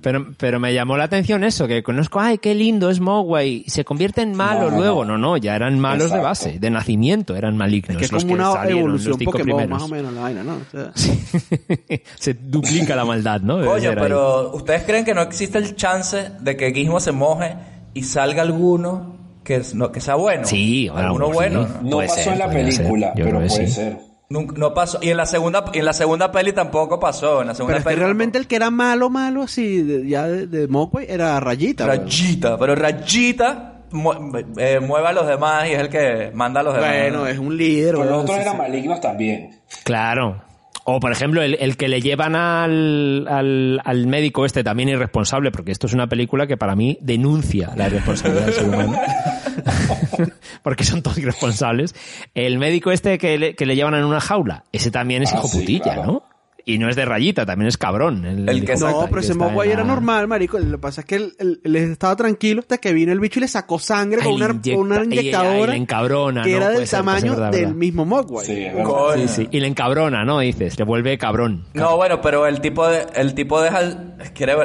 Pero, 0.01 0.27
pero 0.37 0.59
me 0.59 0.71
llamó 0.73 0.97
la 0.97 1.05
atención 1.05 1.43
eso, 1.43 1.67
que 1.67 1.81
conozco, 1.81 2.19
ay, 2.19 2.37
qué 2.37 2.53
lindo 2.53 2.91
es 2.91 2.99
Mogwai, 2.99 3.63
se 3.67 3.83
convierte 3.83 4.21
en 4.21 4.35
malo 4.35 4.69
No, 4.69 4.77
luego. 4.77 5.03
no. 5.05 5.17
No, 5.17 5.35
ya 5.37 5.55
eran 5.55 5.79
malos 5.79 6.11
de 6.11 6.19
base, 6.19 6.59
de 6.59 6.69
nacimiento, 6.69 7.35
eran 7.35 7.57
malignos. 7.57 7.97
que 7.97 8.05
es 8.05 8.11
los 8.11 8.23
como 8.23 8.35
una 8.35 8.51
salieron, 8.51 8.79
evolución 8.81 9.09
los 9.11 9.17
cinco 9.19 9.31
Pokémon, 9.31 9.57
primeros. 9.57 9.69
más 9.81 9.81
o 9.81 9.87
menos, 9.93 10.13
la 10.13 10.21
vaina, 10.21 10.43
¿no? 10.43 10.53
O 10.55 10.71
sea, 10.71 10.91
se 12.19 12.33
duplica 12.35 12.95
la 12.95 13.05
maldad, 13.05 13.41
¿no? 13.41 13.57
Debe 13.57 13.87
ahí. 13.87 13.95
pero 13.99 14.51
¿ustedes 14.53 14.83
creen 14.83 15.05
que 15.05 15.13
no 15.15 15.21
existe 15.21 15.57
el 15.57 15.75
chance 15.75 16.29
de 16.39 16.55
que 16.55 16.71
Gizmo 16.71 16.99
se 16.99 17.11
moje 17.11 17.55
y 17.95 18.03
salga 18.03 18.43
alguno 18.43 19.15
que, 19.43 19.55
es- 19.55 19.73
no, 19.73 19.91
que 19.91 20.01
sea 20.01 20.15
bueno? 20.15 20.45
Sí, 20.45 20.87
alguno 20.93 21.29
bueno. 21.31 21.65
sí. 21.65 21.73
¿no? 21.81 21.89
No 21.89 21.97
pasó 21.97 22.15
ser, 22.15 22.33
en 22.33 22.39
la 22.39 22.49
película, 22.49 23.07
Yo 23.15 23.25
pero 23.25 23.37
creo 23.37 23.41
que 23.41 23.47
puede 23.55 23.67
sí. 23.67 23.73
ser. 23.73 23.97
Nunca- 24.31 24.53
no 24.57 24.73
pasó. 24.75 24.99
Y 25.01 25.09
en 25.09 25.17
la 25.17 25.25
segunda, 25.25 25.65
en 25.73 25.83
la 25.85 25.93
segunda 25.93 26.31
peli 26.31 26.53
tampoco 26.53 26.99
pasó. 26.99 27.41
En 27.41 27.47
la 27.47 27.55
segunda 27.55 27.73
pero 27.73 27.79
es 27.79 27.83
que 27.83 27.89
peli 27.89 27.99
realmente 28.03 28.37
el 28.37 28.45
que 28.45 28.55
era 28.57 28.69
malo, 28.69 29.09
malo, 29.09 29.41
así, 29.43 29.81
de- 29.81 30.07
ya 30.07 30.27
de, 30.27 30.45
de 30.45 30.67
era 31.07 31.39
Rayita. 31.39 31.87
Rayita, 31.87 32.57
pero 32.59 32.75
Rayita 32.75 33.81
mu- 33.91 34.13
eh, 34.57 34.79
mueve 34.79 35.07
a 35.07 35.13
los 35.13 35.25
demás 35.27 35.67
y 35.67 35.71
es 35.71 35.79
el 35.79 35.89
que 35.89 36.29
manda 36.35 36.59
a 36.59 36.63
los 36.63 36.75
demás. 36.75 36.91
Bueno, 36.91 37.25
es 37.25 37.39
un 37.39 37.57
líder, 37.57 37.95
Pero 37.95 38.05
los 38.05 38.23
otros 38.23 38.35
sí, 38.35 38.41
eran 38.43 38.53
sí. 38.53 38.61
malignos 38.61 39.01
también. 39.01 39.59
Claro. 39.83 40.43
O, 40.83 40.99
por 40.99 41.11
ejemplo, 41.11 41.41
el, 41.41 41.55
el 41.59 41.75
que 41.77 41.87
le 41.87 41.99
llevan 42.01 42.35
al, 42.35 43.27
al, 43.27 43.81
al 43.83 44.07
médico 44.07 44.45
este 44.45 44.63
también 44.63 44.89
irresponsable, 44.89 45.51
porque 45.51 45.71
esto 45.71 45.87
es 45.87 45.93
una 45.93 46.07
película 46.07 46.45
que 46.47 46.55
para 46.57 46.75
mí 46.75 46.97
denuncia 47.01 47.71
la 47.75 47.87
irresponsabilidad 47.87 48.45
del 48.45 48.53
ser 48.53 48.65
humano. 48.69 48.93
porque 50.63 50.83
son 50.83 51.01
todos 51.01 51.17
irresponsables. 51.17 51.95
El 52.35 52.57
médico 52.59 52.91
este 52.91 53.17
que 53.17 53.37
le, 53.37 53.55
que 53.55 53.65
le 53.65 53.75
llevan 53.75 53.95
en 53.95 54.03
una 54.05 54.19
jaula, 54.21 54.63
ese 54.71 54.91
también 54.91 55.23
es 55.23 55.33
Ah, 55.33 55.37
hijo 55.37 55.47
sí, 55.47 55.59
putilla, 55.59 55.83
claro. 55.95 56.03
¿no? 56.05 56.23
Y 56.65 56.77
no 56.77 56.87
es 56.87 56.95
de 56.95 57.03
rayita, 57.03 57.47
también 57.47 57.67
es 57.67 57.77
cabrón. 57.77 58.23
El 58.25 58.63
que 58.63 58.73
hijo 58.73 58.87
No, 58.91 59.07
pero 59.07 59.21
ese 59.21 59.33
Mogwai 59.33 59.71
era 59.71 59.83
normal, 59.83 60.27
marico. 60.27 60.59
Lo 60.59 60.77
que 60.77 60.81
pasa 60.81 61.01
es 61.01 61.07
que 61.07 61.15
él, 61.15 61.33
él- 61.39 61.61
él 61.63 61.75
estaba 61.77 62.15
tranquilo 62.15 62.59
hasta 62.59 62.77
que 62.77 62.93
vino 62.93 63.11
el 63.11 63.19
bicho 63.19 63.39
y 63.39 63.41
le 63.41 63.47
sacó 63.47 63.79
sangre 63.79 64.19
Ay, 64.21 64.25
con 64.27 64.35
una, 64.35 64.49
inyecta- 64.53 64.77
una 64.77 65.03
inyectadora 65.03 65.71
le 65.71 65.77
encabrona, 65.77 66.43
que 66.43 66.51
¿no? 66.51 66.57
era 66.57 66.69
del 66.69 66.85
ser, 66.85 67.01
puede 67.01 67.11
tamaño 67.15 67.31
verdad, 67.31 67.51
del 67.51 67.61
verdad. 67.61 67.75
mismo 67.75 68.05
Mogwai. 68.05 68.45
Sí. 68.45 68.67
Sí, 69.15 69.27
sí. 69.29 69.47
Y 69.51 69.59
le 69.61 69.67
encabrona, 69.67 70.23
¿no? 70.25 70.39
Dices, 70.41 70.77
le 70.77 70.85
vuelve 70.85 71.17
cabrón. 71.17 71.65
No, 71.73 71.95
bueno, 71.95 72.21
pero 72.21 72.45
el 72.45 72.61
tipo 72.61 72.87
de, 72.87 73.03
el 73.15 73.33
tipo 73.33 73.59
deja 73.61 73.79
el, 73.79 73.97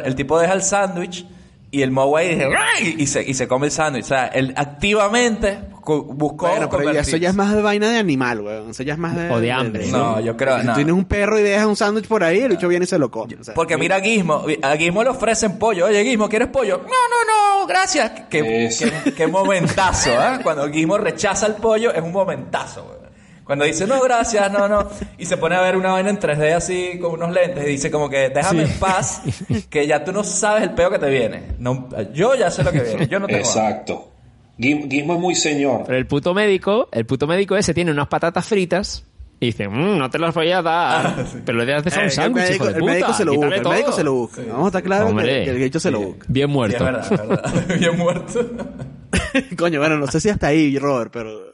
el 0.05 0.15
tipo 0.15 0.39
deja 0.39 0.53
el 0.53 0.63
sándwich 0.63 1.25
y 1.79 1.83
el 1.83 1.91
Mowai 1.91 2.29
dice 2.35 2.49
"Ay", 2.77 2.95
y 2.99 3.07
se, 3.07 3.23
y 3.23 3.35
se 3.35 3.47
come 3.49 3.67
el 3.67 3.73
sándwich. 3.73 4.05
O 4.05 4.09
sea, 4.09 4.27
él 4.29 4.55
activamente 4.57 5.59
buscó 5.85 6.49
Bueno, 6.49 6.71
pero 6.71 6.93
ya- 6.93 7.01
eso 7.01 7.17
ya 7.19 7.29
es 7.29 7.35
más 7.35 7.55
de 7.55 7.61
vaina 7.61 7.91
de 7.91 7.99
animal, 7.99 8.41
weón. 8.41 8.71
Eso 8.71 8.83
ya 8.83 8.95
es 8.95 8.99
más 8.99 9.15
de... 9.17 9.31
O 9.31 9.39
de 9.41 9.53
hambre. 9.53 9.87
No, 9.89 10.19
yo 10.21 10.37
creo, 10.37 10.61
Si 10.61 10.67
no. 10.67 10.75
tienes 10.75 10.95
un 10.95 11.05
perro 11.05 11.39
y 11.39 11.43
dejas 11.43 11.67
un 11.67 11.77
sándwich 11.77 12.07
por 12.07 12.25
ahí, 12.25 12.39
el 12.41 12.51
bicho 12.51 12.69
viene 12.69 12.85
y 12.85 12.89
se 12.89 12.99
lo 12.99 13.11
come. 13.11 13.37
o 13.39 13.45
sea. 13.45 13.53
Porque 13.55 13.77
mira 13.77 13.97
a 13.97 14.01
Gizmo, 14.01 14.45
a 14.63 14.77
Gizmo 14.77 15.03
le 15.03 15.11
ofrecen 15.11 15.59
pollo. 15.59 15.87
Oye, 15.87 16.03
Gizmo, 16.05 16.29
¿quieres 16.29 16.49
pollo? 16.49 16.79
No, 16.79 16.85
no, 16.85 17.61
no, 17.61 17.67
gracias. 17.67 18.11
Qué, 18.31 18.71
qué- 18.79 19.13
qué 19.13 19.27
momentazo, 19.27 20.11
¿eh? 20.11 20.39
Cuando 20.43 20.69
Gizmo 20.71 20.97
rechaza 20.97 21.47
el 21.47 21.55
pollo 21.57 21.93
es 21.93 22.03
un 22.03 22.13
momentazo, 22.13 22.85
güey. 22.85 23.04
Cuando 23.45 23.65
dice, 23.67 23.87
no, 23.87 24.01
gracias, 24.01 24.51
no, 24.51 24.69
no. 24.69 24.89
Y 25.19 25.27
se 25.27 25.37
pone 25.37 25.55
a 25.55 25.61
ver 25.61 25.77
una 25.77 25.93
vaina 25.93 26.11
en 26.11 26.19
3D 26.19 26.55
así 26.55 26.99
con 26.99 27.13
unos 27.13 27.31
lentes 27.33 27.63
y 27.65 27.69
dice 27.71 27.91
como 27.91 28.09
que, 28.09 28.31
déjame 28.31 28.65
Sí. 28.67 28.73
en 28.73 28.79
paz, 28.79 29.23
que 29.71 29.87
ya 29.87 30.03
tú 30.05 30.13
no 30.13 30.25
sabes 30.25 30.63
el 30.63 30.71
peo 30.71 30.91
que 30.91 30.99
te 30.99 31.11
viene. 31.11 31.43
No, 31.59 31.89
yo 32.15 32.35
ya 32.35 32.51
sé 32.51 32.63
lo 32.65 32.73
que 32.73 32.81
viene. 32.81 33.07
Yo 33.07 33.19
no 33.21 33.27
tengo. 33.27 33.39
Exacto. 33.41 34.11
Gizmo 34.59 35.15
es 35.15 35.21
muy 35.21 35.35
señor. 35.35 35.83
Pero 35.87 35.99
el 35.99 36.07
puto 36.07 36.33
médico, 36.33 36.89
el 36.93 37.05
puto 37.07 37.27
médico 37.27 37.57
ese 37.57 37.75
tiene 37.75 37.91
unas 37.91 38.07
patatas 38.09 38.47
fritas 38.47 39.05
y 39.41 39.47
dice, 39.47 39.67
"Mm, 39.69 39.99
no 39.99 40.09
te 40.09 40.19
las 40.21 40.33
voy 40.33 40.53
a 40.53 40.63
dar. 40.63 41.27
Pero 41.45 41.59
le 41.59 41.67
dejado 41.67 41.89
Eh, 41.91 41.93
un 41.99 42.05
el 42.05 42.11
sándwich, 42.13 42.45
médico, 42.45 42.65
hijo 42.65 42.73
de 42.73 42.79
el 42.79 42.85
médico 42.85 43.13
se 43.13 43.25
lo 43.25 43.33
busca, 43.35 43.47
el 43.47 43.51
médico 43.51 43.71
todo". 43.89 43.93
se 43.97 44.05
lo 44.05 44.15
busca. 44.15 44.43
Vamos 44.49 44.65
a 44.65 44.69
estar 44.69 44.83
claros 44.85 45.07
que, 45.07 45.11
Hombre. 45.11 45.45
que 45.45 45.51
el 45.51 45.57
bicho 45.59 45.81
se 45.81 45.91
lo 45.91 46.01
busca. 46.01 46.25
Bien 46.29 46.47
Sí, 46.47 46.51
es 46.51 46.55
muerto. 46.55 46.85
verdad, 46.85 47.03
es 47.03 47.11
verdad. 47.29 47.65
Bien 47.79 47.99
muerto. 47.99 48.51
Coño, 49.59 49.81
bueno, 49.81 49.97
no 49.99 50.07
sé 50.07 50.21
si 50.21 50.29
hasta 50.31 50.47
ahí, 50.49 50.79
Robert, 50.79 51.11
pero... 51.13 51.54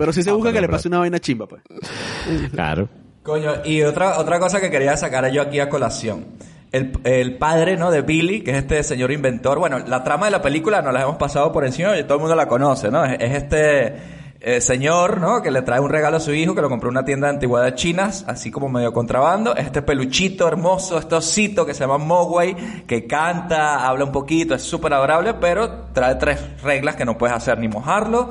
Pero 0.00 0.14
sí 0.14 0.22
se 0.22 0.30
Ah, 0.30 0.32
busca 0.32 0.50
que 0.50 0.62
le 0.62 0.68
pase 0.68 0.88
una 0.88 0.98
vaina 0.98 1.18
chimba, 1.18 1.46
pues. 1.46 1.62
Claro. 2.52 2.88
Coño, 3.22 3.52
y 3.66 3.82
otra, 3.82 4.18
otra 4.18 4.40
cosa 4.40 4.58
que 4.58 4.70
quería 4.70 4.96
sacar 4.96 5.30
yo 5.30 5.42
aquí 5.42 5.60
a 5.60 5.68
colación. 5.68 6.24
El, 6.72 6.92
el 7.04 7.36
padre, 7.36 7.76
¿no? 7.76 7.90
De 7.90 8.00
Billy, 8.00 8.40
que 8.40 8.52
es 8.52 8.56
este 8.56 8.82
señor 8.82 9.12
inventor. 9.12 9.58
Bueno, 9.58 9.78
la 9.80 10.02
trama 10.02 10.24
de 10.24 10.30
la 10.32 10.40
película 10.40 10.80
nos 10.80 10.94
la 10.94 11.02
hemos 11.02 11.16
pasado 11.16 11.52
por 11.52 11.66
encima 11.66 11.98
y 11.98 12.04
todo 12.04 12.14
el 12.14 12.20
mundo 12.20 12.34
la 12.34 12.48
conoce, 12.48 12.90
¿no? 12.90 13.04
Es, 13.04 13.18
es 13.20 13.42
este 13.42 13.96
eh, 14.40 14.60
señor, 14.62 15.20
¿no? 15.20 15.42
Que 15.42 15.50
le 15.50 15.60
trae 15.60 15.80
un 15.80 15.90
regalo 15.90 16.16
a 16.16 16.20
su 16.20 16.32
hijo 16.32 16.54
que 16.54 16.62
lo 16.62 16.70
compró 16.70 16.88
en 16.88 16.96
una 16.96 17.04
tienda 17.04 17.26
de 17.26 17.34
antigüedades 17.34 17.74
chinas, 17.74 18.24
así 18.26 18.50
como 18.50 18.70
medio 18.70 18.94
contrabando. 18.94 19.54
Es 19.54 19.66
este 19.66 19.82
peluchito 19.82 20.48
hermoso, 20.48 20.96
este 20.98 21.14
osito 21.16 21.66
que 21.66 21.74
se 21.74 21.80
llama 21.80 21.98
Mogwai, 21.98 22.86
que 22.86 23.06
canta, 23.06 23.86
habla 23.86 24.04
un 24.06 24.12
poquito, 24.12 24.54
es 24.54 24.62
súper 24.62 24.94
adorable, 24.94 25.34
pero 25.34 25.88
trae 25.92 26.14
tres 26.14 26.40
reglas 26.62 26.96
que 26.96 27.04
no 27.04 27.18
puedes 27.18 27.36
hacer, 27.36 27.58
ni 27.58 27.68
mojarlo, 27.68 28.30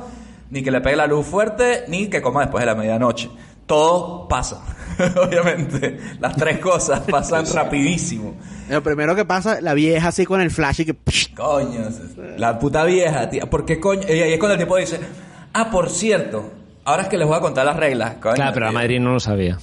ni 0.49 0.61
que 0.63 0.71
le 0.71 0.81
pegue 0.81 0.95
la 0.95 1.07
luz 1.07 1.25
fuerte, 1.25 1.83
ni 1.87 2.07
que 2.07 2.21
coma 2.21 2.41
después 2.41 2.61
de 2.61 2.65
la 2.67 2.75
medianoche. 2.75 3.29
Todo 3.65 4.27
pasa, 4.27 4.61
obviamente. 5.23 5.99
Las 6.19 6.35
tres 6.35 6.57
cosas 6.59 7.01
pasan 7.01 7.45
rapidísimo. 7.53 8.35
Lo 8.69 8.81
primero 8.83 9.15
que 9.15 9.25
pasa, 9.25 9.61
la 9.61 9.73
vieja 9.73 10.07
así 10.09 10.25
con 10.25 10.41
el 10.41 10.49
flash 10.51 10.81
y 10.81 10.85
que... 10.85 10.95
Coño, 11.35 11.81
la 12.37 12.57
puta 12.59 12.83
vieja, 12.85 13.29
tía. 13.29 13.49
¿Por 13.49 13.65
qué 13.65 13.79
coño? 13.79 14.01
Y 14.07 14.11
ahí 14.21 14.33
es 14.33 14.39
cuando 14.39 14.53
el 14.55 14.59
tipo 14.59 14.75
dice, 14.77 14.99
ah, 15.53 15.69
por 15.71 15.89
cierto, 15.89 16.51
ahora 16.85 17.03
es 17.03 17.07
que 17.09 17.17
les 17.17 17.27
voy 17.27 17.37
a 17.37 17.41
contar 17.41 17.65
las 17.65 17.75
reglas. 17.77 18.15
Coño, 18.21 18.35
Claro, 18.35 18.53
pero 18.53 18.65
la. 18.67 18.71
Madrid 18.71 18.99
no 18.99 19.13
lo 19.13 19.19
sabía. 19.19 19.57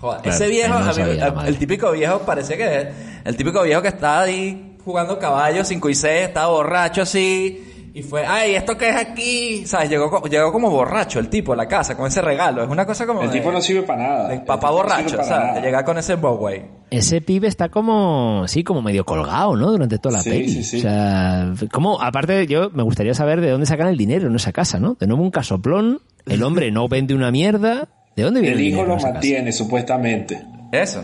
Joder, 0.00 0.20
Claro, 0.20 0.36
ese 0.36 0.48
viejo, 0.48 0.78
no 0.78 0.92
mí- 0.94 1.48
el- 1.48 1.56
típico 1.58 1.90
viejo 1.92 2.18
parece 2.20 2.56
que 2.58 2.80
es 2.80 2.88
el 3.24 3.36
típico 3.36 3.62
viejo 3.62 3.80
que 3.80 3.88
está 3.88 4.20
ahí 4.20 4.76
jugando 4.84 5.18
caballo 5.18 5.64
5 5.64 5.88
y 5.88 5.94
6, 5.94 6.22
estaba 6.28 6.48
borracho 6.48 7.02
así. 7.02 7.75
Y 7.96 8.02
fue, 8.02 8.26
ay, 8.26 8.54
¿esto 8.54 8.76
qué 8.76 8.90
es 8.90 8.96
aquí? 8.96 9.64
¿Sabes? 9.64 9.88
Llegó, 9.88 10.22
llegó 10.28 10.52
como 10.52 10.68
borracho 10.70 11.18
el 11.18 11.30
tipo 11.30 11.54
a 11.54 11.56
la 11.56 11.66
casa 11.66 11.96
con 11.96 12.06
ese 12.06 12.20
regalo. 12.20 12.62
Es 12.62 12.68
una 12.68 12.84
cosa 12.84 13.06
como. 13.06 13.22
El 13.22 13.30
de- 13.30 13.38
tipo 13.38 13.50
no 13.50 13.58
sirve 13.62 13.84
para 13.84 14.02
nada. 14.06 14.28
de 14.28 14.34
El 14.34 14.42
papá 14.42 14.66
no 14.68 14.74
borracho, 14.74 15.16
para 15.16 15.24
¿sabes? 15.26 15.54
De 15.54 15.60
llegar 15.62 15.82
con 15.86 15.96
ese 15.96 16.16
Bowway. 16.16 16.62
Ese 16.90 17.22
pibe 17.22 17.48
está 17.48 17.70
como, 17.70 18.44
sí, 18.48 18.62
como 18.64 18.82
medio 18.82 19.06
colgado, 19.06 19.56
¿no? 19.56 19.70
Durante 19.72 19.96
toda 19.98 20.18
la 20.18 20.22
Sí, 20.22 20.28
peli. 20.28 20.48
sí, 20.50 20.62
sí. 20.62 20.76
O 20.76 20.80
sea, 20.82 21.54
como, 21.72 21.98
aparte, 22.02 22.46
yo 22.46 22.68
me 22.74 22.82
gustaría 22.82 23.14
saber 23.14 23.40
de 23.40 23.48
dónde 23.50 23.64
sacan 23.64 23.88
el 23.88 23.96
dinero 23.96 24.28
en 24.28 24.36
esa 24.36 24.52
casa, 24.52 24.78
¿no? 24.78 24.94
De 25.00 25.06
nuevo 25.06 25.22
un 25.22 25.30
casoplón, 25.30 26.00
el 26.26 26.42
hombre 26.42 26.70
no 26.70 26.88
vende 26.88 27.14
una 27.14 27.30
mierda. 27.30 27.88
¿De 28.14 28.24
dónde 28.24 28.42
viene 28.42 28.56
El 28.56 28.60
el, 28.60 28.66
hijo 28.66 28.76
dinero 28.80 28.88
lo 28.88 28.94
casa? 28.96 29.12
mantiene, 29.14 29.52
supuestamente. 29.52 30.42
Eso. 30.70 31.02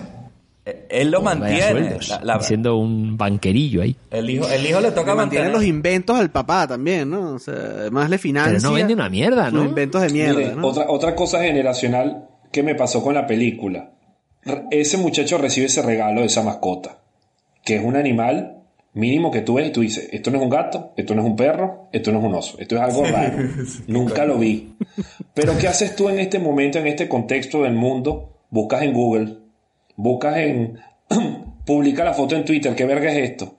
Eh, 0.64 0.87
Él 0.90 1.11
lo 1.11 1.22
Vaya 1.22 1.40
mantiene. 1.40 1.96
La- 2.09 2.20
la- 2.22 2.40
siendo 2.40 2.77
un 2.77 3.16
banquerillo 3.16 3.83
ahí. 3.83 3.96
el, 4.11 4.31
hijo, 4.31 4.48
el 4.48 4.64
hijo 4.64 4.81
le 4.81 4.92
toca 4.92 5.14
mantiene 5.14 5.46
mantener. 5.46 5.53
los 5.53 5.64
inventos 5.64 6.16
al 6.16 6.31
papá 6.31 6.66
también, 6.68 7.11
¿no? 7.11 7.33
O 7.35 7.38
sea, 7.38 7.55
además 7.55 8.09
le 8.11 8.18
financia... 8.18 8.53
Pero 8.59 8.68
no 8.68 8.75
vende 8.75 8.94
una 8.94 9.09
mierda, 9.09 9.44
Los 9.51 9.64
¿no? 9.64 9.68
inventos 9.68 10.03
de 10.03 10.11
mierda, 10.11 10.38
Mire, 10.38 10.55
¿no? 10.55 10.66
otra, 10.68 10.87
otra 10.88 11.14
cosa 11.16 11.42
generacional 11.42 12.29
que 12.53 12.62
me 12.62 12.75
pasó 12.77 13.03
con 13.03 13.14
la 13.14 13.27
película. 13.27 13.90
Ese 14.70 14.96
muchacho 14.98 15.38
recibe 15.38 15.66
ese 15.66 15.83
regalo 15.83 16.20
de 16.20 16.27
esa 16.27 16.42
mascota, 16.42 16.98
que 17.64 17.77
es 17.77 17.85
un 17.85 17.96
animal 17.96 18.59
mínimo 18.94 19.31
que 19.31 19.40
tú 19.40 19.55
ves 19.55 19.68
y 19.68 19.72
tú 19.72 19.81
dices, 19.81 20.09
esto 20.12 20.31
no 20.31 20.38
es 20.38 20.44
un 20.44 20.51
gato, 20.51 20.92
esto 20.96 21.14
no 21.14 21.22
es 21.22 21.27
un 21.29 21.37
perro, 21.37 21.88
esto 21.92 22.12
no 22.12 22.18
es 22.18 22.25
un 22.25 22.35
oso, 22.35 22.59
esto 22.59 22.75
es 22.77 22.83
algo 22.83 23.05
raro. 23.05 23.38
Nunca 23.87 24.25
lo 24.27 24.37
vi. 24.38 24.75
Pero 25.35 25.57
¿qué 25.59 25.66
haces 25.68 25.96
tú 25.96 26.09
en 26.09 26.18
este 26.20 26.38
momento, 26.38 26.79
en 26.79 26.87
este 26.88 27.09
contexto 27.09 27.62
del 27.62 27.72
mundo? 27.75 28.40
Buscas 28.51 28.83
en 28.83 28.92
Google, 28.92 29.38
buscas 29.96 30.37
en... 30.38 30.78
publica 31.66 32.05
la 32.05 32.12
foto 32.12 32.35
en 32.37 32.44
Twitter, 32.44 32.74
¿qué 32.74 32.85
verga 32.85 33.11
es 33.12 33.31
esto? 33.31 33.59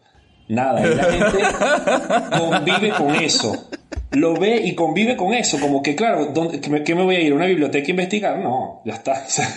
Nada, 0.49 0.85
y 0.85 0.95
la 0.95 1.03
gente 1.05 2.37
convive 2.37 2.89
con 2.91 3.15
eso. 3.15 3.69
Lo 4.11 4.35
ve 4.35 4.61
y 4.63 4.75
convive 4.75 5.15
con 5.15 5.33
eso. 5.33 5.59
Como 5.59 5.81
que, 5.81 5.95
claro, 5.95 6.27
¿dónde, 6.27 6.59
qué, 6.59 6.69
me, 6.69 6.83
qué 6.83 6.93
me 6.93 7.03
voy 7.03 7.15
a 7.15 7.21
ir? 7.21 7.31
¿A 7.31 7.35
una 7.35 7.45
biblioteca 7.45 7.87
a 7.87 7.89
investigar? 7.89 8.39
No, 8.39 8.81
ya 8.85 8.93
está. 8.93 9.13
O 9.25 9.29
sea, 9.29 9.47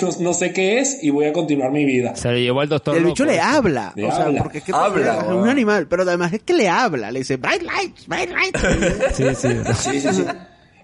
no, 0.00 0.08
no 0.20 0.32
sé 0.32 0.52
qué 0.52 0.78
es 0.78 1.02
y 1.02 1.10
voy 1.10 1.26
a 1.26 1.32
continuar 1.32 1.72
mi 1.72 1.84
vida. 1.84 2.14
Se 2.16 2.30
lo 2.30 2.38
llevó 2.38 2.60
al 2.60 2.68
doctor 2.68 2.96
el 2.96 3.04
bicho 3.04 3.24
loco. 3.24 3.34
le 3.34 3.40
habla. 3.40 3.92
Le 3.96 4.06
o 4.06 4.10
sea, 4.10 4.26
habla. 4.26 4.42
porque 4.42 4.58
es 4.58 4.64
que 4.64 4.72
Habla, 4.72 5.18
es 5.18 5.26
un 5.26 5.48
animal, 5.48 5.88
pero 5.88 6.04
además 6.04 6.32
es 6.32 6.42
que 6.42 6.54
le 6.54 6.68
habla. 6.68 7.10
Le 7.10 7.18
dice, 7.18 7.36
bright 7.36 7.62
lights, 7.62 8.06
bright 8.06 8.30
lights. 8.30 9.16
Sí, 9.16 9.24
sí. 9.34 9.48
Sí, 9.74 10.00
sí, 10.00 10.14
sí. 10.14 10.24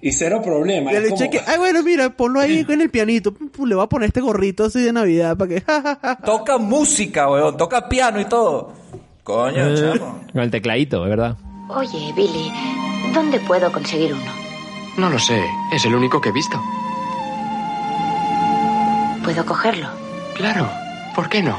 Y 0.04 0.10
cero 0.12 0.42
problema. 0.42 0.92
Y 0.92 0.96
es 0.96 1.02
le 1.02 1.08
como- 1.10 1.22
dice 1.22 1.30
que, 1.30 1.38
ah, 1.48 1.56
bueno, 1.58 1.82
mira, 1.84 2.10
ponlo 2.10 2.40
ahí 2.40 2.66
en 2.68 2.80
el 2.80 2.90
pianito. 2.90 3.32
Le 3.64 3.74
voy 3.76 3.84
a 3.84 3.88
poner 3.88 4.08
este 4.08 4.20
gorrito 4.20 4.64
así 4.64 4.80
de 4.82 4.92
Navidad 4.92 5.36
para 5.36 5.48
que. 5.48 5.62
Toca 6.24 6.58
música, 6.58 7.30
weón. 7.30 7.56
Toca 7.56 7.88
piano 7.88 8.20
y 8.20 8.24
todo. 8.26 8.72
Coño, 9.22 9.68
Eh, 9.68 9.74
chamo. 9.94 10.20
Con 10.32 10.42
el 10.42 10.50
tecladito, 10.50 11.04
es 11.04 11.10
verdad. 11.10 11.36
Oye, 11.68 12.12
Billy, 12.16 12.52
¿dónde 13.14 13.38
puedo 13.40 13.70
conseguir 13.70 14.12
uno? 14.12 14.32
No 14.98 15.08
lo 15.08 15.18
sé, 15.18 15.40
es 15.72 15.84
el 15.86 15.94
único 15.94 16.20
que 16.20 16.30
he 16.30 16.32
visto. 16.32 16.60
¿Puedo 19.24 19.46
cogerlo? 19.46 19.86
Claro, 20.34 20.68
¿por 21.14 21.28
qué 21.28 21.42
no? 21.42 21.56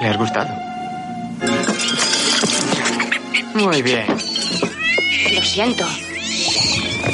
¿Le 0.00 0.08
has 0.08 0.16
gustado? 0.16 0.48
Muy 3.54 3.82
bien. 3.82 4.06
Lo 5.34 5.42
siento. 5.42 5.84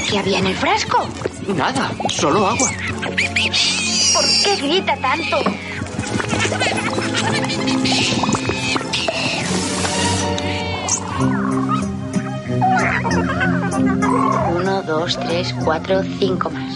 ¿Qué 0.08 0.18
había 0.18 0.38
en 0.38 0.46
el 0.46 0.56
frasco? 0.56 1.06
Nada, 1.56 1.90
solo 2.10 2.46
agua. 2.46 2.70
¿Por 3.02 4.26
qué 4.44 4.56
grita 4.60 4.96
tanto? 4.96 5.38
Uno, 14.54 14.82
dos, 14.82 15.18
tres, 15.18 15.54
cuatro, 15.64 16.02
cinco 16.18 16.50
más. 16.50 16.74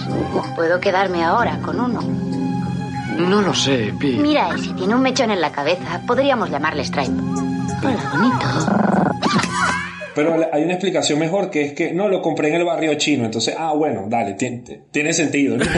¿Puedo 0.55 0.81
quedarme 0.81 1.25
ahora 1.25 1.59
con 1.61 1.81
uno? 1.81 2.01
No 3.19 3.41
lo 3.43 3.55
sé, 3.55 3.95
Pi. 3.99 4.17
Mira, 4.19 4.51
ese 4.55 4.73
tiene 4.75 4.95
un 4.95 5.03
mechón 5.03 5.31
en 5.31 5.41
la 5.41 5.51
cabeza. 5.53 6.01
Podríamos 6.07 6.51
llamarle 6.51 6.85
Stripe. 6.85 7.13
Hola, 7.83 8.11
bonito. 8.13 8.47
Pero 10.17 10.35
hay 10.53 10.63
una 10.65 10.73
explicación 10.73 11.19
mejor 11.21 11.51
que 11.51 11.63
es 11.63 11.73
que 11.75 11.93
no 11.93 12.09
lo 12.09 12.21
compré 12.23 12.49
en 12.49 12.55
el 12.57 12.65
barrio 12.65 12.95
chino. 12.95 13.25
Entonces, 13.27 13.55
ah, 13.57 13.73
bueno, 13.75 14.07
dale, 14.09 14.33
ti- 14.35 14.63
tiene 14.91 15.13
sentido. 15.13 15.57
¿no? 15.59 15.65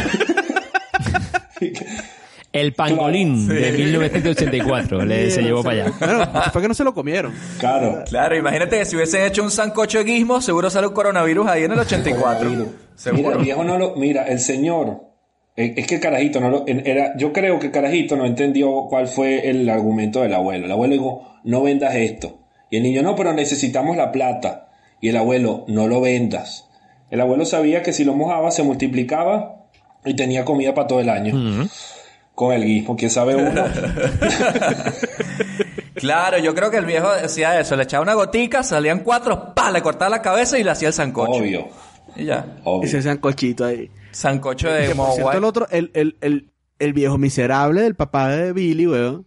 El 2.50 2.72
pangolín 2.72 3.46
de 3.46 3.72
1984 3.72 5.04
le, 5.04 5.30
se 5.30 5.42
llevó 5.42 5.62
para 5.62 5.84
allá. 5.84 5.92
Bueno, 5.98 6.26
fue 6.50 6.62
que 6.62 6.68
no 6.68 6.74
se 6.74 6.82
lo 6.82 6.94
comieron. 6.94 7.34
claro. 7.58 8.02
Claro, 8.08 8.36
imagínate 8.36 8.78
que 8.78 8.84
si 8.86 8.96
hubiesen 8.96 9.24
hecho 9.26 9.42
un 9.42 9.50
sancocho 9.50 9.98
de 9.98 10.04
guismo, 10.04 10.40
seguro 10.40 10.70
sale 10.70 10.86
un 10.86 10.94
coronavirus 10.94 11.46
ahí 11.46 11.64
en 11.64 11.72
el 11.72 11.78
84. 11.80 12.48
Mira, 12.50 12.64
Seguro. 12.96 13.38
el 13.38 13.44
viejo 13.44 13.64
no 13.64 13.76
lo. 13.78 13.96
Mira, 13.96 14.24
el 14.24 14.38
señor. 14.40 15.02
eh, 15.56 15.74
Es 15.76 15.86
que 15.86 15.96
el 15.96 16.00
carajito 16.00 16.40
no 16.40 16.48
lo. 16.48 16.64
Era, 16.66 17.14
yo 17.18 17.34
creo 17.34 17.58
que 17.58 17.66
el 17.66 17.72
carajito 17.72 18.16
no 18.16 18.24
entendió 18.24 18.86
cuál 18.88 19.08
fue 19.08 19.48
el 19.50 19.68
argumento 19.68 20.22
del 20.22 20.32
abuelo. 20.34 20.64
El 20.64 20.72
abuelo 20.72 20.94
dijo: 20.94 21.28
No 21.44 21.62
vendas 21.62 21.94
esto. 21.96 22.38
Y 22.70 22.76
el 22.78 22.82
niño: 22.82 23.02
No, 23.02 23.14
pero 23.16 23.32
necesitamos 23.32 23.96
la 23.96 24.12
plata. 24.12 24.68
Y 25.00 25.08
el 25.08 25.16
abuelo: 25.16 25.64
No 25.68 25.88
lo 25.88 26.00
vendas. 26.00 26.68
El 27.10 27.20
abuelo 27.20 27.44
sabía 27.44 27.82
que 27.82 27.92
si 27.92 28.04
lo 28.04 28.14
mojaba 28.14 28.50
se 28.50 28.62
multiplicaba 28.62 29.64
y 30.04 30.14
tenía 30.14 30.44
comida 30.44 30.74
para 30.74 30.86
todo 30.88 31.00
el 31.00 31.08
año. 31.08 31.68
Con 32.34 32.52
el 32.52 32.64
guismo, 32.64 32.96
quién 32.96 33.10
sabe 33.10 33.34
uno. 33.36 33.64
Claro, 35.94 36.38
yo 36.38 36.54
creo 36.54 36.70
que 36.70 36.76
el 36.76 36.84
viejo 36.86 37.12
decía 37.12 37.58
eso. 37.58 37.74
Le 37.76 37.82
echaba 37.82 38.02
una 38.02 38.14
gotica, 38.14 38.62
salían 38.62 39.00
cuatro, 39.00 39.52
pa, 39.54 39.70
le 39.70 39.82
cortaba 39.82 40.08
la 40.10 40.22
cabeza 40.22 40.58
y 40.58 40.64
le 40.64 40.70
hacía 40.70 40.88
el 40.88 40.94
sancocho. 40.94 41.32
Obvio. 41.40 41.68
Y 42.16 42.24
ya. 42.26 42.46
Y 42.58 42.60
Obvio. 42.64 42.88
se 42.88 42.98
hacían 42.98 43.18
cochito 43.18 43.64
ahí. 43.64 43.90
Sancocho 44.12 44.68
de 44.70 44.84
cierto, 44.86 44.92
el 44.92 44.96
Mogwai. 45.18 45.42
otro, 45.44 45.66
el, 45.70 45.90
el, 45.94 46.16
el, 46.20 46.50
el 46.78 46.92
viejo 46.92 47.18
miserable 47.18 47.82
del 47.82 47.94
papá 47.96 48.28
de 48.30 48.52
Billy, 48.52 48.86
weón, 48.86 49.26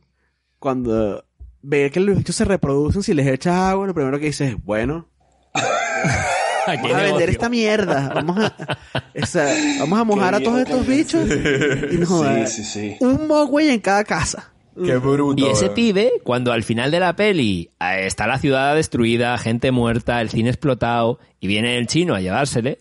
cuando 0.60 1.26
ve 1.62 1.90
que 1.92 2.00
los 2.00 2.18
bichos 2.18 2.36
se 2.36 2.46
reproducen, 2.46 3.04
si 3.04 3.14
les 3.14 3.28
echas 3.28 3.56
agua, 3.56 3.88
lo 3.88 3.94
primero 3.94 4.20
que 4.20 4.26
dice 4.28 4.48
es, 4.50 4.64
bueno, 4.64 5.08
vamos 6.68 6.92
a 6.94 7.02
vender 7.04 7.30
esta 7.30 7.50
mierda, 7.50 8.12
vamos 8.14 8.38
a, 8.40 8.78
esa- 9.14 9.54
vamos 9.80 10.00
a 10.00 10.04
mojar 10.04 10.36
a 10.36 10.40
todos 10.40 10.60
estos 10.62 10.86
bichos 10.86 11.26
y 11.26 11.98
no 11.98 12.06
Sí, 12.06 12.06
jodas, 12.06 12.54
sí, 12.54 12.64
sí. 12.64 12.96
un 13.00 13.28
mogwai 13.28 13.70
en 13.70 13.80
cada 13.80 14.04
casa. 14.04 14.48
Qué 14.74 14.96
bruto. 14.96 15.42
Y 15.44 15.48
ese 15.50 15.70
pibe, 15.70 16.14
cuando 16.24 16.54
al 16.54 16.64
final 16.64 16.92
de 16.92 17.00
la 17.02 17.14
peli 17.16 17.70
eh, 17.82 18.06
está 18.06 18.26
la 18.26 18.40
ciudad 18.40 18.74
destruida, 18.74 19.38
gente 19.38 19.70
muerta, 19.72 20.22
el 20.22 20.30
cine 20.30 20.50
explotado, 20.50 21.20
y 21.42 21.48
viene 21.48 21.78
el 21.78 21.88
chino 21.88 22.16
a 22.16 22.22
llevársele, 22.22 22.80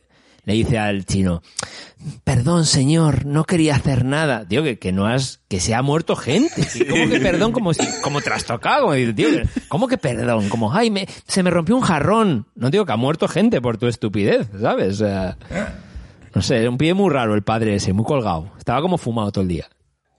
le 0.51 0.57
dice 0.57 0.78
al 0.78 1.05
chino, 1.07 1.42
perdón 2.24 2.66
señor, 2.66 3.24
no 3.26 3.44
quería 3.44 3.76
hacer 3.76 4.05
nada. 4.05 4.46
Tío, 4.46 4.62
que, 4.62 4.78
que 4.78 4.92
no 4.92 5.07
has, 5.07 5.40
que 5.48 5.61
se 5.61 5.74
ha 5.74 5.82
muerto 5.82 6.16
gente. 6.16 6.62
Sí, 6.64 6.84
¿Cómo 6.86 7.09
que 7.09 7.20
perdón? 7.20 7.53
Como, 7.53 7.72
si- 7.74 7.86
como 8.03 8.20
trastocado. 8.20 8.86
Como 8.86 9.14
tío, 9.14 9.28
¿cómo 9.68 9.86
que 9.88 9.98
perdón? 9.98 10.48
Como, 10.48 10.72
ay, 10.72 10.90
me, 10.90 11.07
se 11.26 11.42
me 11.42 11.51
rompió 11.51 11.76
un 11.76 11.82
jarrón. 11.82 12.46
No 12.55 12.70
digo 12.70 12.84
que 12.86 12.92
ha 12.92 12.96
muerto 12.96 13.28
gente 13.28 13.61
por 13.61 13.76
tu 13.78 13.86
estupidez, 13.86 14.48
¿sabes? 14.61 15.01
O 15.01 15.07
sea, 15.07 15.36
no 16.34 16.42
sé, 16.42 16.68
un 16.68 16.78
pibe 16.78 16.94
muy 16.94 17.11
raro 17.11 17.34
el 17.34 17.42
padre 17.42 17.74
ese, 17.76 17.92
muy 17.92 18.05
colgado. 18.05 18.51
Estaba 18.59 18.80
como 18.80 18.98
fumado 18.98 19.30
todo 19.32 19.42
el 19.42 19.48
día. 19.48 19.66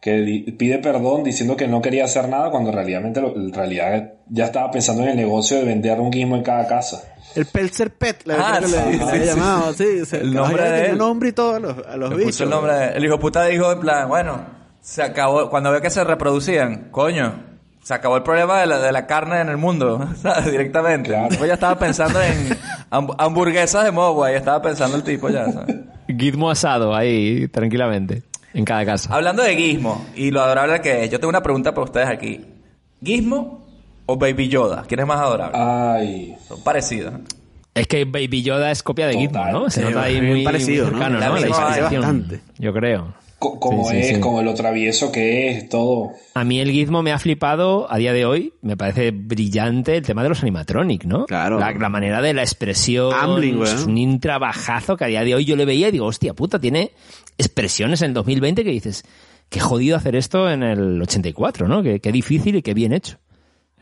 que 0.02 0.56
pide 0.58 0.80
perdón 0.80 1.24
diciendo 1.24 1.56
que 1.56 1.68
no 1.68 1.82
quería 1.82 2.06
hacer 2.06 2.28
nada 2.28 2.50
cuando 2.52 2.72
realmente 2.72 3.20
en 3.20 3.54
realidad 3.54 4.14
ya 4.30 4.46
estaba 4.46 4.72
pensando 4.72 5.04
en 5.04 5.10
el 5.10 5.16
negocio 5.16 5.58
de 5.58 5.64
vender 5.66 6.00
un 6.00 6.10
guismo 6.12 6.36
en 6.36 6.44
cada 6.44 6.68
casa. 6.68 7.04
El 7.36 7.46
Pelzer 7.46 7.92
Pet, 7.94 8.22
la 8.26 8.34
Ah, 8.36 8.60
verdad 8.60 8.60
que 8.60 8.68
le, 8.68 8.84
sí, 8.84 8.92
le 8.92 8.98
sí, 8.98 9.04
había 9.04 9.22
sí, 9.22 9.28
llamado, 9.28 9.74
sí. 9.74 9.86
El 10.18 10.34
nombre 10.34 10.64
de 10.64 10.70
tenía 10.70 10.86
él. 10.88 10.92
un 10.94 10.98
nombre 10.98 11.30
y 11.30 11.32
todo 11.32 11.56
a 11.56 11.60
los, 11.60 11.78
a 11.88 11.98
los 11.98 12.10
Le 12.10 12.16
bichos. 12.18 12.32
puso 12.34 12.44
el 12.44 12.50
nombre 12.50 12.74
de- 12.74 12.88
El 12.98 13.06
hijo 13.06 13.20
puta 13.20 13.46
dijo 13.46 13.72
en 13.72 13.80
plan, 13.80 14.08
bueno, 14.10 14.46
se 14.82 15.02
acabó, 15.04 15.50
cuando 15.50 15.72
veo 15.72 15.82
que 15.82 15.90
se 15.90 16.04
reproducían, 16.04 16.90
coño, 16.92 17.44
se 17.84 17.94
acabó 17.94 18.18
el 18.18 18.24
problema 18.24 18.60
de 18.60 18.68
la, 18.68 18.80
de 18.80 18.92
la 18.92 19.08
carne 19.08 19.42
en 19.42 19.50
el 19.50 19.58
mundo, 19.58 20.08
¿sabes? 20.22 20.52
Directamente. 20.52 21.16
El 21.16 21.30
tipo 21.30 21.46
ya 21.46 21.54
estaba 21.56 21.78
pensando 21.80 22.22
en 22.22 22.50
hamb- 22.90 23.16
hamburguesas 23.18 23.86
de 23.86 23.92
Mogwai, 23.92 24.36
estaba 24.36 24.62
pensando 24.62 24.98
el 24.98 25.04
tipo 25.04 25.30
ya, 25.30 25.52
¿sabes? 25.52 25.76
Gizmo 26.08 26.50
asado 26.52 26.94
ahí, 26.96 27.48
tranquilamente, 27.48 28.24
en 28.54 28.66
cada 28.66 28.86
casa. 28.86 29.14
Hablando 29.14 29.42
de 29.44 29.56
Gizmo 29.56 30.06
y 30.16 30.32
lo 30.32 30.42
adorable 30.42 30.82
que 30.82 31.06
es, 31.06 31.10
yo 31.10 31.20
tengo 31.20 31.30
una 31.30 31.42
pregunta 31.42 31.74
para 31.74 31.86
ustedes 31.86 32.08
aquí. 32.10 32.46
¿Gizmo 33.04 33.66
o 34.06 34.18
Baby 34.18 34.48
Yoda? 34.50 34.84
¿Quién 34.88 35.00
es 35.02 35.08
más 35.08 35.20
adorable? 35.20 35.58
Ay. 35.58 36.36
Son 36.48 36.62
parecidos. 36.64 37.14
Es 37.74 37.88
que 37.88 38.04
Baby 38.06 38.42
Yoda 38.44 38.70
es 38.72 38.84
copia 38.84 39.08
de 39.08 39.18
Gizmo, 39.18 39.46
¿no? 39.46 39.70
Se 39.70 39.80
Sí, 39.82 39.88
nota 39.88 40.04
ahí 40.04 40.22
muy, 40.22 40.44
parecido, 40.44 40.86
muy 40.86 40.94
¿no? 40.94 40.98
cercano, 41.00 41.20
La 41.20 41.28
¿no? 41.30 41.36
La 41.36 41.48
distinción, 41.48 42.02
Bastante. 42.02 42.42
Yo 42.60 42.74
creo. 42.74 43.14
Co- 43.40 43.60
como 43.60 43.86
Sí, 43.90 43.96
sí, 43.96 43.98
es, 44.02 44.16
sí. 44.16 44.20
como 44.20 44.42
lo 44.44 44.54
travieso 44.54 45.12
que 45.12 45.50
es, 45.50 45.70
todo. 45.70 46.12
A 46.36 46.44
mí 46.44 46.60
el 46.60 46.70
Gizmo 46.70 47.02
me 47.02 47.12
ha 47.14 47.18
flipado 47.18 47.92
a 47.92 47.98
día 47.98 48.12
de 48.14 48.26
hoy. 48.26 48.54
Me 48.62 48.76
parece 48.78 49.12
brillante 49.12 49.96
el 49.98 50.04
tema 50.06 50.22
de 50.22 50.30
los 50.30 50.42
animatronic, 50.42 51.06
¿no? 51.06 51.26
Claro. 51.26 51.58
La, 51.60 51.72
la 51.72 51.90
manera 51.90 52.22
de 52.22 52.34
la 52.34 52.42
expresión. 52.44 53.14
Ambling, 53.18 53.58
güey. 53.58 53.74
es 53.74 53.86
un 53.86 54.20
trabajazo 54.20 54.98
que 54.98 55.06
a 55.06 55.08
día 55.08 55.24
de 55.24 55.34
hoy 55.34 55.46
yo 55.46 55.56
le 55.56 55.64
veía 55.66 55.88
y 55.88 55.92
digo, 55.92 56.06
hostia 56.08 56.34
puta, 56.34 56.60
tiene 56.60 56.92
expresiones 57.38 58.02
en 58.02 58.10
el 58.10 58.14
2020 58.16 58.64
que 58.64 58.70
dices, 58.72 59.04
qué 59.50 59.60
jodido 59.60 59.96
hacer 59.96 60.16
esto 60.16 60.50
en 60.50 60.62
el 60.64 61.02
84, 61.02 61.68
¿no? 61.68 61.82
Qué, 61.82 62.00
qué 62.00 62.12
difícil 62.12 62.58
y 62.58 62.62
qué 62.62 62.74
bien 62.74 62.94
hecho. 62.94 63.18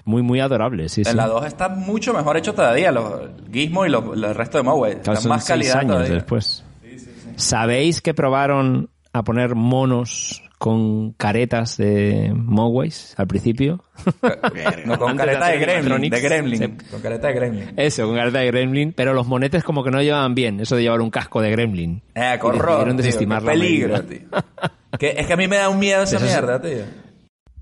Muy, 0.06 0.22
muy 0.22 0.40
adorable, 0.40 0.90
sí, 0.90 1.04
sí. 1.04 1.10
En 1.10 1.18
la 1.18 1.28
2 1.28 1.46
está 1.46 1.70
mucho 1.70 2.14
mejor 2.14 2.38
hecho 2.38 2.54
todavía, 2.54 2.92
los 2.92 3.30
Gizmo 3.52 3.86
y 3.86 3.90
los, 3.90 4.04
el 4.16 4.34
resto 4.36 4.58
de 4.58 4.64
Mogwai. 4.64 4.92
Claro, 4.94 5.02
Están 5.14 5.18
son 5.22 5.30
más 5.30 5.44
seis 5.44 5.50
calidad 5.58 5.78
años 5.80 5.94
todavía. 5.96 6.14
después. 6.16 6.64
¿Sabéis 7.36 8.02
que 8.02 8.14
probaron 8.14 8.90
a 9.14 9.24
poner 9.24 9.56
monos 9.56 10.44
con 10.58 11.14
caretas 11.14 11.78
de 11.78 12.34
Mogways 12.36 13.14
al 13.18 13.28
principio? 13.28 13.84
No, 14.86 15.00
con 15.00 15.12
de 15.12 15.18
careta 15.18 15.48
de 15.48 15.58
Gremlin, 15.60 15.94
animatronics. 15.94 16.16
de 16.16 16.22
Gremlin. 16.22 16.60
Sí. 16.60 16.86
Con 16.92 17.02
careta 17.02 17.28
de 17.28 17.34
Gremlin. 17.34 17.74
Eso, 17.78 18.06
con 18.08 18.16
careta 18.16 18.40
de 18.40 18.48
Gremlin, 18.48 18.94
pero 18.94 19.14
los 19.14 19.26
monetes 19.28 19.64
como 19.64 19.84
que 19.84 19.92
no 19.92 20.02
llevaban 20.02 20.36
bien, 20.36 20.60
eso 20.60 20.76
de 20.76 20.82
llevar 20.84 21.00
un 21.02 21.10
casco 21.12 21.42
de 21.42 21.52
Gremlin. 21.52 22.02
Eh, 22.16 22.38
horror, 22.42 22.86
tío, 22.86 22.94
desestimar 22.96 23.40
qué 23.40 23.46
la 23.46 23.52
peligro, 23.54 24.04
tío. 24.04 24.20
Que- 24.98 25.16
es 25.18 25.28
que 25.28 25.34
a 25.34 25.38
mí 25.38 25.48
me 25.48 25.56
da 25.58 25.70
un 25.70 25.80
miedo 25.80 26.04
esa 26.04 26.20
mierda, 26.20 26.62
tío. 26.62 26.84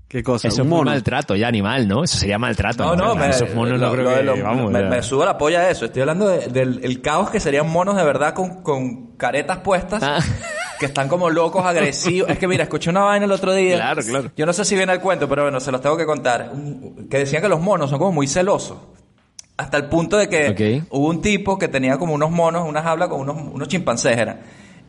¿Qué 0.08 0.22
cosa? 0.22 0.48
Eso 0.48 0.62
un 0.62 0.68
es 0.68 0.70
muy 0.70 0.78
mono. 0.78 0.90
maltrato 0.90 1.36
ya 1.36 1.48
animal, 1.48 1.86
¿no? 1.86 2.02
Eso 2.02 2.16
sería 2.16 2.38
maltrato. 2.38 2.82
No, 2.82 2.96
no, 2.96 3.14
me, 3.14 3.28
esos 3.28 3.54
monos 3.54 3.78
lo- 3.78 3.86
no 3.88 3.92
creo 3.92 4.04
lo 4.04 4.10
de 4.10 4.16
que, 4.16 4.22
los- 4.22 4.42
vamos, 4.42 4.72
me, 4.72 5.02
subo 5.02 5.24
la 5.26 5.36
polla 5.36 5.60
a 5.60 5.70
eso. 5.70 5.84
Estoy 5.84 6.00
hablando 6.00 6.28
de- 6.28 6.46
del 6.48 6.80
el 6.82 7.02
caos 7.02 7.28
que 7.28 7.40
serían 7.40 7.68
monos 7.68 7.94
de 7.96 8.04
verdad 8.04 8.32
con, 8.32 8.62
con 8.62 9.16
caretas 9.18 9.58
puestas. 9.58 10.02
Ah. 10.02 10.18
Que 10.80 10.86
están 10.86 11.08
como 11.08 11.28
locos, 11.28 11.66
agresivos. 11.66 12.30
Es 12.30 12.38
que 12.38 12.46
mira, 12.48 12.62
escuché 12.62 12.88
una 12.88 13.00
vaina 13.00 13.26
el 13.26 13.32
otro 13.32 13.52
día. 13.52 13.74
Claro, 13.76 14.00
claro. 14.02 14.30
Yo 14.36 14.46
no 14.46 14.52
sé 14.52 14.64
si 14.64 14.76
viene 14.76 14.92
al 14.92 15.00
cuento, 15.00 15.28
pero 15.28 15.42
bueno, 15.42 15.58
se 15.60 15.72
los 15.72 15.80
tengo 15.80 15.96
que 15.96 16.06
contar. 16.06 16.52
Que 17.10 17.18
decían 17.18 17.42
que 17.42 17.48
los 17.48 17.60
monos 17.60 17.90
son 17.90 17.98
como 17.98 18.12
muy 18.12 18.28
celosos. 18.28 18.78
Hasta 19.56 19.76
el 19.76 19.86
punto 19.86 20.16
de 20.16 20.28
que 20.28 20.82
hubo 20.90 21.08
un 21.08 21.20
tipo 21.20 21.58
que 21.58 21.66
tenía 21.68 21.98
como 21.98 22.14
unos 22.14 22.30
monos, 22.30 22.66
una 22.66 22.80
jaula 22.80 23.08
con 23.08 23.20
unos, 23.20 23.36
unos 23.52 23.66
chimpancés 23.68 24.16
eran. 24.16 24.38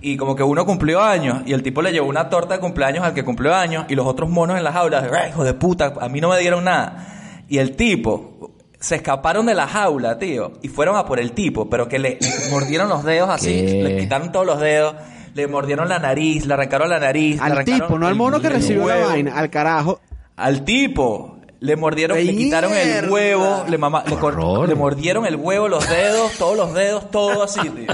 Y 0.01 0.15
como 0.17 0.35
que 0.35 0.43
uno 0.43 0.65
cumplió 0.65 1.01
años 1.01 1.41
y 1.45 1.51
el 1.53 1.61
tipo 1.61 1.81
le 1.81 1.91
llevó 1.91 2.07
una 2.07 2.29
torta 2.29 2.53
de 2.55 2.59
cumpleaños 2.61 3.03
al 3.03 3.13
que 3.13 3.23
cumplió 3.25 3.53
años 3.53 3.85
y 3.89 3.95
los 3.95 4.05
otros 4.07 4.29
monos 4.29 4.57
en 4.57 4.63
la 4.63 4.71
jaula, 4.71 5.07
"Ay, 5.13 5.29
hijo 5.31 5.43
de 5.43 5.53
puta, 5.53 5.93
a 5.99 6.07
mí 6.07 6.21
no 6.21 6.29
me 6.29 6.39
dieron 6.39 6.63
nada. 6.63 7.43
Y 7.49 7.57
el 7.57 7.75
tipo 7.75 8.51
se 8.79 8.95
escaparon 8.95 9.45
de 9.45 9.55
la 9.55 9.67
jaula, 9.67 10.17
tío, 10.19 10.53
y 10.61 10.69
fueron 10.69 10.95
a 10.95 11.05
por 11.05 11.19
el 11.19 11.33
tipo, 11.33 11.69
pero 11.69 11.89
que 11.89 11.99
le, 11.99 12.17
mordieron 12.49 12.87
los 12.87 13.03
dedos 13.03 13.29
así, 13.29 13.51
¿Qué? 13.65 13.83
le 13.83 13.97
quitaron 13.97 14.31
todos 14.31 14.45
los 14.45 14.59
dedos, 14.61 14.95
le 15.33 15.47
mordieron 15.47 15.89
la 15.89 15.99
nariz, 15.99 16.45
le 16.45 16.53
arrancaron 16.53 16.89
la 16.89 16.99
nariz, 16.99 17.35
le 17.35 17.41
Al 17.41 17.51
arrancaron 17.51 17.81
tipo, 17.87 17.99
no 17.99 18.05
al 18.07 18.13
el- 18.13 18.17
mono 18.17 18.39
que 18.39 18.47
recibió 18.49 18.87
la 18.87 19.05
vaina, 19.05 19.37
al 19.37 19.49
carajo. 19.49 19.99
Al 20.37 20.63
tipo. 20.63 21.35
Le 21.59 21.75
mordieron, 21.75 22.15
le 22.17 22.21
¡Ay, 22.23 22.37
quitaron 22.37 22.71
el 22.73 23.09
huevo, 23.09 23.65
le, 23.67 23.77
mama- 23.77 24.05
le, 24.07 24.15
cor- 24.15 24.33
horror! 24.35 24.69
le 24.69 24.75
mordieron 24.75 25.25
el 25.25 25.35
huevo, 25.35 25.67
los 25.67 25.89
dedos, 25.89 26.31
todos 26.37 26.55
los 26.55 26.73
dedos, 26.73 27.11
todo 27.11 27.43
así, 27.43 27.59
tío. 27.59 27.85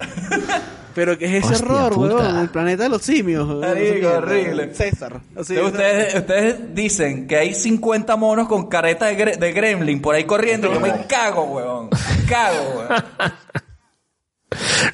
Pero 0.96 1.16
que 1.18 1.26
es 1.26 1.44
ese 1.44 1.52
Hostia 1.54 1.66
error, 1.76 1.92
puta. 1.94 2.14
weón. 2.16 2.38
El 2.38 2.48
planeta 2.48 2.82
de 2.84 2.88
los 2.88 3.02
simios. 3.02 3.46
weón. 3.46 3.60
Marico, 3.60 4.08
horrible. 4.08 4.74
César. 4.74 5.20
Así, 5.38 5.54
Entonces, 5.54 5.64
ustedes, 5.66 6.14
ustedes 6.16 6.74
dicen 6.74 7.26
que 7.28 7.36
hay 7.36 7.54
50 7.54 8.16
monos 8.16 8.48
con 8.48 8.66
careta 8.68 9.04
de, 9.06 9.16
gre- 9.16 9.38
de 9.38 9.52
gremlin 9.52 10.00
por 10.02 10.14
ahí 10.14 10.24
corriendo. 10.24 10.72
Yo 10.72 10.80
me 10.80 11.06
cago, 11.06 11.44
huevón. 11.44 11.90
Me 11.90 12.24
cago, 12.26 12.62
huevón. 12.78 13.04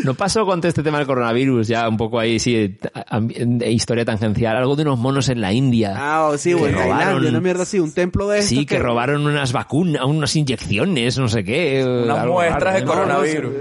No 0.05 0.15
pasó 0.15 0.45
con 0.47 0.61
todo 0.61 0.69
este 0.71 0.83
tema 0.83 0.99
del 0.99 1.07
coronavirus, 1.07 1.69
ya 1.69 1.87
un 1.89 1.97
poco 1.99 2.19
ahí, 2.19 2.41
sí, 2.41 2.79
a- 2.95 3.21
historia 3.69 4.05
tangencial. 4.05 4.57
Algo 4.57 4.75
de 4.75 4.83
unos 4.83 4.99
monos 4.99 5.29
en 5.29 5.41
la 5.41 5.53
India. 5.53 5.95
Ah, 5.97 6.33
sí, 6.39 6.53
güey. 6.55 6.73
que 6.73 6.79
Tailandia, 6.79 7.11
robaron- 7.13 7.29
una 7.29 7.41
mierda 7.41 7.63
así, 7.63 7.79
un 7.79 7.93
templo 7.93 8.27
de 8.29 8.39
estos 8.41 8.49
Sí, 8.59 8.67
que 8.67 8.79
robaron 8.79 9.25
unas 9.27 9.53
vacunas, 9.53 10.03
unas 10.05 10.35
inyecciones, 10.35 11.19
no 11.19 11.29
sé 11.29 11.45
qué. 11.45 11.85
Unas 11.87 12.19
algo 12.19 12.35
muestras 12.35 12.63
raro, 12.65 12.77
de 12.79 12.85
¿no? 12.85 12.93
coronavirus. 12.93 13.53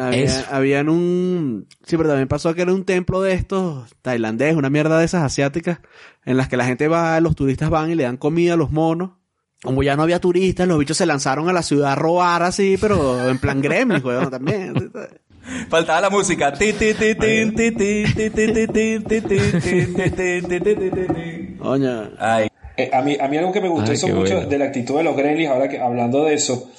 Había, 0.00 0.24
Eso. 0.24 0.44
Habían 0.50 0.88
un... 0.88 1.66
Sí, 1.84 1.96
pero 1.96 2.08
también 2.08 2.28
pasó 2.28 2.54
que 2.54 2.62
era 2.62 2.72
un 2.72 2.84
templo 2.84 3.20
de 3.20 3.34
estos 3.34 3.94
tailandés, 4.02 4.56
una 4.56 4.70
mierda 4.70 4.98
de 4.98 5.04
esas 5.04 5.22
asiáticas, 5.22 5.80
en 6.24 6.36
las 6.36 6.48
que 6.48 6.56
la 6.56 6.64
gente 6.64 6.88
va, 6.88 7.20
los 7.20 7.36
turistas 7.36 7.70
van 7.70 7.90
y 7.90 7.94
le 7.94 8.04
dan 8.04 8.16
comida 8.16 8.54
a 8.54 8.56
los 8.56 8.70
monos. 8.70 9.10
Como 9.62 9.82
ya 9.82 9.94
no 9.94 10.02
había 10.02 10.20
turistas, 10.20 10.66
los 10.66 10.78
bichos 10.78 10.96
se 10.96 11.04
lanzaron 11.04 11.48
a 11.48 11.52
la 11.52 11.62
ciudad 11.62 11.92
a 11.92 11.94
robar 11.94 12.42
así, 12.42 12.78
pero 12.80 13.28
en 13.28 13.38
plan 13.38 13.60
gremlin, 13.60 14.04
weón, 14.04 14.30
también. 14.30 14.90
Faltaba 15.68 16.00
la 16.00 16.10
música. 16.10 16.52
Oña. 21.60 22.10
Ay. 22.18 22.48
Eh, 22.76 22.90
a, 22.92 23.02
mí, 23.02 23.16
a 23.20 23.28
mí 23.28 23.36
algo 23.36 23.52
que 23.52 23.60
me 23.60 23.68
gustó 23.68 23.90
Ay, 23.90 23.96
eso 23.96 24.08
mucho 24.08 24.34
bueno. 24.34 24.48
de 24.48 24.58
la 24.58 24.64
actitud 24.66 24.96
de 24.96 25.02
los 25.02 25.14
gremlins, 25.14 25.50
ahora 25.50 25.68
que 25.68 25.78
hablando 25.78 26.24
de 26.24 26.34
eso, 26.34 26.70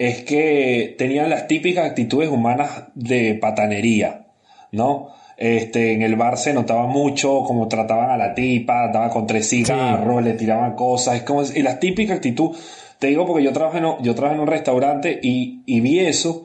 es 0.00 0.22
que 0.24 0.94
tenían 0.96 1.28
las 1.28 1.46
típicas 1.46 1.84
actitudes 1.84 2.30
humanas 2.30 2.84
de 2.94 3.34
patanería, 3.34 4.28
¿no? 4.72 5.08
Este, 5.36 5.92
en 5.92 6.00
el 6.00 6.16
bar 6.16 6.38
se 6.38 6.54
notaba 6.54 6.86
mucho 6.86 7.44
como 7.44 7.68
trataban 7.68 8.10
a 8.10 8.16
la 8.16 8.34
tipa, 8.34 8.84
andaba 8.86 9.10
con 9.10 9.26
tres 9.26 9.48
cigarros, 9.50 10.22
le 10.24 10.32
tiraban 10.32 10.74
cosas, 10.74 11.16
es 11.16 11.22
como, 11.22 11.42
y 11.42 11.60
la 11.62 11.78
típica 11.78 12.14
actitud, 12.14 12.56
te 12.98 13.08
digo 13.08 13.26
porque 13.26 13.42
yo 13.44 13.52
trabajo 13.52 13.76
en, 13.76 13.84
un- 13.84 14.02
yo 14.02 14.14
trabajo 14.14 14.36
en 14.36 14.40
un 14.40 14.46
restaurante 14.48 15.18
y, 15.22 15.62
y 15.66 15.80
vi 15.80 15.98
eso, 16.00 16.44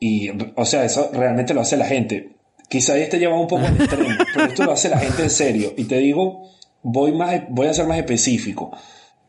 y, 0.00 0.30
o 0.56 0.64
sea, 0.64 0.84
eso 0.84 1.08
realmente 1.12 1.54
lo 1.54 1.60
hace 1.60 1.76
la 1.76 1.86
gente. 1.86 2.30
Quizá 2.68 2.96
este 2.98 3.18
lleva 3.20 3.38
un 3.40 3.46
poco 3.46 3.66
al 3.66 3.76
extremo, 3.76 4.08
pero 4.34 4.46
esto 4.46 4.64
lo 4.64 4.72
hace 4.72 4.88
la 4.88 4.98
gente 4.98 5.22
en 5.22 5.30
serio. 5.30 5.72
Y 5.76 5.84
te 5.84 5.98
digo, 5.98 6.42
voy, 6.82 7.12
más, 7.12 7.42
voy 7.50 7.68
a 7.68 7.72
ser 7.74 7.86
más 7.86 7.98
específico. 7.98 8.72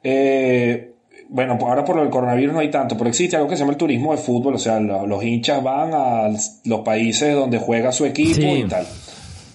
Eh, 0.03 0.93
bueno, 1.29 1.57
pues 1.57 1.69
ahora 1.69 1.83
por 1.83 1.99
del 1.99 2.09
coronavirus 2.09 2.53
no 2.53 2.59
hay 2.59 2.71
tanto, 2.71 2.97
pero 2.97 3.09
existe 3.09 3.35
algo 3.35 3.47
que 3.49 3.55
se 3.55 3.61
llama 3.61 3.71
el 3.73 3.77
turismo 3.77 4.11
de 4.11 4.17
fútbol, 4.17 4.55
o 4.55 4.57
sea, 4.59 4.79
lo- 4.79 5.05
los 5.05 5.23
hinchas 5.23 5.61
van 5.63 5.91
a 5.93 6.29
los 6.65 6.79
países 6.81 7.35
donde 7.35 7.57
juega 7.59 7.91
su 7.91 8.05
equipo 8.05 8.35
Sí. 8.41 8.47
y 8.47 8.67
tal. 8.67 8.85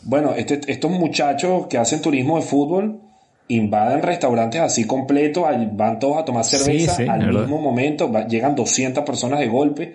Bueno, 0.05 0.33
este- 0.35 0.61
estos 0.71 0.91
muchachos 0.91 1.67
que 1.69 1.79
hacen 1.79 2.03
turismo 2.03 2.37
de 2.37 2.43
fútbol 2.43 3.01
invaden 3.49 4.03
restaurantes 4.03 4.61
así 4.61 4.85
completos, 4.87 5.45
van 5.73 5.99
todos 5.99 6.17
a 6.19 6.25
tomar 6.25 6.45
cerveza 6.45 6.95
sí, 6.97 7.07
al 7.09 7.33
mismo 7.33 7.61
momento, 7.61 8.11
llegan 8.29 8.55
200 8.55 9.05
personas 9.05 9.41
de 9.41 9.49
golpe 9.49 9.95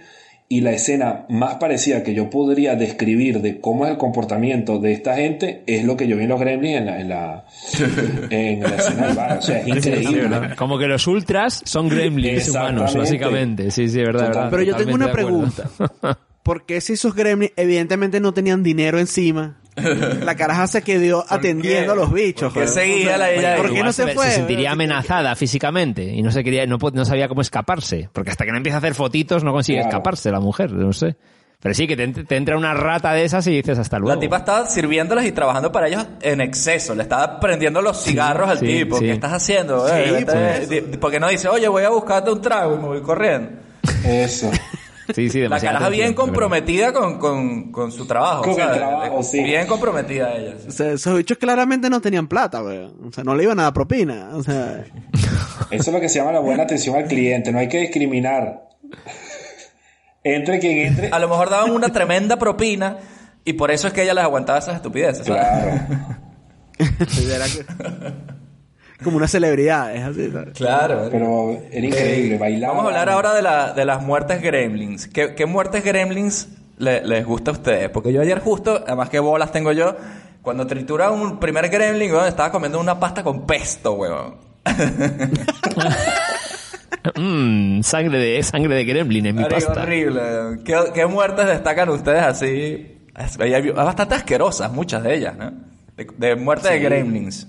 y 0.50 0.62
la 0.62 0.72
escena 0.72 1.26
más 1.28 1.56
parecida 1.56 2.04
que 2.04 2.14
yo 2.14 2.30
podría 2.30 2.76
describir 2.76 3.42
de 3.42 3.60
cómo 3.60 3.86
es 3.86 3.92
el 3.92 3.98
comportamiento 3.98 4.80
de 4.80 4.94
esta 4.94 5.16
gente 5.16 5.64
es 5.68 5.84
lo 5.84 5.98
que 5.98 6.08
yo 6.08 6.16
vi 6.16 6.24
en 6.24 6.30
los 6.30 6.40
Gremlins 6.40 6.78
en 6.78 6.86
la, 6.86 7.00
en 7.02 7.10
la, 7.10 7.46
en 8.30 8.60
la 8.62 8.76
escena 8.76 9.08
del 9.08 9.16
bar. 9.16 9.38
O 9.40 9.42
sea, 9.42 9.60
es 9.60 9.66
Sí, 9.66 9.82
sí, 9.82 9.90
increíble. 9.90 10.56
Como 10.56 10.80
que 10.80 10.88
los 10.88 11.06
ultras 11.08 11.62
son 11.66 11.90
gremlins 11.90 12.50
humanos, 12.50 12.96
básicamente. 12.96 13.72
Sí, 13.72 13.90
sí, 13.90 13.98
verdad, 13.98 14.28
verdad. 14.28 14.48
Pero 14.50 14.64
yo 14.64 14.76
tengo 14.76 14.94
una 14.94 15.12
pregunta. 15.12 15.70
¿Por 16.44 16.66
qué 16.66 16.80
si 16.80 16.94
esos 16.94 17.14
gremlins 17.14 17.52
evidentemente 17.58 18.22
no 18.22 18.34
tenían 18.34 18.64
dinero 18.64 19.00
encima? 19.00 19.58
La 19.78 20.36
caraja 20.36 20.68
se 20.68 20.82
quedó 20.82 21.24
atendiendo 21.30 21.94
a 21.94 21.96
los 21.96 22.12
bichos. 22.12 22.52
¿Por 22.54 22.64
qué 22.64 22.68
joder. 22.70 22.86
seguía 22.88 23.18
la 23.18 23.30
ella 23.32 23.56
¿Por 23.58 23.66
ahí? 23.68 23.72
qué 23.72 23.78
Igual 23.78 23.86
no 23.86 23.94
se 23.94 24.08
fue? 24.14 24.26
Se 24.26 24.32
sentiría 24.38 24.72
amenazada 24.72 25.36
físicamente 25.36 26.04
y 26.04 26.22
no 26.22 26.32
se 26.32 26.44
quería, 26.44 26.66
no, 26.66 26.78
no 26.94 27.06
sabía 27.06 27.28
cómo 27.28 27.42
escaparse. 27.42 28.10
Porque 28.12 28.32
hasta 28.32 28.46
que 28.46 28.52
no 28.52 28.58
empieza 28.58 28.78
a 28.78 28.80
hacer 28.80 28.96
fotitos 28.96 29.44
no 29.44 29.52
consigue 29.54 29.78
Claro. 29.80 29.90
escaparse 29.90 30.32
la 30.32 30.40
mujer, 30.40 30.72
no 30.72 30.92
sé. 30.94 31.16
Pero 31.60 31.74
sí, 31.74 31.88
que 31.88 31.96
te, 31.98 32.08
te 32.08 32.36
entra 32.36 32.56
una 32.56 32.76
rata 32.76 33.14
de 33.14 33.24
esas 33.26 33.46
y 33.48 33.52
dices 33.52 33.80
hasta 33.80 33.98
luego. 33.98 34.14
La 34.14 34.20
tipa 34.20 34.38
estaba 34.38 34.68
sirviéndolas 34.68 35.26
y 35.26 35.32
trabajando 35.32 35.72
para 35.72 35.88
ellos 35.88 36.06
en 36.22 36.40
exceso. 36.42 36.94
Le 36.94 37.02
estaba 37.04 37.40
prendiendo 37.40 37.82
los 37.82 38.04
cigarros 38.04 38.48
al 38.50 38.60
sí, 38.60 38.66
tipo. 38.68 39.00
sí. 39.00 39.06
¿Qué 39.06 39.12
estás 39.14 39.34
haciendo? 39.34 39.88
eh? 39.92 40.24
Pues. 40.24 40.98
Porque 41.00 41.20
no 41.20 41.28
dice, 41.30 41.48
oye, 41.48 41.68
voy 41.68 41.84
a 41.84 41.90
buscarte 41.90 42.30
un 42.32 42.42
trago 42.42 42.76
y 42.76 42.78
me 42.78 42.86
voy 42.88 43.02
corriendo. 43.02 43.50
Eso. 44.06 44.52
Sí, 45.14 45.30
sí, 45.30 45.42
La 45.48 45.60
caraja 45.60 45.90
bien 45.90 46.14
comprometida 46.14 46.94
con, 46.94 47.18
con, 47.18 47.72
con 47.72 47.92
su 47.92 48.06
trabajo. 48.06 48.42
Con 48.42 48.52
el 48.52 48.58
¿sabes? 48.58 48.78
trabajo, 48.78 49.24
sí. 49.24 49.44
Bien 49.44 49.68
comprometida 49.68 50.36
ella. 50.36 50.56
O 50.68 50.72
sea, 50.72 50.92
esos 50.92 51.18
bichos 51.18 51.38
claramente 51.38 51.90
no 51.90 52.02
tenían 52.02 52.28
plata, 52.28 52.64
weón. 52.64 53.08
O 53.08 53.12
sea, 53.12 53.24
no 53.24 53.36
le 53.36 53.44
iban 53.44 53.60
a 53.60 53.64
dar 53.64 53.74
propina. 53.74 54.30
O 54.34 54.44
sea, 54.44 54.86
Eso 55.72 55.90
es 55.90 55.94
lo 55.94 56.00
que 56.00 56.10
se 56.10 56.20
llama 56.20 56.32
la 56.32 56.40
buena 56.40 56.64
atención 56.64 56.96
al 56.96 57.06
cliente. 57.06 57.52
No 57.52 57.60
hay 57.60 57.68
que 57.68 57.80
discriminar. 57.80 58.68
Entre 60.24 60.60
quien 60.60 60.88
entre. 60.88 61.10
A 61.10 61.20
lo 61.20 61.30
mejor 61.30 61.50
daban 61.50 61.72
una 61.72 61.90
tremenda 61.90 62.38
propina 62.38 62.98
y 63.46 63.54
por 63.54 63.72
eso 63.72 63.88
es 63.88 63.94
que 63.94 64.04
ella 64.04 64.14
les 64.14 64.24
aguantaba 64.24 64.60
esas 64.60 64.76
estupideces. 64.76 65.26
¿sabes? 65.26 65.46
Claro. 65.46 66.18
Como 69.04 69.18
una 69.18 69.28
celebridad, 69.28 69.96
es 69.96 70.04
así. 70.04 70.32
¿sabes? 70.32 70.54
Claro. 70.54 71.08
Pero 71.12 71.58
era 71.72 71.86
increíble, 71.86 72.38
bailaba. 72.38 72.74
Vamos 72.74 72.86
a 72.86 73.00
hablar 73.00 73.10
ahora 73.14 73.34
de, 73.36 73.42
la, 73.44 73.74
de 73.74 73.86
las 73.86 74.02
muertes 74.02 74.42
gremlins. 74.42 75.08
¿Qué, 75.08 75.36
qué 75.36 75.46
muertes 75.46 75.84
gremlins 75.84 76.48
le- 76.80 77.06
les 77.06 77.26
gusta 77.26 77.52
a 77.52 77.54
ustedes? 77.54 77.90
Porque 77.90 78.12
yo 78.12 78.22
ayer 78.22 78.40
justo, 78.40 78.84
además 78.88 79.10
que 79.10 79.20
bolas 79.20 79.52
tengo 79.52 79.72
yo, 79.72 79.96
cuando 80.42 80.66
tritura 80.66 81.12
un 81.12 81.40
primer 81.40 81.70
gremlin, 81.70 82.12
weón, 82.12 82.28
estaba 82.28 82.52
comiendo 82.52 82.80
una 82.80 83.00
pasta 83.00 83.24
con 83.24 83.46
pesto, 83.46 83.94
weón. 83.94 84.36
Mm, 87.16 87.82
sangre 87.84 88.18
de 88.20 88.44
sangre 88.44 88.76
de 88.76 88.84
gremlin 88.84 89.26
en 89.28 89.36
mi 89.36 89.42
Marico, 89.44 89.66
pasta. 89.68 89.84
horrible. 89.84 90.22
¿Qué, 90.66 90.76
qué 90.94 91.06
muertes 91.06 91.48
destacan 91.48 91.88
ustedes 91.90 92.22
así? 92.22 92.98
Es, 93.18 93.40
hay- 93.40 93.54
hay 93.54 93.70
bastante 93.72 94.16
asquerosas, 94.16 94.72
muchas 94.72 95.04
de 95.04 95.16
ellas, 95.16 95.36
¿no? 95.38 95.52
De, 95.96 96.06
de 96.18 96.36
muerte 96.36 96.70
de 96.70 96.78
Sí. 96.80 96.84
gremlins. 96.84 97.48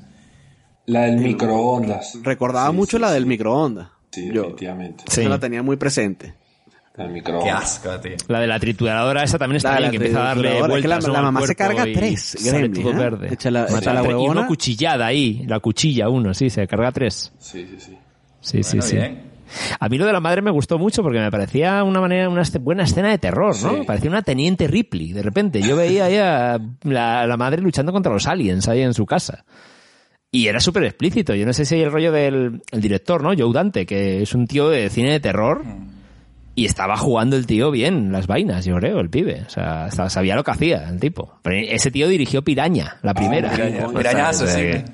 La 0.89 1.03
del 1.03 1.18
microondas. 1.18 2.18
Recordaba 2.22 2.70
Sí, 2.70 2.76
mucho 2.76 2.97
sí, 2.97 3.01
la 3.01 3.09
sí. 3.09 3.14
del 3.14 3.26
microondas. 3.26 3.89
Sí, 4.11 4.26
Yo 4.32 4.43
definitivamente. 4.43 5.05
Sí. 5.09 5.20
esa 5.20 5.28
la 5.30 5.39
tenía 5.39 5.62
muy 5.62 5.76
presente. 5.76 6.34
La 6.97 7.05
del 7.05 7.12
Qué 7.12 7.20
microondas. 7.20 7.62
asco, 7.62 8.01
tío. 8.01 8.16
La 8.26 8.41
de 8.41 8.47
la 8.49 8.59
trituradora 8.59 9.22
esa 9.22 9.39
también 9.39 9.59
está 9.59 9.72
La 9.72 9.76
bien, 9.78 9.84
la 9.86 9.91
que 9.91 9.97
empieza 9.99 10.20
a 10.20 10.24
darle 10.24 10.49
es 10.49 10.55
que 10.55 10.61
la- 10.62 10.68
vueltas 10.68 11.09
la 11.09 11.22
mamá 11.22 11.47
se 11.47 11.55
carga 11.55 11.84
tres 11.84 12.36
gremlins, 12.45 12.78
¿eh? 12.86 12.93
verde. 12.95 13.28
Echa 13.34 13.51
la- 13.51 13.66
echa. 13.66 14.03
Y 14.11 14.14
una 14.28 14.47
cuchillada 14.47 15.07
ahí, 15.07 15.45
la 15.47 15.61
cuchilla 15.61 16.09
uno, 16.09 16.34
sí, 16.34 16.51
se 16.51 16.66
carga 16.66 16.91
tres. 16.91 17.32
Sí, 17.39 17.66
sí, 17.70 17.76
sí. 17.78 17.99
Sí, 18.41 18.62
sí, 18.62 18.76
Bueno, 18.78 18.82
sí. 18.82 18.97
bien. 18.97 19.28
A 19.80 19.89
mí 19.89 19.97
lo 19.99 20.05
de 20.07 20.12
la 20.12 20.20
madre 20.20 20.43
me 20.43 20.51
gustó 20.51 20.78
mucho 20.78 21.03
porque 21.03 21.20
me 21.20 21.30
parecía 21.30 21.82
una 21.84 22.01
manera, 22.01 22.28
una 22.28 22.43
buena 22.61 22.82
escena 22.82 23.09
de 23.11 23.18
terror, 23.18 23.55
¿no? 23.62 23.76
Sí. 23.76 23.82
Parecía 23.86 24.11
una 24.11 24.22
teniente 24.22 24.66
Ripley. 24.66 25.12
De 25.12 25.22
repente 25.22 25.62
yo 25.62 25.76
veía 25.76 26.05
ahí 26.07 26.16
a 26.16 26.59
la, 26.82 27.26
la 27.26 27.36
madre 27.36 27.62
luchando 27.62 27.93
contra 27.93 28.12
los 28.12 28.26
aliens 28.26 28.68
ahí 28.68 28.82
en 28.82 28.93
su 28.95 29.07
casa. 29.07 29.45
Y 30.31 30.49
era 30.49 30.61
súper 30.61 30.85
explícito. 30.85 31.35
Yo 31.35 31.47
no 31.47 31.53
sé 31.53 31.64
si 31.64 31.76
hay 31.76 31.83
el 31.83 31.91
rollo 31.93 32.12
del 32.12 32.62
el 32.70 32.81
director, 32.81 33.22
¿no? 33.22 33.31
Joe 33.37 33.53
Dante, 33.53 33.87
que 33.87 34.22
es 34.22 34.35
un 34.35 34.47
tío 34.47 34.68
de 34.68 34.91
cine 34.91 35.11
de 35.12 35.20
terror. 35.20 35.62
Y 36.55 36.64
estaba 36.66 36.97
jugando 36.97 37.37
el 37.37 37.47
tío 37.47 37.70
bien 37.70 38.11
las 38.11 38.26
vainas, 38.26 38.64
yo 38.64 38.74
creo, 38.76 38.99
el 39.01 39.09
pibe. 39.11 39.45
O 39.47 39.51
sea, 39.51 39.91
sabía 40.11 40.35
lo 40.35 40.43
que 40.45 40.51
hacía 40.51 40.89
el 40.89 40.99
tipo. 40.99 41.39
Pero 41.43 41.57
ese 41.57 41.91
tío 41.91 42.09
dirigió 42.09 42.43
Piraña, 42.43 42.97
la 43.03 43.14
primera. 43.14 43.51
Piraña, 43.51 43.87
O 43.87 43.91
sea, 43.93 43.99
Piraña 43.99 44.31
o 44.31 44.33
sea 44.35 44.57
que- 44.57 44.85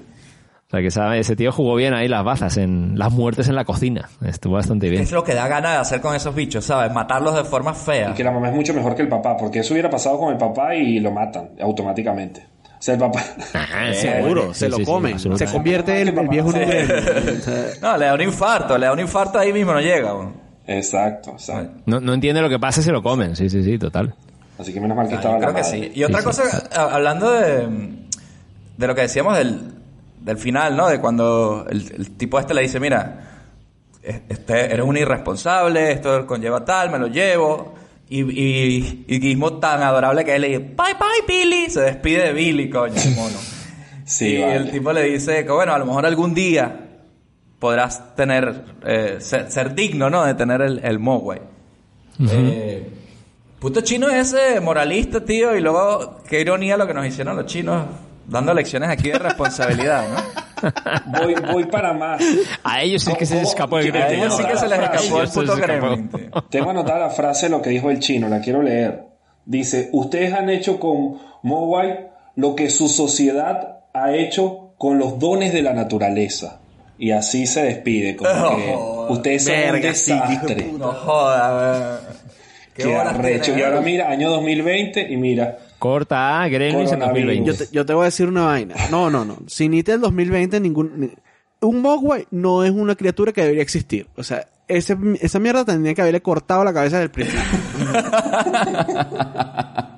o 0.66 0.70
sea, 0.76 0.82
que 0.82 0.90
sabe- 0.90 1.18
ese 1.20 1.36
tío 1.36 1.52
jugó 1.52 1.74
bien 1.76 1.94
ahí 1.94 2.06
las 2.06 2.22
bazas, 2.24 2.56
en 2.58 2.98
las 2.98 3.10
muertes 3.12 3.48
en 3.48 3.54
la 3.54 3.64
cocina. 3.64 4.08
Estuvo 4.26 4.54
bastante 4.54 4.88
bien. 4.90 5.02
Es 5.02 5.12
lo 5.12 5.24
que 5.24 5.34
da 5.34 5.48
ganas 5.48 5.72
de 5.72 5.78
hacer 5.78 6.00
con 6.00 6.14
esos 6.14 6.34
bichos, 6.34 6.64
¿sabes? 6.64 6.92
Matarlos 6.92 7.34
de 7.34 7.44
forma 7.44 7.72
fea. 7.74 8.10
Y 8.10 8.14
que 8.14 8.24
la 8.24 8.30
mamá 8.30 8.50
es 8.50 8.54
mucho 8.54 8.74
mejor 8.74 8.94
que 8.94 9.02
el 9.02 9.08
papá, 9.08 9.36
porque 9.36 9.60
eso 9.60 9.72
hubiera 9.72 9.88
pasado 9.88 10.18
con 10.18 10.32
el 10.32 10.38
papá 10.38 10.74
y 10.76 11.00
lo 11.00 11.12
matan 11.12 11.50
automáticamente. 11.60 12.46
O 12.84 12.86
sea, 12.86 12.94
el 12.94 13.00
papá. 13.00 13.24
Ajá, 13.54 13.94
Seguro, 13.94 14.52
sí, 14.52 14.58
se 14.60 14.64
sí, 14.66 14.70
lo 14.70 14.76
sí, 14.76 14.84
comen. 14.84 15.18
se 15.18 15.46
convierte 15.46 16.02
el, 16.02 16.18
el 16.18 16.28
viejo 16.28 16.50
en 16.54 16.62
un 16.62 16.68
gremlin. 16.68 17.38
O 17.38 17.42
sea, 17.42 17.64
No, 17.80 17.96
le 17.96 18.04
da 18.04 18.14
un 18.14 18.20
infarto, 18.20 18.76
le 18.76 18.84
da 18.86 18.92
un 18.92 19.00
infarto 19.00 19.38
ahí 19.38 19.54
mismo, 19.54 19.72
no 19.72 19.80
llega. 19.80 20.12
Exacto, 20.66 21.30
exacto. 21.30 21.80
No, 21.86 21.98
no 22.00 22.12
entiende 22.12 22.42
lo 22.42 22.50
que 22.50 22.58
pasa 22.58 22.80
y 22.80 22.82
se 22.84 22.92
lo 22.92 23.02
comen. 23.02 23.36
Sí, 23.36 23.48
sí, 23.48 23.62
sí, 23.64 23.78
total. 23.78 24.14
Así 24.58 24.72
que 24.74 24.80
menos 24.82 24.96
mal 24.98 25.08
que 25.08 25.14
Ah, 25.14 25.16
estaba 25.16 25.34
yo 25.36 25.40
la 25.40 25.46
creo 25.46 25.54
que 25.56 25.62
madre. 25.62 25.86
sí. 25.88 25.98
Y 25.98 26.04
otra 26.04 26.18
Sí, 26.18 26.24
cosa, 26.26 26.68
hablando 26.92 27.30
de, 27.32 27.68
de 28.76 28.86
lo 28.86 28.94
que 28.94 29.00
decíamos 29.00 29.36
del, 29.38 29.72
del 30.20 30.36
final, 30.36 30.76
¿no? 30.76 30.88
De 30.88 31.00
cuando 31.00 31.66
el, 31.70 31.90
el 31.96 32.10
tipo 32.18 32.38
este 32.38 32.52
le 32.52 32.60
dice, 32.60 32.78
mira, 32.80 33.30
es- 34.02 34.20
este, 34.28 34.72
eres 34.74 34.84
un 34.84 34.96
irresponsable, 34.98 35.90
esto 35.92 36.26
conlleva 36.26 36.62
tal, 36.66 36.90
me 36.90 36.98
lo 36.98 37.06
llevo. 37.06 37.74
Y, 38.08 38.20
y, 38.22 39.04
y 39.08 39.20
Gizmo 39.20 39.54
tan 39.54 39.82
adorable 39.82 40.24
que 40.24 40.34
él 40.34 40.42
le 40.42 40.48
dice, 40.48 40.60
bye 40.60 40.94
bye 40.94 41.26
Billy, 41.26 41.70
se 41.70 41.80
despide 41.80 42.26
de 42.26 42.32
Billy, 42.32 42.68
coño, 42.68 42.94
mono. 43.16 43.38
Sí, 44.04 44.36
y 44.36 44.40
vale. 44.40 44.56
el 44.56 44.70
tipo 44.70 44.92
le 44.92 45.02
dice 45.04 45.44
que 45.44 45.50
bueno, 45.50 45.72
a 45.72 45.78
lo 45.78 45.86
mejor 45.86 46.04
algún 46.04 46.34
día 46.34 46.84
podrás 47.58 48.14
tener, 48.14 48.64
eh, 48.84 49.16
ser, 49.20 49.50
ser 49.50 49.74
digno, 49.74 50.10
¿no? 50.10 50.24
De 50.24 50.34
tener 50.34 50.60
el, 50.60 50.80
el 50.84 50.98
Mogwai. 50.98 51.40
Eh, 52.20 52.86
puto 53.58 53.80
chino 53.80 54.08
ese, 54.08 54.60
moralista, 54.60 55.24
tío, 55.24 55.56
y 55.56 55.60
luego, 55.60 56.22
qué 56.28 56.42
ironía 56.42 56.76
lo 56.76 56.86
que 56.86 56.94
nos 56.94 57.06
hicieron 57.06 57.36
los 57.36 57.46
chinos, 57.46 57.86
dando 58.26 58.52
lecciones 58.52 58.90
aquí 58.90 59.10
de 59.10 59.18
responsabilidad, 59.18 60.06
¿no? 60.08 60.16
Voy, 61.06 61.34
voy 61.52 61.64
para 61.66 61.92
más. 61.92 62.22
A 62.62 62.82
ellos 62.82 63.02
sí 63.04 63.12
que 63.18 63.26
se 63.26 63.36
les 63.36 63.48
escapó 63.48 63.78
el 63.78 63.88
A 63.88 63.90
gremlin. 63.90 64.20
ellos 64.20 64.36
sí 64.36 64.44
que 64.44 64.56
se 64.56 64.68
les 64.68 64.78
A 64.78 64.84
escapó 64.84 65.22
el 65.22 65.28
puto 65.28 65.56
gremlin. 65.56 66.10
Tengo 66.50 66.70
anotada 66.70 67.00
la 67.00 67.10
frase 67.10 67.46
de 67.46 67.50
lo 67.50 67.62
que 67.62 67.70
dijo 67.70 67.90
el 67.90 67.98
chino, 67.98 68.28
la 68.28 68.40
quiero 68.40 68.62
leer. 68.62 69.04
Dice, 69.44 69.90
ustedes 69.92 70.32
han 70.32 70.48
hecho 70.50 70.80
con 70.80 71.18
Mowai 71.42 72.08
lo 72.36 72.54
que 72.54 72.70
su 72.70 72.88
sociedad 72.88 73.80
ha 73.92 74.12
hecho 74.12 74.72
con 74.78 74.98
los 74.98 75.18
dones 75.18 75.52
de 75.52 75.62
la 75.62 75.72
naturaleza. 75.72 76.60
Y 76.96 77.10
así 77.10 77.46
se 77.46 77.62
despide, 77.64 78.16
como 78.16 78.56
que 78.56 78.76
ustedes 79.12 79.44
son 79.44 79.54
un 79.54 79.60
verga, 79.60 79.94
sí, 79.94 80.12
de 80.12 80.20
desastre. 80.20 80.72
No 80.78 80.92
jodas, 80.92 82.00
weón. 82.02 82.14
Qué 82.74 82.94
arrecho. 82.94 83.44
tiene, 83.46 83.60
Y 83.60 83.62
ahora 83.64 83.80
mira, 83.80 84.10
año 84.10 84.30
2020 84.30 85.12
y 85.12 85.16
mira, 85.16 85.58
Corta 85.84 86.40
a 86.42 86.48
Gremlins 86.48 86.92
en 86.92 87.00
Coronavirus. 87.00 87.34
2020. 87.36 87.50
yo, 87.52 87.56
te, 87.58 87.74
yo 87.76 87.84
te 87.84 87.92
voy 87.92 88.02
a 88.02 88.04
decir 88.06 88.26
una 88.26 88.46
vaina. 88.46 88.74
No, 88.90 89.10
no, 89.10 89.26
no. 89.26 89.36
Sin 89.48 89.72
ni 89.72 89.82
del 89.82 90.00
2020, 90.00 90.58
ningún. 90.60 90.92
ni- 90.98 91.10
un 91.60 91.82
Mogwai 91.82 92.26
no 92.30 92.64
es 92.64 92.70
una 92.70 92.94
criatura 92.94 93.32
que 93.32 93.42
debería 93.42 93.62
existir. 93.62 94.06
O 94.16 94.22
sea, 94.24 94.46
ese, 94.66 94.96
esa 95.20 95.38
mierda 95.40 95.64
tendría 95.66 95.92
que 95.94 96.00
haberle 96.00 96.22
cortado 96.22 96.64
la 96.64 96.72
cabeza 96.72 96.98
del 97.00 97.10
principio. 97.10 97.42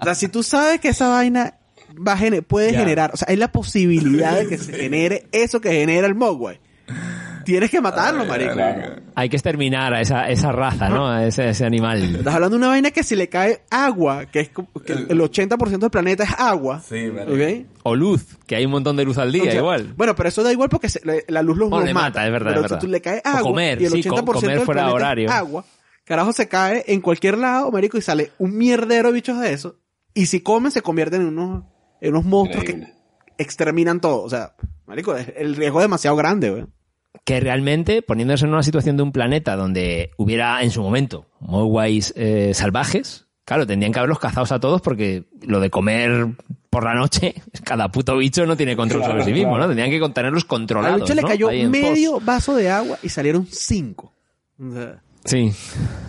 o 0.00 0.04
sea, 0.04 0.14
si 0.16 0.26
tú 0.28 0.42
sabes 0.42 0.80
que 0.80 0.88
esa 0.88 1.08
vaina 1.08 1.54
va 2.06 2.12
a 2.14 2.18
gener- 2.18 2.42
puede 2.44 2.72
Ya. 2.72 2.80
generar, 2.80 3.10
o 3.14 3.16
sea, 3.16 3.26
hay 3.30 3.36
la 3.36 3.52
posibilidad 3.52 4.36
de 4.38 4.48
que 4.48 4.58
se 4.58 4.72
genere 4.72 5.26
eso 5.32 5.60
que 5.60 5.70
genera 5.72 6.06
el 6.08 6.14
Mogwai. 6.16 6.58
Tienes 7.46 7.70
que 7.70 7.80
matarlo, 7.80 8.26
marico. 8.26 8.52
claro. 8.52 8.96
Hay 9.14 9.28
que 9.30 9.36
exterminar 9.36 9.94
a 9.94 10.00
esa, 10.02 10.28
esa 10.28 10.52
raza, 10.52 10.88
¿no? 10.90 11.08
A 11.08 11.24
ese, 11.26 11.48
ese 11.48 11.64
animal. 11.64 12.16
Estás 12.16 12.34
hablando 12.34 12.56
de 12.56 12.58
una 12.58 12.68
vaina 12.68 12.90
que 12.90 13.02
si 13.02 13.16
le 13.16 13.28
cae 13.28 13.62
agua, 13.70 14.26
que 14.26 14.40
es 14.40 14.48
como- 14.50 14.68
que 14.84 14.92
el 14.92 15.18
80% 15.20 15.78
del 15.78 15.90
planeta 15.90 16.24
es 16.24 16.30
agua. 16.36 16.80
Sí, 16.80 17.06
marico. 17.10 17.32
¿ok? 17.32 17.66
O 17.84 17.94
luz, 17.94 18.36
que 18.46 18.56
hay 18.56 18.66
un 18.66 18.72
montón 18.72 18.96
de 18.96 19.04
luz 19.04 19.16
al 19.16 19.32
día, 19.32 19.42
O 19.42 19.46
sea, 19.46 19.54
igual. 19.54 19.94
Bueno, 19.96 20.14
pero 20.14 20.28
eso 20.28 20.42
da 20.42 20.52
igual 20.52 20.68
porque 20.68 20.88
se- 20.88 21.00
la, 21.04 21.14
la 21.28 21.42
luz 21.42 21.56
los, 21.56 21.70
le 21.84 21.94
mata, 21.94 22.26
es 22.26 22.32
verdad, 22.32 22.50
Pero 22.50 22.60
es 22.60 22.62
verdad. 22.64 22.80
si 22.80 22.86
tú 22.86 22.90
le 22.92 23.00
caes 23.00 23.22
O 23.24 23.28
agua 23.28 23.42
comer, 23.42 23.80
y 23.80 23.84
el 23.86 23.92
sí, 23.92 24.02
80% 24.02 24.24
co- 24.26 24.40
comer 24.40 24.56
del 24.58 24.66
fuera 24.66 24.80
de 24.82 24.86
planeta 24.88 24.94
horario. 25.06 25.28
es 25.28 25.32
agua, 25.34 25.64
carajo 26.04 26.32
se 26.32 26.48
cae 26.48 26.84
en 26.88 27.00
cualquier 27.00 27.38
lado, 27.38 27.70
marico, 27.70 27.96
y 27.96 28.02
sale 28.02 28.32
un 28.38 28.56
mierdero 28.58 29.08
de 29.08 29.14
bichos 29.14 29.40
de 29.40 29.52
eso. 29.52 29.76
Y 30.12 30.26
si 30.26 30.40
comen, 30.40 30.72
se 30.72 30.82
convierten 30.82 31.20
en 31.22 31.28
unos, 31.28 31.64
en 32.00 32.10
unos 32.14 32.24
monstruos 32.24 32.64
Increíble. 32.64 32.92
que 33.36 33.42
exterminan 33.42 34.00
todo. 34.00 34.22
O 34.22 34.28
sea, 34.30 34.54
marico, 34.86 35.14
el 35.16 35.54
riesgo 35.56 35.80
es 35.80 35.84
demasiado 35.84 36.16
grande, 36.16 36.50
güey. 36.50 36.64
Que 37.24 37.40
realmente, 37.40 38.02
poniéndose 38.02 38.44
en 38.44 38.52
una 38.52 38.62
situación 38.62 38.96
de 38.96 39.02
un 39.02 39.12
planeta 39.12 39.56
donde 39.56 40.10
hubiera 40.16 40.62
en 40.62 40.70
su 40.70 40.82
momento 40.82 41.26
Mogwais 41.40 42.12
eh, 42.16 42.52
salvajes, 42.54 43.26
claro, 43.44 43.66
tendrían 43.66 43.92
que 43.92 43.98
haberlos 43.98 44.18
cazados 44.18 44.52
a 44.52 44.60
todos 44.60 44.80
porque 44.82 45.24
lo 45.42 45.60
de 45.60 45.70
comer 45.70 46.26
por 46.70 46.84
la 46.84 46.94
noche, 46.94 47.34
cada 47.64 47.88
puto 47.90 48.16
bicho 48.16 48.44
no 48.46 48.56
tiene 48.56 48.76
control 48.76 49.00
Claro, 49.02 49.14
sobre 49.14 49.24
sí 49.24 49.32
mismo, 49.32 49.50
claro. 49.52 49.64
¿no? 49.64 49.68
Tendrían 49.68 49.90
que 49.90 50.00
contenerlos 50.00 50.42
Al 50.44 50.48
controlados. 50.48 51.00
bicho 51.00 51.14
le 51.14 51.22
¿no? 51.22 51.28
cayó 51.28 51.48
medio 51.70 52.20
vaso 52.20 52.54
de 52.54 52.70
agua 52.70 52.98
y 53.02 53.08
salieron 53.08 53.46
cinco. 53.50 54.12
Sí. 55.24 55.52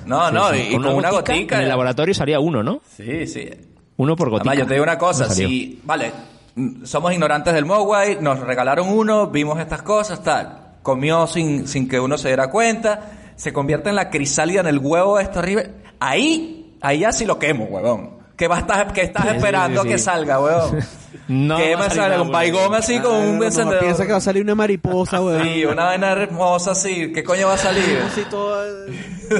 No, 0.06 0.30
no, 0.32 0.52
Sí, 0.52 0.58
y, 0.58 0.62
sí. 0.64 0.68
y 0.70 0.76
con 0.76 0.86
una 0.88 1.10
gotica. 1.10 1.56
En 1.58 1.62
el 1.64 1.70
laboratorio 1.70 2.14
salía 2.14 2.40
uno, 2.40 2.62
¿no? 2.64 2.82
Sí, 2.96 3.26
sí. 3.28 3.50
Uno 3.98 4.16
por 4.16 4.30
gotica. 4.30 4.52
Además, 4.52 4.66
yo 4.66 4.68
te 4.68 4.74
digo 4.76 4.84
una 4.84 4.98
cosa, 4.98 5.28
Salió. 5.28 5.48
si, 5.48 5.82
vale, 5.84 6.12
mm, 6.56 6.86
somos 6.86 7.12
ignorantes 7.14 7.54
del 7.54 7.66
Mogwai, 7.66 8.20
nos 8.22 8.40
regalaron 8.40 8.90
uno, 8.90 9.28
vimos 9.28 9.60
estas 9.60 9.82
cosas, 9.82 10.22
tal, 10.24 10.67
comió 10.88 11.28
sin, 11.28 11.68
sin 11.68 11.90
que 11.90 12.00
uno 12.00 12.18
se 12.18 12.30
diera 12.30 12.50
cuenta, 12.50 13.12
se 13.36 13.52
convierte 13.52 13.90
en 13.90 13.96
la 13.98 14.10
crisálida 14.10 14.62
en 14.62 14.68
el 14.68 14.80
huevo 14.80 15.20
este 15.20 15.40
horrible, 15.40 15.72
ahí, 16.00 16.78
ahí 16.80 17.00
ya 17.00 17.12
sí 17.12 17.26
lo 17.26 17.38
quemo, 17.38 17.66
huevón. 17.66 18.12
¿Qué, 18.38 18.48
va 18.48 18.56
a 18.56 18.60
estar, 18.60 18.94
qué 18.94 19.02
estás 19.02 19.24
Sí, 19.24 19.36
esperando 19.36 19.82
sí, 19.82 19.90
que 19.90 19.98
salga, 19.98 20.40
huevón? 20.40 20.80
No 21.28 21.58
que 21.58 21.76
va 21.76 21.82
a 21.82 21.84
me 21.84 21.90
salir 21.90 22.04
sale 22.04 22.10
nada 22.12 22.22
un 22.22 22.32
paigón 22.32 22.74
así 22.74 23.00
con 23.00 23.14
ah, 23.14 23.20
un 23.20 23.40
no, 23.40 23.44
encendedor. 23.44 23.84
piensa 23.84 24.06
que 24.06 24.12
va 24.14 24.18
a 24.20 24.22
salir 24.22 24.44
una 24.44 24.56
mariposa, 24.56 25.18
güey. 25.18 25.56
Sí, 25.56 25.66
una 25.66 25.84
vaina 25.84 26.14
hermosa 26.14 26.72
así, 26.72 27.12
¿qué 27.12 27.22
coño 27.22 27.48
va 27.48 27.56
a 27.56 27.58
salir? 27.58 28.02
Así 28.08 28.22
todo 28.30 28.64
eh, 28.66 28.94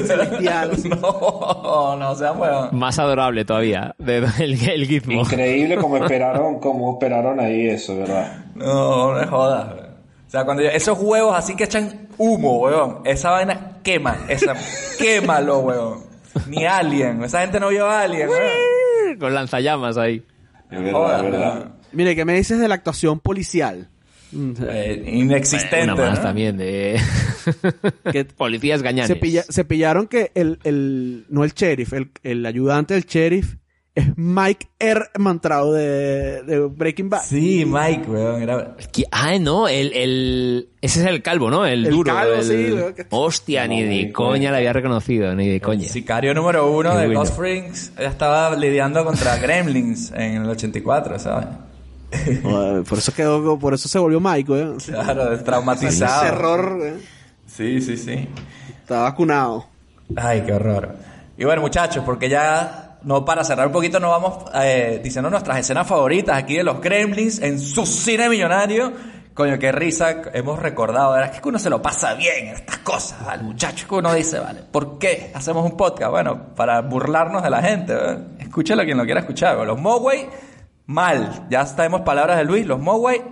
celestial. 0.06 0.72
así. 0.72 0.88
no, 1.02 1.96
no 1.96 2.14
sea 2.14 2.32
huevón. 2.32 2.78
Más 2.78 2.98
adorable 2.98 3.46
todavía, 3.46 3.94
de, 3.96 4.18
el, 4.18 4.68
el 4.68 4.86
gizmo. 4.86 5.22
Increíble 5.22 5.78
como 5.78 5.96
esperaron, 5.96 6.58
como 6.58 6.92
esperaron 6.92 7.40
ahí 7.40 7.68
eso, 7.68 7.96
¿verdad? 7.96 8.44
No, 8.54 9.12
no 9.14 9.18
me 9.20 9.26
jodas. 9.26 9.87
O 10.28 10.30
sea, 10.30 10.44
cuando 10.44 10.62
yo- 10.62 10.68
esos 10.70 10.96
huevos 11.00 11.34
así 11.36 11.56
que 11.56 11.64
echan 11.64 12.06
humo, 12.18 12.58
weón, 12.60 12.98
esa 13.04 13.30
vaina 13.30 13.78
quema, 13.82 14.26
esa, 14.28 14.54
quémalo, 14.98 15.60
weón. 15.60 16.04
Ni 16.46 16.64
Alien, 16.66 17.24
esa 17.24 17.40
gente 17.40 17.58
no 17.58 17.68
vio 17.70 17.88
Alien, 17.90 18.28
weón. 18.28 19.18
Con 19.18 19.34
lanzallamas 19.34 19.96
ahí. 19.96 20.22
Es 20.70 20.82
verdad, 20.82 21.22
verdad. 21.22 21.68
Mire, 21.92 22.14
¿qué 22.14 22.24
me 22.26 22.34
dices 22.34 22.58
de 22.60 22.68
la 22.68 22.74
actuación 22.74 23.18
policial? 23.20 23.88
Mm, 24.30 24.52
Eh, 24.68 25.02
inexistente. 25.06 25.84
Una 25.84 25.94
más 25.96 26.18
¿no? 26.18 26.22
también 26.24 26.58
de 26.58 27.00
Que 28.12 28.26
policías 28.26 28.82
gañanes. 28.82 29.08
se, 29.08 29.16
pilla- 29.16 29.44
se 29.48 29.64
pillaron 29.64 30.06
que 30.06 30.30
el, 30.34 30.58
el, 30.64 31.24
no 31.30 31.44
el 31.44 31.52
sheriff, 31.54 31.94
el, 31.94 32.10
el 32.22 32.44
ayudante 32.44 32.92
del 32.92 33.04
sheriff 33.06 33.54
es 33.98 34.16
Mike 34.16 34.68
Ehrmantraut 34.78 35.74
de, 35.74 36.42
de 36.42 36.60
Breaking 36.60 37.08
Bad. 37.10 37.22
Sí, 37.22 37.64
Mike, 37.66 38.10
weón. 38.10 38.42
Era... 38.42 38.76
¿Qui- 38.92 39.06
Ah, 39.10 39.38
no, 39.38 39.68
el, 39.68 39.92
el... 39.92 40.68
Ese 40.80 41.00
es 41.00 41.06
el 41.06 41.22
calvo, 41.22 41.50
¿no? 41.50 41.66
El, 41.66 41.86
El 41.86 41.92
duro. 41.92 42.14
calvo, 42.14 42.34
el- 42.34 42.42
sí, 42.44 42.72
weón, 42.72 42.94
que- 42.94 43.06
Hostia, 43.10 43.66
ni 43.66 43.82
de 43.82 44.12
coña 44.12 44.50
le 44.50 44.58
había 44.58 44.72
reconocido, 44.72 45.34
ni 45.34 45.48
de 45.48 45.60
coña. 45.60 45.88
Sicario 45.88 46.34
número 46.34 46.70
uno 46.70 46.92
Qué 46.92 46.96
de 46.98 47.04
bueno. 47.06 47.20
Ghost 47.20 47.32
Springs. 47.32 47.92
Ella 47.98 48.08
estaba 48.08 48.54
lidiando 48.56 49.04
contra 49.04 49.36
Gremlins 49.40 50.12
en 50.12 50.42
el 50.42 50.48
84, 50.50 51.18
¿sabes? 51.18 51.46
Joder, 52.42 52.84
Por 52.84 52.98
eso 52.98 53.12
quedó, 53.12 53.58
por 53.58 53.74
eso 53.74 53.88
se 53.88 53.98
volvió 53.98 54.18
Mike, 54.20 54.50
weón. 54.50 54.78
Claro, 54.78 55.38
traumatizado. 55.44 56.24
Ese 56.24 56.34
error, 56.34 56.76
weón. 56.80 57.00
Sí, 57.46 57.80
sí, 57.80 57.96
sí. 57.96 58.28
Está 58.80 59.00
vacunado. 59.02 59.66
Ay, 60.16 60.42
qué 60.46 60.52
horror. 60.52 60.96
Y 61.36 61.44
bueno, 61.44 61.60
muchachos, 61.62 62.02
porque 62.06 62.28
ya, 62.28 62.87
no 63.02 63.24
para 63.24 63.44
cerrar 63.44 63.66
un 63.66 63.72
poquito, 63.72 64.00
nos 64.00 64.10
vamos 64.10 64.44
eh, 64.54 65.00
diciendo 65.02 65.30
nuestras 65.30 65.58
escenas 65.58 65.86
favoritas 65.86 66.36
aquí 66.36 66.56
de 66.56 66.64
los 66.64 66.80
Gremlins 66.80 67.40
en 67.40 67.58
su 67.58 67.86
cine 67.86 68.28
millonario. 68.28 68.92
Coño, 69.34 69.56
qué 69.58 69.70
risa 69.70 70.22
hemos 70.34 70.58
recordado. 70.58 71.12
¿verdad? 71.12 71.34
Es 71.34 71.40
que 71.40 71.48
uno 71.48 71.58
se 71.58 71.70
lo 71.70 71.80
pasa 71.80 72.14
bien 72.14 72.48
en 72.48 72.54
estas 72.54 72.78
cosas, 72.78 73.24
¿vale? 73.24 73.44
Muchachos, 73.44 73.88
que 73.88 73.94
uno 73.94 74.12
dice, 74.12 74.40
¿vale? 74.40 74.62
¿Por 74.62 74.98
qué 74.98 75.30
hacemos 75.32 75.64
un 75.64 75.76
podcast? 75.76 76.10
Bueno, 76.10 76.54
para 76.56 76.80
burlarnos 76.80 77.42
de 77.42 77.50
la 77.50 77.62
gente, 77.62 77.94
¿verdad? 77.94 78.18
Escúchalo 78.38 78.82
quien 78.84 78.98
lo 78.98 79.04
quiera 79.04 79.20
escuchar. 79.20 79.56
¿verdad? 79.56 79.74
Los 79.74 79.80
Moway, 79.80 80.28
mal. 80.86 81.46
Ya 81.50 81.64
sabemos 81.66 82.00
palabras 82.00 82.36
de 82.38 82.44
Luis. 82.44 82.66
Los 82.66 82.80
Moway, 82.80 83.22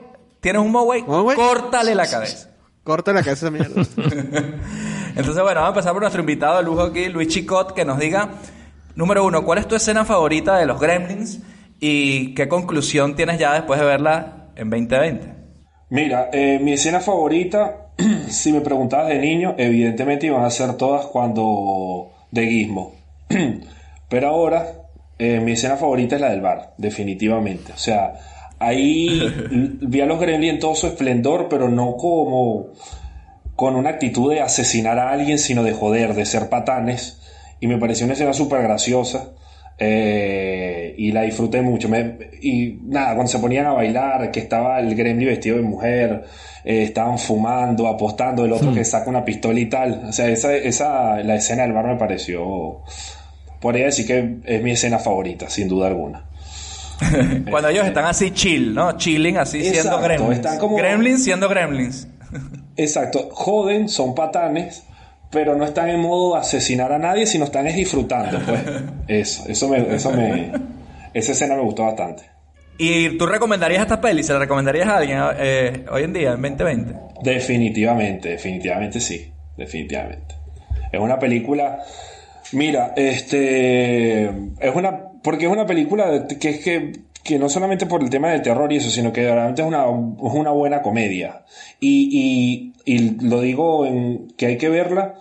¿tienes 0.41 0.63
un 0.63 0.71
Moway? 0.71 1.03
Córtale 1.03 1.95
la 1.95 2.09
cabeza. 2.09 2.51
Corta 2.87 3.13
la 3.13 3.25
cabeza 3.25 3.51
mierda. 3.51 3.83
Entonces, 5.17 5.43
bueno, 5.43 5.61
vamos 5.61 5.65
a 5.65 5.69
empezar 5.71 5.93
por 5.93 6.03
nuestro 6.03 6.21
invitado 6.21 6.59
de 6.59 6.63
lujo 6.63 6.83
aquí, 6.83 7.09
Luis 7.09 7.27
Chicot, 7.27 7.73
que 7.75 7.85
nos 7.85 7.99
diga, 7.99 8.29
número 8.97 9.25
uno, 9.25 9.45
¿cuál 9.45 9.59
es 9.59 9.69
tu 9.69 9.77
escena 9.77 10.05
favorita 10.05 10.57
de 10.59 10.67
los 10.67 10.81
Gremlins? 10.81 11.41
Y 11.79 12.35
qué 12.35 12.49
conclusión 12.49 13.15
tienes 13.15 13.39
ya 13.39 13.53
después 13.53 13.79
de 13.79 13.87
verla 13.87 14.49
en 14.57 14.71
2020. 14.71 15.37
Mira, 15.91 16.31
eh, 16.33 16.59
mi 16.61 16.73
escena 16.73 17.01
favorita, 17.01 17.91
si 18.29 18.53
me 18.53 18.61
preguntabas 18.61 19.09
de 19.09 19.19
niño, 19.19 19.55
evidentemente 19.59 20.27
iban 20.27 20.45
a 20.45 20.51
ser 20.51 20.75
todas 20.75 21.07
cuando 21.07 22.11
de 22.33 22.47
Gizmo. 22.47 22.95
Pero 24.09 24.29
ahora, 24.29 24.67
eh, 25.19 25.41
mi 25.41 25.53
escena 25.53 25.77
favorita 25.77 26.17
es 26.17 26.21
la 26.21 26.31
del 26.31 26.41
bar, 26.41 26.75
definitivamente. 26.79 27.73
O 27.73 27.79
sea, 27.79 28.15
ahí 28.59 29.21
vi 29.81 30.01
a 30.01 30.07
los 30.07 30.19
Gremlins 30.19 30.55
en 30.55 30.61
todo 30.61 30.75
su 30.75 30.87
esplendor, 30.87 31.49
pero 31.49 31.69
no 31.69 31.97
como 31.97 32.73
con 33.57 33.75
una 33.75 33.91
actitud 33.91 34.31
de 34.33 34.41
asesinar 34.41 34.99
a 34.99 35.11
alguien, 35.11 35.39
sino 35.39 35.63
de 35.63 35.73
joder, 35.73 36.15
de 36.15 36.27
ser 36.27 36.49
patanes. 36.49 37.21
Y 37.61 37.67
me 37.67 37.79
pareció 37.79 38.05
una 38.07 38.15
escena 38.15 38.33
súper 38.33 38.63
graciosa. 38.63 39.31
eh, 39.79 40.95
y 40.97 41.13
la 41.13 41.21
disfruté 41.23 41.61
mucho. 41.61 41.89
Me- 41.91 42.17
y 42.41 42.79
nada, 42.85 43.15
cuando 43.15 43.31
se 43.31 43.39
ponían 43.39 43.67
a 43.67 43.73
bailar, 43.73 44.31
que 44.31 44.41
estaba 44.41 44.81
el 44.81 44.95
gremlin 44.95 45.29
vestido 45.29 45.57
de 45.57 45.63
mujer, 45.63 46.25
eh, 46.65 46.83
estaban 46.85 47.19
fumando, 47.19 47.87
apostando, 47.87 48.45
el 48.47 48.53
otro 48.53 48.73
que 48.73 48.85
saca 48.87 49.11
una 49.11 49.23
pistola 49.25 49.61
y 49.61 49.67
tal. 49.67 50.05
O 50.09 50.13
sea, 50.15 50.29
esa, 50.29 50.55
esa, 50.57 51.23
la 51.23 51.35
escena 51.35 51.65
del 51.65 51.73
bar 51.75 51.87
me 51.87 51.97
pareció. 51.97 52.81
Podría 53.61 53.85
decir 53.87 54.07
que 54.07 54.37
es 54.45 54.63
mi 54.63 54.71
escena 54.71 54.99
favorita, 54.99 55.51
sin 55.51 55.69
duda 55.69 55.89
alguna. 55.89 56.25
Cuando 57.51 57.69
ellos 57.69 57.87
están 57.87 58.07
así 58.07 58.31
chill, 58.31 58.73
¿no? 58.75 58.97
Chilling, 58.97 59.37
así 59.37 59.63
siendo 59.63 60.01
Gremlins. 60.01 60.37
están 60.37 60.59
como- 60.59 60.77
Gremlins 60.79 61.23
siendo 61.23 61.49
Gremlins. 61.51 62.09
Exacto, 62.79 63.29
joden, 63.33 63.91
son 63.91 64.15
patanes, 64.15 64.85
pero 65.37 65.55
no 65.55 65.67
están 65.67 65.91
en 65.91 66.01
modo 66.01 66.35
asesinar 66.35 66.91
a 66.93 66.99
nadie, 66.99 67.27
sino 67.27 67.45
están 67.45 67.67
es 67.67 67.77
disfrutando, 67.77 68.39
pues. 68.47 68.59
Eso, 69.07 69.45
eso 69.51 69.69
me, 69.69 69.95
eso 69.95 70.11
me, 70.11 70.51
esa 71.13 71.33
escena 71.33 71.55
me 71.57 71.61
gustó 71.61 71.85
bastante. 71.85 72.23
¿Y 72.79 73.19
tú 73.19 73.27
recomendarías 73.27 73.83
esta 73.83 74.01
peli? 74.01 74.23
¿Se 74.23 74.33
la 74.33 74.39
recomendarías 74.39 74.89
a 74.89 74.97
alguien 74.97 75.19
eh, 75.39 75.85
hoy 75.93 76.05
en 76.05 76.13
día, 76.15 76.33
en 76.33 76.41
2020? 76.41 76.95
Definitivamente, 77.23 78.31
definitivamente 78.31 78.99
sí, 78.99 79.31
definitivamente. 79.59 80.35
Es 80.91 80.99
una 81.01 81.19
película, 81.19 81.81
mira, 82.53 82.95
este, 82.97 84.25
es 84.25 84.75
una, 84.75 84.99
porque 85.23 85.45
es 85.45 85.53
una 85.53 85.67
película 85.67 86.11
de- 86.11 86.39
que 86.39 86.49
es 86.49 86.65
que, 86.65 86.93
que 87.23 87.39
no 87.39 87.49
solamente 87.51 87.85
por 87.85 88.03
el 88.03 88.09
tema 88.09 88.31
del 88.31 88.41
terror 88.41 88.73
y 88.73 88.77
eso, 88.77 88.89
sino 88.89 89.13
que 89.13 89.23
realmente 89.23 89.61
es 89.61 89.69
una, 89.69 89.83
es 89.85 90.33
una 90.35 90.51
buena 90.53 90.81
comedia. 90.81 91.45
Y, 91.81 92.73
y, 92.87 92.95
y 92.95 93.25
lo 93.27 93.41
digo 93.43 93.85
en 93.87 94.29
que 94.37 94.47
hay 94.47 94.57
que 94.59 94.69
verla 94.69 95.15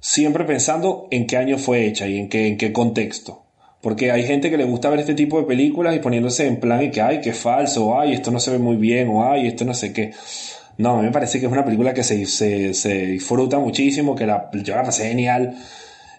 siempre 0.00 0.44
pensando 0.44 1.08
en 1.10 1.26
qué 1.26 1.36
año 1.36 1.58
fue 1.58 1.86
hecha 1.86 2.06
y 2.06 2.18
en 2.18 2.28
qué, 2.28 2.46
en 2.48 2.56
qué 2.56 2.72
contexto. 2.72 3.44
Porque 3.80 4.10
hay 4.10 4.24
gente 4.24 4.50
que 4.50 4.56
le 4.56 4.64
gusta 4.64 4.90
ver 4.90 5.00
este 5.00 5.14
tipo 5.14 5.38
de 5.38 5.46
películas 5.46 5.94
y 5.94 6.00
poniéndose 6.00 6.46
en 6.46 6.58
plan 6.58 6.82
y 6.82 6.90
que, 6.90 7.00
ay, 7.00 7.20
que 7.20 7.32
falso, 7.32 7.86
o 7.86 8.00
ay, 8.00 8.12
esto 8.12 8.30
no 8.30 8.40
se 8.40 8.50
ve 8.50 8.58
muy 8.58 8.76
bien, 8.76 9.08
o 9.08 9.30
ay, 9.30 9.46
esto 9.46 9.64
no 9.64 9.72
sé 9.74 9.92
qué. 9.92 10.12
No, 10.78 10.94
a 10.94 10.96
mí 10.98 11.02
me 11.06 11.12
parece 11.12 11.38
que 11.40 11.46
es 11.46 11.52
una 11.52 11.64
película 11.64 11.94
que 11.94 12.02
se, 12.02 12.26
se, 12.26 12.74
se 12.74 13.06
disfruta 13.06 13.58
muchísimo, 13.58 14.14
que 14.16 14.26
la, 14.26 14.50
yo 14.52 14.74
la 14.74 14.82
pasé 14.82 15.08
genial. 15.08 15.56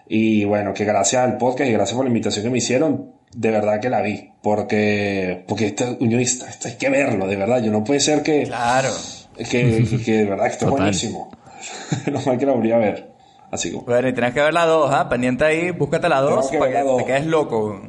Y 0.08 0.44
bueno, 0.44 0.72
que 0.74 0.84
gracias 0.84 1.22
al 1.22 1.36
podcast 1.36 1.68
y 1.70 1.72
gracias 1.72 1.94
por 1.96 2.04
la 2.04 2.08
invitación 2.10 2.44
que 2.44 2.50
me 2.50 2.58
hicieron, 2.58 3.12
de 3.34 3.50
verdad 3.50 3.78
que 3.80 3.90
la 3.90 4.00
vi. 4.02 4.30
Porque, 4.42 5.44
porque 5.46 5.66
esto, 5.66 5.98
yo- 6.00 6.18
esto, 6.18 6.46
esto 6.46 6.68
hay 6.68 6.74
que 6.74 6.88
verlo, 6.90 7.26
de 7.28 7.36
verdad. 7.36 7.62
Yo 7.62 7.70
no 7.70 7.84
puede 7.84 8.00
ser 8.00 8.22
que, 8.22 8.44
Claro. 8.44 8.88
que, 9.36 9.44
que, 9.88 10.02
que 10.04 10.12
de 10.12 10.24
verdad 10.24 10.46
que 10.46 10.52
esto 10.52 10.64
es 10.64 10.70
Total. 10.70 10.76
buenísimo. 10.84 11.30
no 12.10 12.20
mal 12.22 12.38
que 12.38 12.46
la 12.46 12.52
volví 12.52 12.72
a 12.72 12.78
ver. 12.78 13.09
Así 13.52 13.70
que 13.70 13.76
Bueno, 13.78 14.08
y 14.08 14.12
tienes 14.12 14.32
que 14.34 14.40
ver 14.40 14.54
la 14.54 14.64
2, 14.66 14.90
¿ah? 14.92 15.08
Pendiente 15.08 15.44
ahí, 15.44 15.70
búscate 15.72 16.08
la 16.08 16.20
2 16.20 16.50
que 16.50 16.58
para 16.58 16.70
que 16.82 16.88
te 16.98 17.04
quedes 17.04 17.26
loco. 17.26 17.80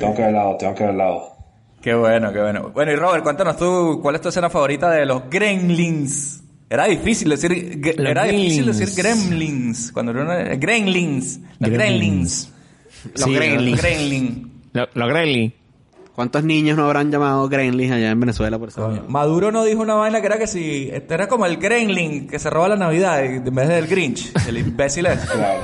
tengo 0.00 0.14
que 0.14 0.22
ver 0.22 0.32
la 0.32 0.42
dos, 0.44 0.58
tengo 0.58 0.74
que 0.74 0.84
ver 0.84 0.94
la 0.94 1.04
dos. 1.06 1.22
Qué 1.82 1.94
bueno, 1.94 2.32
qué 2.32 2.40
bueno. 2.40 2.70
Bueno, 2.72 2.92
y 2.92 2.96
Robert, 2.96 3.22
cuéntanos 3.22 3.56
tú, 3.58 3.98
¿cuál 4.00 4.14
es 4.14 4.20
tu 4.22 4.28
escena 4.30 4.48
favorita 4.48 4.90
de 4.90 5.04
los 5.04 5.28
Gremlins? 5.28 6.42
Era 6.70 6.86
difícil 6.86 7.28
decir, 7.28 7.50
Los 7.98 8.10
era 8.10 8.24
difícil 8.24 8.64
Gremlins. 8.64 8.78
decir 8.78 9.04
Gremlins, 9.04 9.92
cuando 9.92 10.12
era 10.12 10.22
una- 10.22 10.54
Gremlins, 10.56 11.40
los 11.58 11.70
Gremlins, 11.70 12.52
los 13.14 13.22
Sí, 13.24 13.34
Gremlins, 13.34 13.70
los- 13.72 13.82
Gremlin. 13.82 14.52
Lo, 14.72 14.88
lo 14.94 15.06
Gremlin. 15.08 15.54
¿Cuántos 16.14 16.44
niños 16.44 16.76
no 16.76 16.84
habrán 16.84 17.10
llamado 17.10 17.48
Gremlins 17.48 17.90
allá 17.92 18.10
en 18.10 18.20
Venezuela 18.20 18.56
por 18.58 18.68
eso? 18.68 19.02
Maduro 19.08 19.50
no 19.50 19.64
dijo 19.64 19.82
una 19.82 19.94
vaina 19.94 20.20
que 20.20 20.26
era 20.28 20.38
que 20.38 20.46
si, 20.46 20.88
este 20.92 21.12
era 21.14 21.26
como 21.26 21.44
el 21.44 21.56
Gremlin 21.56 22.28
que 22.28 22.38
se 22.38 22.50
roba 22.50 22.68
la 22.68 22.76
Navidad 22.76 23.20
y- 23.24 23.36
en 23.48 23.54
vez 23.54 23.68
del 23.68 23.88
Grinch, 23.88 24.32
el 24.46 24.58
imbécil 24.58 25.06
ese. 25.06 25.26
Claro. 25.26 25.62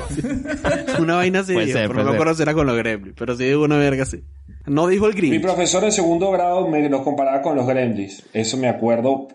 Una 0.98 1.14
vaina 1.16 1.40
así, 1.40 1.52
dijo, 1.52 1.66
ser, 1.66 1.86
pero 1.88 2.00
no 2.00 2.04
me 2.04 2.04
ser. 2.10 2.14
acuerdo 2.14 2.34
si 2.34 2.42
era 2.42 2.54
con 2.54 2.66
los 2.66 2.76
Gremlins, 2.76 3.14
pero 3.16 3.36
sí 3.36 3.44
digo 3.44 3.62
una 3.64 3.76
verga 3.76 4.02
así. 4.02 4.24
No 4.66 4.88
dijo 4.88 5.06
el 5.06 5.14
Mi 5.14 5.20
Grinch. 5.20 5.42
profesor 5.42 5.84
de 5.84 5.92
segundo 5.92 6.30
grado 6.32 6.66
me 6.68 6.88
los 6.88 7.02
comparaba 7.02 7.42
con 7.42 7.54
los 7.56 7.66
Gremlins. 7.68 8.24
Eso 8.32 8.56
me 8.56 8.68
acuerdo, 8.68 9.28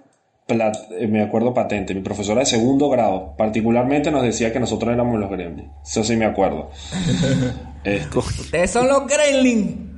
plat- 0.50 0.92
eh, 1.00 1.08
me 1.08 1.22
acuerdo 1.24 1.54
patente. 1.54 1.96
Mi 1.96 2.02
profesora 2.02 2.42
de 2.42 2.46
segundo 2.46 2.90
grado, 2.90 3.36
particularmente, 3.38 4.12
nos 4.12 4.22
decía 4.22 4.52
que 4.52 4.60
nosotros 4.60 4.94
éramos 4.94 5.18
los 5.20 5.30
Gremlins. 5.32 5.70
Eso 5.86 6.04
sí 6.04 6.18
me 6.18 6.26
acuerdo. 6.26 6.72
Este, 7.86 8.18
Ustedes 8.18 8.72
son 8.72 8.88
los 8.88 9.06
Gremlin. 9.08 9.95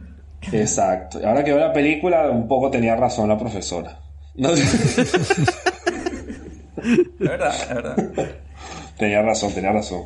Exacto. 0.52 1.20
Ahora 1.26 1.44
que 1.44 1.52
veo 1.54 1.60
la 1.68 1.74
película, 1.74 2.30
un 2.30 2.48
poco 2.48 2.70
tenía 2.72 2.96
razón 2.96 3.30
la 3.30 3.38
profesora. 3.38 4.00
No, 4.36 4.50
Es 6.78 7.20
verdad, 7.20 7.56
es 7.60 7.68
verdad. 7.70 7.96
tenía 8.98 9.22
razón, 9.22 9.54
tenía 9.54 9.72
razón. 9.72 10.04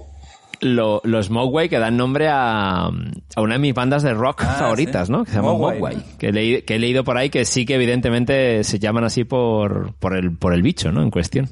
Lo- 0.61 1.01
los 1.03 1.29
Mogwai 1.31 1.69
que 1.69 1.79
dan 1.79 1.97
nombre 1.97 2.27
a, 2.29 2.85
a 2.85 3.41
una 3.41 3.53
de 3.55 3.59
mis 3.59 3.73
bandas 3.73 4.03
de 4.03 4.13
rock 4.13 4.43
Ah, 4.43 4.55
favoritas, 4.59 5.07
sí. 5.07 5.11
¿no? 5.11 5.23
Que 5.25 5.31
se 5.31 5.37
llama 5.37 5.53
Mogwai. 5.53 5.75
Mogwai. 5.79 5.97
Que, 6.19 6.63
que 6.65 6.75
he 6.75 6.79
leído 6.79 7.03
por 7.03 7.17
ahí 7.17 7.29
que 7.29 7.45
sí 7.45 7.65
que 7.65 7.75
evidentemente 7.75 8.63
se 8.63 8.77
llaman 8.79 9.03
así 9.03 9.23
por, 9.23 9.95
por, 9.95 10.15
el, 10.15 10.37
por 10.37 10.53
el 10.53 10.61
bicho, 10.61 10.91
¿no? 10.91 11.01
En 11.01 11.09
cuestión. 11.11 11.49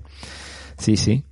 Sí, 0.77 0.95
sí. 0.95 1.23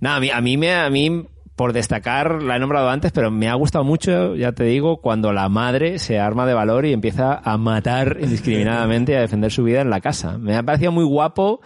Nada, 0.00 0.16
a 0.16 0.20
mí, 0.20 0.30
a 0.30 0.40
mí 0.40 0.56
me, 0.56 0.72
a 0.74 0.88
mí, 0.88 1.26
por 1.56 1.72
destacar, 1.72 2.42
la 2.42 2.56
he 2.56 2.58
nombrado 2.58 2.90
antes, 2.90 3.12
pero 3.12 3.30
me 3.30 3.48
ha 3.48 3.54
gustado 3.54 3.82
mucho, 3.82 4.36
ya 4.36 4.52
te 4.52 4.64
digo, 4.64 4.98
cuando 4.98 5.32
la 5.32 5.48
madre 5.48 5.98
se 5.98 6.20
arma 6.20 6.46
de 6.46 6.52
valor 6.52 6.84
y 6.84 6.92
empieza 6.92 7.40
a 7.42 7.56
matar 7.56 8.18
indiscriminadamente 8.20 9.12
y 9.12 9.14
a 9.14 9.20
defender 9.20 9.50
su 9.50 9.64
vida 9.64 9.80
en 9.80 9.88
la 9.88 10.02
casa. 10.02 10.36
Me 10.36 10.54
ha 10.54 10.62
parecido 10.62 10.92
muy 10.92 11.04
guapo 11.04 11.62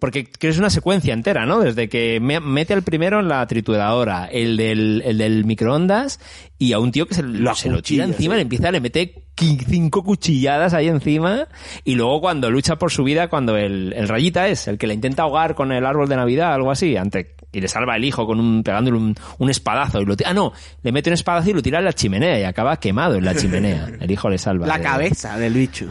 porque 0.00 0.24
creo 0.24 0.38
que 0.38 0.48
es 0.48 0.58
una 0.58 0.70
secuencia 0.70 1.12
entera, 1.14 1.46
¿no? 1.46 1.60
Desde 1.60 1.88
que 1.88 2.20
me- 2.20 2.40
mete 2.40 2.74
al 2.74 2.82
primero 2.82 3.20
en 3.20 3.28
la 3.28 3.46
trituradora, 3.46 4.26
el 4.26 4.56
del, 4.56 5.02
el 5.04 5.18
del 5.18 5.44
microondas 5.44 6.20
y 6.58 6.72
a 6.72 6.78
un 6.78 6.90
tío 6.92 7.06
que 7.06 7.14
se, 7.14 7.22
lo, 7.22 7.54
se 7.54 7.68
lo 7.70 7.82
tira 7.82 8.04
encima, 8.04 8.34
sí. 8.34 8.36
le 8.38 8.42
empieza, 8.42 8.70
le 8.70 8.80
mete 8.80 9.24
cinco 9.36 10.02
cuchilladas 10.02 10.74
ahí 10.74 10.88
encima 10.88 11.46
y 11.84 11.94
luego 11.94 12.20
cuando 12.20 12.50
lucha 12.50 12.76
por 12.76 12.90
su 12.90 13.04
vida, 13.04 13.28
cuando 13.28 13.56
el, 13.56 13.92
el 13.96 14.08
rayita 14.08 14.48
es 14.48 14.66
el 14.68 14.78
que 14.78 14.86
le 14.86 14.94
intenta 14.94 15.22
ahogar 15.22 15.54
con 15.54 15.70
el 15.72 15.86
árbol 15.86 16.08
de 16.08 16.16
Navidad, 16.16 16.52
algo 16.54 16.70
así, 16.70 16.96
antes 16.96 17.26
y 17.52 17.60
le 17.60 17.68
salva 17.68 17.96
el 17.96 18.04
hijo 18.04 18.26
con 18.26 18.40
un, 18.40 18.62
pegándole 18.62 18.96
un, 18.98 19.14
un 19.38 19.48
espadazo 19.50 20.00
y 20.00 20.04
lo 20.04 20.16
tira, 20.16 20.30
ah 20.30 20.34
no, 20.34 20.52
le 20.82 20.92
mete 20.92 21.08
un 21.10 21.14
espadazo 21.14 21.48
y 21.50 21.52
lo 21.54 21.62
tira 21.62 21.78
en 21.78 21.84
la 21.86 21.92
chimenea 21.94 22.38
y 22.40 22.42
acaba 22.44 22.78
quemado 22.78 23.14
en 23.14 23.24
la 23.24 23.34
chimenea. 23.34 23.88
El 24.00 24.10
hijo 24.10 24.28
le 24.28 24.36
salva. 24.38 24.66
La 24.66 24.76
de- 24.76 24.82
cabeza 24.84 25.38
del 25.38 25.54
bicho. 25.54 25.90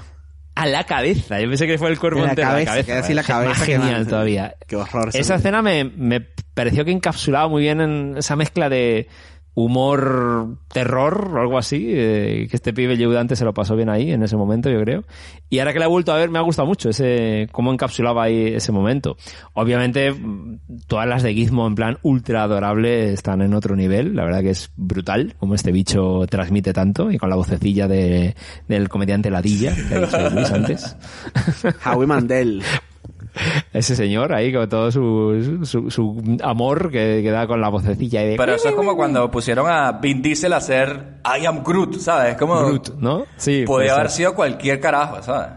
A 0.57 0.65
la 0.65 0.83
cabeza. 0.85 1.39
Yo 1.39 1.47
pensé 1.47 1.67
que 1.67 1.77
fue 1.77 1.89
el 1.89 1.99
cuerpo 1.99 2.21
la 2.21 2.29
entero. 2.29 2.47
cabeza, 2.49 2.75
la 2.75 2.83
cabeza. 2.83 2.99
así 2.99 3.13
la 3.13 3.21
Más 3.21 3.27
cabeza 3.27 3.65
genial 3.65 4.07
todavía. 4.07 4.55
Qué 4.67 4.75
horror. 4.75 5.09
Esa 5.13 5.35
escena 5.35 5.61
me, 5.61 5.83
me 5.83 6.21
pareció 6.53 6.83
que 6.83 6.91
encapsulaba 6.91 7.47
muy 7.47 7.61
bien 7.61 7.79
en 7.81 8.15
esa 8.17 8.35
mezcla 8.35 8.67
de, 8.69 9.07
humor 9.57 10.59
terror 10.71 11.31
o 11.33 11.41
algo 11.41 11.57
así, 11.57 11.87
eh, 11.89 12.45
que 12.47 12.55
este 12.55 12.73
pibe 12.73 12.93
ayudante 12.93 13.35
se 13.35 13.43
lo 13.43 13.55
pasó 13.55 13.75
bien 13.75 13.89
ahí 13.89 14.11
en 14.11 14.21
ese 14.21 14.37
momento, 14.37 14.69
yo 14.69 14.79
creo. 14.81 15.03
Y 15.49 15.57
ahora 15.57 15.73
que 15.73 15.79
la 15.79 15.85
he 15.85 15.89
vuelto 15.89 16.13
a 16.13 16.15
ver, 16.15 16.29
me 16.29 16.37
ha 16.37 16.43
gustado 16.43 16.67
mucho 16.67 16.89
ese 16.89 17.49
cómo 17.51 17.73
encapsulaba 17.73 18.25
ahí 18.25 18.53
ese 18.53 18.71
momento. 18.71 19.17
Obviamente, 19.53 20.13
todas 20.85 21.07
las 21.07 21.23
de 21.23 21.33
Gizmo 21.33 21.65
en 21.65 21.73
plan 21.73 21.97
ultra 22.03 22.43
adorable 22.43 23.11
están 23.13 23.41
en 23.41 23.55
otro 23.55 23.75
nivel, 23.75 24.15
la 24.15 24.25
verdad 24.25 24.41
que 24.41 24.51
es 24.51 24.69
brutal 24.75 25.33
como 25.39 25.55
este 25.55 25.71
bicho 25.71 26.27
transmite 26.29 26.71
tanto 26.71 27.09
y 27.09 27.17
con 27.17 27.31
la 27.31 27.35
vocecilla 27.35 27.87
de, 27.87 28.35
del 28.67 28.89
comediante 28.89 29.31
Ladilla, 29.31 29.73
que 29.73 29.95
ha 29.95 29.99
dicho 30.01 30.29
Luis 30.35 30.51
antes. 30.51 30.95
Howie 31.83 32.05
Mandel. 32.05 32.61
Ese 33.73 33.95
señor 33.95 34.33
ahí 34.33 34.51
con 34.53 34.67
todo 34.69 34.91
su, 34.91 35.59
su, 35.63 35.89
su 35.91 36.37
amor 36.43 36.91
que, 36.91 37.21
que 37.23 37.31
da 37.31 37.47
con 37.47 37.61
la 37.61 37.69
vocecilla. 37.69 38.23
Y 38.23 38.29
de... 38.31 38.35
Pero 38.37 38.55
eso 38.55 38.69
es 38.69 38.75
como 38.75 38.95
cuando 38.95 39.29
pusieron 39.31 39.69
a 39.69 39.93
Vin 39.93 40.21
Diesel 40.21 40.53
a 40.53 40.57
hacer 40.57 41.19
I 41.25 41.45
am 41.45 41.63
Groot, 41.63 41.99
¿sabes? 41.99 42.35
Como 42.37 42.57
Groot, 42.59 42.95
¿no? 42.99 43.25
Sí. 43.37 43.63
puede 43.65 43.89
haber 43.89 44.09
sido 44.09 44.33
cualquier 44.35 44.79
carajo, 44.79 45.21
¿sabes? 45.21 45.49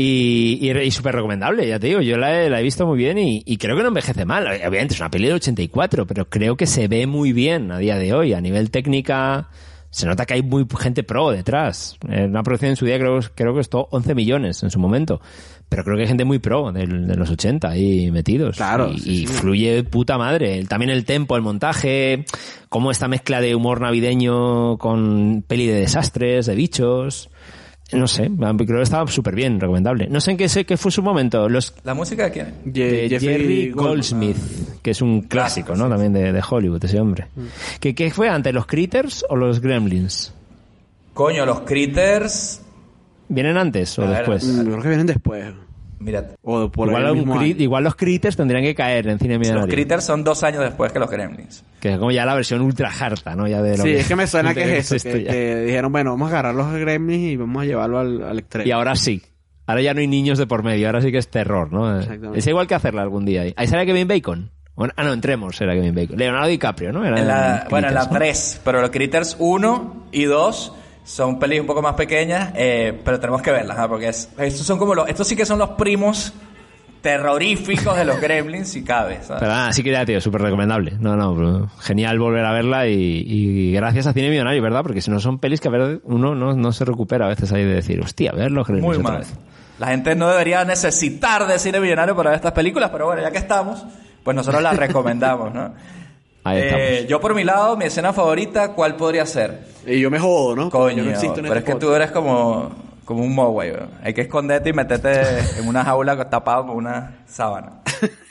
Y, 0.00 0.58
y, 0.62 0.70
y 0.70 0.90
súper 0.92 1.16
recomendable, 1.16 1.66
ya 1.66 1.80
te 1.80 1.88
digo, 1.88 2.00
yo 2.00 2.16
la 2.18 2.40
he, 2.42 2.48
la 2.48 2.60
he 2.60 2.62
visto 2.62 2.86
muy 2.86 2.96
bien 2.96 3.18
y, 3.18 3.42
y 3.44 3.56
creo 3.56 3.76
que 3.76 3.82
no 3.82 3.88
envejece 3.88 4.24
mal. 4.24 4.46
Obviamente 4.46 4.94
es 4.94 5.00
una 5.00 5.10
peli 5.10 5.26
de 5.26 5.34
84, 5.34 6.06
pero 6.06 6.28
creo 6.28 6.56
que 6.56 6.66
se 6.66 6.86
ve 6.86 7.08
muy 7.08 7.32
bien 7.32 7.72
a 7.72 7.78
día 7.78 7.96
de 7.98 8.14
hoy. 8.14 8.32
A 8.32 8.40
nivel 8.40 8.70
técnica, 8.70 9.48
se 9.90 10.06
nota 10.06 10.24
que 10.24 10.34
hay 10.34 10.42
muy 10.42 10.66
gente 10.78 11.02
pro 11.02 11.30
detrás. 11.32 11.96
Eh, 12.08 12.26
Una 12.26 12.44
producción 12.44 12.70
en 12.70 12.76
su 12.76 12.84
día 12.86 12.96
creo, 12.98 13.18
creo 13.34 13.52
que 13.52 13.58
costó 13.58 13.88
11 13.90 14.14
millones 14.14 14.62
en 14.62 14.70
su 14.70 14.78
momento. 14.78 15.20
Pero 15.68 15.84
creo 15.84 15.96
que 15.96 16.02
hay 16.02 16.08
gente 16.08 16.24
muy 16.24 16.38
pro 16.38 16.72
del- 16.72 17.06
de, 17.06 17.14
los 17.14 17.30
80 17.30 17.68
ahí 17.68 18.10
metidos. 18.10 18.56
Claro, 18.56 18.90
Y, 18.92 18.98
sí, 19.00 19.10
y 19.10 19.26
sí. 19.26 19.34
fluye 19.34 19.82
puta 19.84 20.16
madre. 20.16 20.64
También 20.64 20.90
el 20.90 21.04
tempo, 21.04 21.36
el 21.36 21.42
montaje, 21.42 22.24
como 22.70 22.90
esta 22.90 23.06
mezcla 23.08 23.40
de 23.40 23.54
humor 23.54 23.80
navideño 23.80 24.78
con 24.78 25.44
peli 25.46 25.66
de 25.66 25.80
desastres, 25.80 26.46
de 26.46 26.54
bichos. 26.54 27.28
No 27.90 28.06
sé, 28.06 28.30
creo 28.36 28.56
que 28.66 28.82
estaba 28.82 29.10
súper 29.10 29.34
bien, 29.34 29.58
recomendable. 29.60 30.08
No 30.08 30.20
sé 30.20 30.32
en 30.32 30.36
qué, 30.36 30.48
sé, 30.50 30.66
qué 30.66 30.76
fue 30.76 30.90
su 30.92 31.02
momento. 31.02 31.48
Los 31.48 31.72
¿La 31.84 31.94
música 31.94 32.24
de 32.24 32.30
quién? 32.30 32.54
de 32.66 33.08
Jeffrey 33.08 33.18
Jerry 33.38 33.70
Goldman. 33.70 33.86
Goldsmith, 33.94 34.36
que 34.82 34.90
es 34.90 35.00
un 35.00 35.22
clásico, 35.22 35.74
¿no? 35.74 35.88
También 35.88 36.12
de, 36.12 36.30
de 36.32 36.42
Hollywood, 36.46 36.84
ese 36.84 37.00
hombre. 37.00 37.28
¿Qué, 37.80 37.94
¿Qué 37.94 38.10
fue 38.10 38.28
antes, 38.28 38.52
los 38.52 38.66
Critters 38.66 39.24
o 39.30 39.36
los 39.36 39.60
Gremlins? 39.60 40.34
Coño, 41.14 41.46
los 41.46 41.60
Critters... 41.60 42.62
¿Vienen 43.28 43.56
antes 43.56 43.98
o 43.98 44.02
ver, 44.02 44.18
después? 44.18 44.44
Mm, 44.44 44.60
Creo 44.66 44.82
que 44.82 44.88
vienen 44.88 45.06
después. 45.06 45.44
Mira, 46.00 46.24
O 46.42 46.70
por 46.70 46.88
igual, 46.88 47.12
mismo 47.16 47.34
cri- 47.40 47.56
igual 47.60 47.82
los 47.82 47.96
Critters 47.96 48.36
tendrían 48.36 48.62
que 48.62 48.72
caer 48.74 49.08
en 49.08 49.18
cine 49.18 49.36
los. 49.38 49.66
Critters 49.66 50.04
son 50.04 50.22
dos 50.22 50.44
años 50.44 50.62
después 50.62 50.92
que 50.92 51.00
los 51.00 51.10
Gremlins. 51.10 51.64
Que 51.80 51.92
es 51.94 51.98
como 51.98 52.12
ya 52.12 52.24
la 52.24 52.34
versión 52.36 52.60
ultra 52.60 52.88
harta, 53.00 53.34
¿no? 53.34 53.48
Ya 53.48 53.60
de 53.62 53.76
lo 53.76 53.82
Sí, 53.82 53.90
es 53.90 54.06
que 54.06 54.14
me 54.14 54.26
suena 54.28 54.54
que 54.54 54.78
es 54.78 54.92
eso. 54.92 54.94
esto 54.96 55.10
Que, 55.10 55.24
que 55.24 55.56
dijeron, 55.64 55.90
bueno, 55.90 56.10
vamos 56.12 56.28
a 56.28 56.30
agarrar 56.38 56.54
los 56.54 56.72
gremlins 56.72 57.32
y 57.32 57.36
vamos 57.36 57.62
a 57.62 57.66
llevarlo 57.66 57.98
al, 57.98 58.22
al 58.22 58.38
extremo. 58.38 58.68
Y 58.68 58.70
ahora 58.70 58.94
sí. 58.94 59.22
Ahora 59.66 59.82
ya 59.82 59.92
no 59.92 60.00
hay 60.00 60.06
niños 60.06 60.38
de 60.38 60.46
por 60.46 60.62
medio, 60.62 60.86
ahora 60.86 61.02
sí 61.02 61.10
que 61.12 61.18
es 61.18 61.28
terror, 61.28 61.72
¿no? 61.72 61.98
Exactamente. 61.98 62.38
Es 62.38 62.46
igual 62.46 62.66
que 62.68 62.74
hacerla 62.76 63.02
algún 63.02 63.24
día. 63.26 63.42
Ahí 63.56 63.66
sale 63.66 63.84
Kevin 63.84 64.06
Bacon. 64.08 64.50
Bueno, 64.76 64.94
ah, 64.96 65.02
no, 65.02 65.12
entremos, 65.12 65.60
era 65.60 65.74
Kevin 65.74 65.94
Bacon. 65.96 66.16
Leonardo 66.16 66.46
DiCaprio, 66.48 66.92
¿no? 66.92 67.04
Era 67.04 67.18
En 67.20 67.26
la, 67.26 67.62
en 67.64 67.68
bueno, 67.68 67.88
en 67.88 67.94
la 67.94 68.00
Critters, 68.02 68.12
¿no? 68.12 68.18
3, 68.18 68.60
pero 68.64 68.80
los 68.80 68.90
Critters 68.90 69.36
1 69.40 70.06
y 70.12 70.24
2 70.24 70.72
son 71.08 71.38
pelis 71.38 71.58
un 71.60 71.66
poco 71.66 71.80
más 71.80 71.94
pequeñas, 71.94 72.50
eh, 72.54 73.00
pero 73.02 73.18
tenemos 73.18 73.40
que 73.40 73.50
verlas, 73.50 73.78
¿ah? 73.78 73.88
porque 73.88 74.08
es- 74.08 74.28
estos 74.36 74.66
son 74.66 74.78
como 74.78 74.94
los, 74.94 75.08
estos 75.08 75.26
sí 75.26 75.34
que 75.34 75.46
son 75.46 75.58
los 75.58 75.70
primos 75.70 76.34
terroríficos 77.00 77.96
de 77.96 78.04
los 78.04 78.20
Gremlins, 78.20 78.68
si 78.68 78.82
cabe, 78.82 79.20
¿sabes? 79.22 79.40
Pero 79.40 79.52
nada, 79.52 79.72
sí 79.72 79.82
que 79.82 79.90
ya, 79.90 80.04
tío, 80.04 80.20
súper 80.20 80.42
recomendable. 80.42 80.92
No, 81.00 81.16
no, 81.16 81.34
pero 81.34 81.68
genial 81.80 82.18
volver 82.18 82.44
a 82.44 82.52
verla 82.52 82.86
y, 82.88 83.22
y 83.26 83.72
gracias 83.72 84.06
a 84.06 84.12
Cine 84.12 84.30
Millonario, 84.30 84.60
¿verdad? 84.62 84.82
Porque 84.82 85.00
si 85.00 85.10
no 85.10 85.20
son 85.20 85.38
pelis 85.38 85.60
que 85.60 85.68
a 85.68 85.70
ver, 85.70 86.00
uno 86.04 86.34
no, 86.34 86.54
no 86.54 86.72
se 86.72 86.84
recupera 86.84 87.26
a 87.26 87.28
veces 87.28 87.52
ahí 87.52 87.64
de 87.64 87.74
decir, 87.74 88.00
hostia, 88.00 88.32
verlo, 88.32 88.64
Muy 88.68 88.96
otra 88.96 89.02
mal. 89.10 89.18
vez. 89.20 89.32
La 89.78 89.86
gente 89.88 90.14
no 90.16 90.28
debería 90.28 90.64
necesitar 90.64 91.46
de 91.46 91.58
cine 91.58 91.78
millonario 91.80 92.16
para 92.16 92.30
ver 92.30 92.36
estas 92.36 92.52
películas, 92.52 92.90
pero 92.90 93.06
bueno, 93.06 93.22
ya 93.22 93.30
que 93.30 93.38
estamos, 93.38 93.84
pues 94.24 94.36
nosotros 94.36 94.60
las 94.62 94.76
recomendamos, 94.76 95.54
¿no? 95.54 95.72
Ahí 96.44 96.60
Eh, 96.62 97.06
yo 97.08 97.20
por 97.20 97.34
mi 97.34 97.44
lado, 97.44 97.76
mi 97.76 97.84
escena 97.84 98.12
favorita, 98.12 98.72
¿cuál 98.72 98.96
podría 98.96 99.26
ser? 99.26 99.66
Y 99.86 100.00
yo 100.00 100.10
me 100.10 100.18
jodo, 100.18 100.54
¿no? 100.56 100.70
Porque 100.70 100.94
Coño, 100.94 100.96
yo 100.98 101.04
no 101.04 101.10
existo 101.10 101.40
en 101.40 101.46
pero 101.46 101.58
este 101.58 101.70
es 101.70 101.76
que 101.76 101.80
tú 101.80 101.92
eres 101.92 102.10
como, 102.10 102.70
como 103.04 103.22
un 103.22 103.34
mogwai, 103.34 103.72
weón. 103.72 103.90
Hay 104.02 104.14
que 104.14 104.22
esconderte 104.22 104.70
y 104.70 104.72
meterte 104.72 105.58
en 105.58 105.68
una 105.68 105.84
jaula 105.84 106.16
tapado 106.30 106.66
con 106.66 106.76
una 106.76 107.24
sábana. 107.26 107.80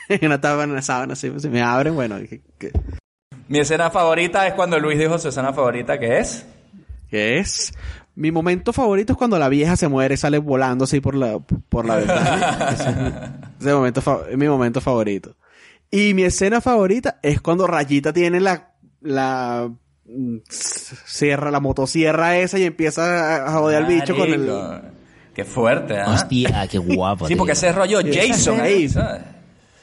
en 0.08 0.26
una 0.32 0.62
en 0.62 0.70
una 0.70 0.82
sábana, 0.82 1.12
así, 1.12 1.32
si 1.38 1.48
me 1.48 1.62
abren, 1.62 1.94
bueno, 1.94 2.16
¿qué, 2.28 2.40
qué, 2.58 2.72
Mi 3.48 3.58
escena 3.58 3.90
favorita 3.90 4.46
es 4.46 4.54
cuando 4.54 4.78
Luis 4.78 4.98
dijo 4.98 5.18
su 5.18 5.28
escena 5.28 5.52
favorita, 5.52 5.98
que 5.98 6.18
es... 6.18 6.46
qué 7.10 7.38
es? 7.38 7.72
Mi 8.14 8.32
momento 8.32 8.72
favorito 8.72 9.12
es 9.12 9.16
cuando 9.16 9.38
la 9.38 9.48
vieja 9.48 9.76
se 9.76 9.86
muere 9.86 10.14
y 10.14 10.16
sale 10.16 10.38
volando 10.38 10.84
así 10.84 11.00
por 11.00 11.14
la, 11.14 11.38
por 11.38 11.86
la 11.86 11.96
ventana. 11.96 12.70
Ese 12.72 12.88
es 12.90 12.96
mi, 12.96 13.12
ese 13.60 13.72
momento 13.72 14.26
mi 14.36 14.48
momento 14.48 14.80
favorito. 14.80 15.36
Y 15.90 16.14
mi 16.14 16.22
escena 16.24 16.60
favorita 16.60 17.18
es 17.22 17.40
cuando 17.40 17.66
Rayita 17.66 18.12
tiene 18.12 18.40
la, 18.40 18.72
la, 19.00 19.70
mm, 20.04 20.36
sierra, 20.48 21.50
la 21.50 21.60
motosierra 21.60 22.36
esa 22.38 22.58
y 22.58 22.64
empieza 22.64 23.46
a 23.46 23.52
joder 23.52 23.78
al 23.78 23.86
bicho 23.86 24.16
con 24.16 24.28
el... 24.28 24.50
Qué 25.34 25.44
fuerte, 25.44 25.98
¿ah? 25.98 26.12
Hostia, 26.14 26.66
qué 26.70 26.78
guapo. 26.78 27.28
Sí, 27.28 27.36
porque 27.36 27.52
ese 27.52 27.72
rollo 27.72 28.00
Jason 28.04 28.60
ahí, 28.60 28.88
¿sabes? 28.88 29.22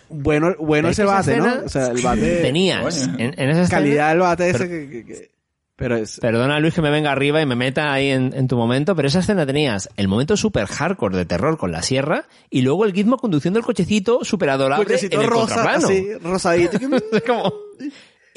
Bueno, 0.10 0.54
bueno 0.60 0.90
Es 0.90 1.00
ese 1.00 1.06
bate, 1.08 1.38
¿no? 1.38 1.52
O 1.66 1.70
sea, 1.70 1.88
el 1.88 2.02
bate... 2.02 2.42
Tenías. 2.42 3.08
En, 3.18 3.34
en 3.40 3.50
esa 3.50 3.62
escena- 3.64 3.70
calidad 3.70 4.10
del 4.10 4.20
bate 4.20 4.50
ese 4.50 4.60
Pero- 4.60 4.70
que, 4.70 4.90
que- 4.90 5.06
que- 5.06 5.35
Pero 5.78 5.98
es... 5.98 6.20
Perdona 6.22 6.60
Luis 6.60 6.74
que 6.74 6.82
me 6.82 6.90
venga 6.90 7.12
arriba 7.12 7.42
y 7.42 7.46
me 7.46 7.56
meta 7.56 7.92
ahí 7.92 8.10
en, 8.10 8.34
en 8.34 8.48
tu 8.48 8.56
momento, 8.56 8.96
pero 8.96 9.08
esa 9.10 9.20
escena 9.20 9.46
tenías 9.46 9.90
el 9.98 10.08
momento 10.08 10.38
súper 10.38 10.68
hardcore 10.68 11.18
de 11.18 11.26
terror 11.26 11.58
con 11.58 11.72
la 11.74 11.82
sierra 11.82 12.26
y 12.50 12.62
luego 12.62 12.86
el 12.86 12.94
gizmo 12.94 13.18
conduciendo 13.18 13.60
el 13.60 13.66
cochecito 13.66 14.24
súper 14.24 14.52
adorable 14.52 14.86
Cochecito 14.86 15.18
en 15.18 15.22
el 15.24 15.28
rosa, 15.30 15.64
así, 15.74 16.14
rosadito. 16.22 16.80
que- 16.80 16.86
Es 17.18 17.24
como- 17.24 17.54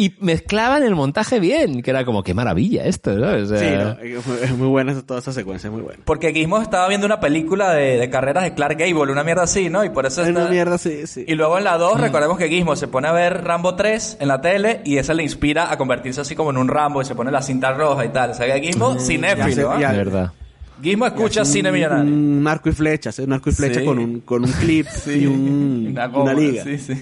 Y 0.01 0.15
mezclaban 0.21 0.85
el 0.85 0.95
montaje 0.95 1.41
bien, 1.41 1.83
que 1.83 1.91
era 1.91 2.05
como, 2.05 2.23
qué 2.23 2.33
maravilla 2.33 2.85
esto, 2.85 3.19
¿sabes? 3.19 3.51
O 3.51 3.59
sea, 3.59 3.97
Sí, 4.01 4.05
no, 4.07 4.21
es 4.45 4.57
muy- 4.57 4.69
buena 4.69 5.03
toda 5.03 5.19
esa 5.19 5.33
secuencia, 5.33 5.67
es 5.67 5.73
muy 5.73 5.83
buena. 5.83 5.99
Porque 6.05 6.33
Gizmo 6.33 6.63
estaba 6.63 6.87
viendo 6.87 7.05
una 7.05 7.19
película 7.19 7.73
de, 7.73 7.99
de 7.99 8.09
carreras 8.09 8.45
de 8.45 8.55
Clark 8.55 8.79
Gable, 8.79 9.11
una 9.11 9.25
mierda 9.25 9.43
así, 9.43 9.69
¿no? 9.69 9.85
Y 9.85 9.91
por 9.91 10.07
eso 10.07 10.23
Es 10.23 10.29
está... 10.29 10.43
una 10.43 10.51
mierda, 10.51 10.79
sí, 10.79 11.07
sí. 11.09 11.25
Y 11.27 11.35
luego 11.35 11.59
en 11.59 11.65
la 11.65 11.77
2, 11.79 12.01
recordemos 12.01 12.39
que 12.39 12.49
Gizmo 12.49 12.77
se 12.77 12.87
pone 12.87 13.09
a 13.09 13.13
ver 13.13 13.43
Rambo 13.43 13.75
3 13.75 14.19
en 14.21 14.29
la 14.29 14.41
tele 14.41 14.83
y 14.85 14.99
esa 14.99 15.15
le 15.15 15.25
inspira 15.25 15.73
a 15.73 15.77
convertirse 15.77 16.21
así 16.21 16.37
como 16.37 16.51
en 16.51 16.59
un 16.59 16.69
Rambo 16.69 17.03
y 17.03 17.05
se 17.05 17.17
pone 17.17 17.33
la 17.33 17.43
cinta 17.43 17.73
roja 17.73 18.05
y 18.05 18.11
tal. 18.11 18.31
O 18.31 18.35
sea, 18.35 18.47
que 18.55 18.61
Gizmo, 18.69 18.95
ya 18.95 19.01
cinéfilo, 19.05 19.77
de 19.77 19.87
verdad. 19.97 20.33
Gizmo 20.81 21.07
escucha 21.07 21.45
cine 21.45 21.73
millonario. 21.73 22.05
Un 22.05 22.47
arco 22.47 22.69
y 22.69 22.73
flecha, 22.73 23.11
sí, 23.11 23.23
un 23.23 23.33
arco 23.33 23.51
y 23.51 23.53
flecha 23.53 23.81
Sí. 23.81 23.85
con 23.85 23.99
un, 23.99 24.21
con 24.21 24.45
un 24.45 24.53
clip 24.53 24.87
y 25.09 25.27
un, 25.27 25.89
Una 25.91 26.07
una, 26.07 26.33
liga. 26.35 26.63
Sí, 26.63 26.79
sí. 26.79 26.95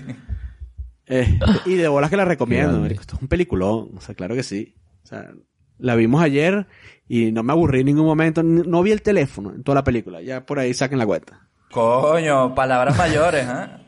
Eh, 1.08 1.38
y 1.66 1.74
de 1.74 1.88
bolas 1.88 2.10
que 2.10 2.16
la 2.16 2.24
recomiendo, 2.24 2.78
marico. 2.80 3.00
Esto 3.00 3.16
es 3.16 3.22
un 3.22 3.28
peliculón, 3.28 3.90
o 3.96 4.00
sea, 4.00 4.14
claro 4.14 4.34
que 4.34 4.42
sí. 4.42 4.74
O 5.04 5.06
sea, 5.06 5.30
la 5.78 5.94
vimos 5.94 6.20
ayer 6.22 6.66
y 7.08 7.30
no 7.32 7.42
me 7.42 7.52
aburrí 7.52 7.80
en 7.80 7.86
ningún 7.86 8.06
momento. 8.06 8.42
No 8.42 8.82
vi 8.82 8.92
el 8.92 9.02
teléfono 9.02 9.52
en 9.54 9.62
toda 9.62 9.76
la 9.76 9.84
película. 9.84 10.20
Ya 10.22 10.44
por 10.44 10.58
ahí 10.58 10.74
saquen 10.74 10.98
la 10.98 11.06
cuenta. 11.06 11.48
Coño, 11.70 12.54
palabras 12.54 12.96
mayores, 12.96 13.46
¿ah? 13.46 13.80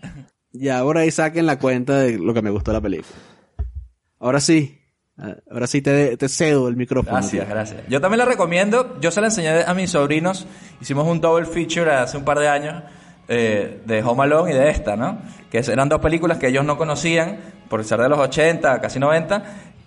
Ya 0.52 0.82
por 0.82 0.98
ahí 0.98 1.10
saquen 1.10 1.46
la 1.46 1.58
cuenta 1.58 1.98
de 1.98 2.18
lo 2.18 2.32
que 2.34 2.42
me 2.42 2.50
gustó 2.50 2.70
de 2.70 2.76
la 2.78 2.80
película. 2.82 3.16
Ahora 4.20 4.40
sí. 4.40 4.78
ah, 5.16 5.36
Ahora 5.50 5.66
sí 5.66 5.82
te, 5.82 6.16
te 6.16 6.28
cedo 6.28 6.68
el 6.68 6.76
micrófono. 6.76 7.16
Gracias, 7.16 7.44
tío. 7.44 7.54
gracias. 7.54 7.82
Yo 7.88 8.00
también 8.00 8.18
la 8.18 8.24
recomiendo. 8.24 8.98
Yo 9.00 9.10
se 9.10 9.20
la 9.20 9.28
enseñé 9.28 9.62
a 9.62 9.74
mis 9.74 9.90
sobrinos. 9.90 10.46
Hicimos 10.80 11.06
un 11.06 11.20
double 11.20 11.46
feature 11.46 11.90
hace 11.92 12.16
un 12.16 12.24
par 12.24 12.38
de 12.38 12.48
años 12.48 12.82
eh, 13.28 13.82
de 13.84 14.02
Home 14.02 14.22
Alone 14.24 14.52
y 14.52 14.54
de 14.54 14.70
esta, 14.70 14.96
¿no? 14.96 15.18
Que 15.50 15.58
eran 15.58 15.88
dos 15.88 16.00
películas 16.00 16.38
que 16.38 16.48
ellos 16.48 16.64
no 16.64 16.78
conocían 16.78 17.38
por 17.68 17.84
ser 17.84 18.00
de 18.00 18.08
los 18.08 18.18
80, 18.18 18.80
casi 18.80 18.98
90. 18.98 19.44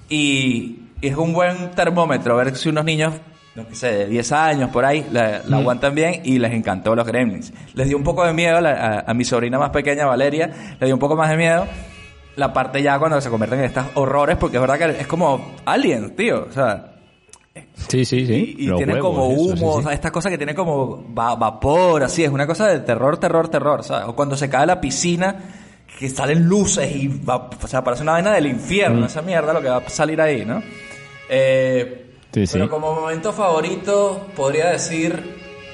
Y, 0.10 0.80
y 1.02 1.08
es 1.08 1.18
un 1.18 1.34
buen 1.34 1.72
termómetro 1.72 2.36
ver 2.36 2.56
si 2.56 2.70
unos 2.70 2.86
niños, 2.86 3.14
no 3.56 3.66
sé, 3.72 3.92
de 3.92 4.06
10 4.08 4.32
años 4.32 4.70
por 4.70 4.86
ahí, 4.86 5.08
la, 5.12 5.42
la 5.46 5.58
aguantan 5.58 5.96
bien 5.96 6.22
y 6.24 6.38
les 6.38 6.54
encantó 6.54 6.96
los 6.96 7.08
Gremlins. 7.08 7.52
Les 7.74 7.88
dio 7.88 7.98
un 7.98 8.04
poco 8.04 8.24
de 8.26 8.34
miedo 8.34 8.58
a, 8.58 9.14
mi 9.14 9.26
sobrina 9.26 9.58
más 9.58 9.72
pequeña, 9.72 10.06
Valeria, 10.06 10.52
le 10.80 10.86
dio 10.86 10.96
un 10.96 11.00
poco 11.00 11.16
más 11.16 11.30
de 11.30 11.38
miedo 11.38 11.68
la 12.36 12.54
parte 12.54 12.82
ya 12.82 12.98
cuando 12.98 13.20
se 13.20 13.30
convierten 13.30 13.60
en 13.60 13.66
estos 13.66 13.86
horrores, 13.96 14.38
porque 14.38 14.58
es 14.58 14.62
verdad 14.62 14.78
que 14.78 15.02
es 15.02 15.08
como 15.08 15.54
Alien, 15.66 16.16
tío. 16.16 16.46
O 16.50 16.52
sea, 16.52 16.91
Sí, 17.90 18.06
sí, 18.06 18.26
sí. 18.26 18.56
y, 18.60 18.72
tiene 18.76 18.94
huevos, 18.94 19.16
como 19.16 19.32
eso, 19.32 19.42
humo, 19.42 19.56
sí, 19.58 19.64
o 19.66 19.82
sea, 19.82 19.92
esta 19.94 20.12
cosa 20.12 20.30
que 20.30 20.38
tiene 20.38 20.56
como 20.56 21.14
va- 21.14 21.36
vapor, 21.36 22.02
así, 22.04 22.24
es 22.24 22.30
una 22.32 22.48
cosa 22.48 22.68
de 22.68 22.80
terror, 22.80 23.18
terror, 23.18 23.50
terror, 23.50 23.84
¿sabes? 23.84 24.08
O 24.08 24.16
cuando 24.16 24.38
se 24.38 24.50
cae 24.50 24.66
la 24.66 24.80
piscina, 24.80 25.36
que 26.00 26.10
salen 26.10 26.46
luces 26.48 26.90
y 26.96 27.08
va, 27.10 27.50
o 27.62 27.68
sea, 27.68 27.84
parece 27.84 28.04
una 28.04 28.14
vaina 28.14 28.32
del 28.32 28.48
infierno, 28.48 29.02
Mm. 29.02 29.06
esa 29.06 29.22
mierda 29.22 29.52
lo 29.54 29.62
que 29.62 29.68
va 29.70 29.78
a 29.78 29.90
salir 29.90 30.22
ahí, 30.22 30.46
¿no? 30.46 30.62
Eh, 31.30 31.98
Sí, 32.34 32.48
sí. 32.48 32.54
Pero 32.54 32.70
como 32.70 32.94
momento 32.96 33.34
favorito, 33.34 34.28
podría 34.38 34.70
decir, 34.70 35.22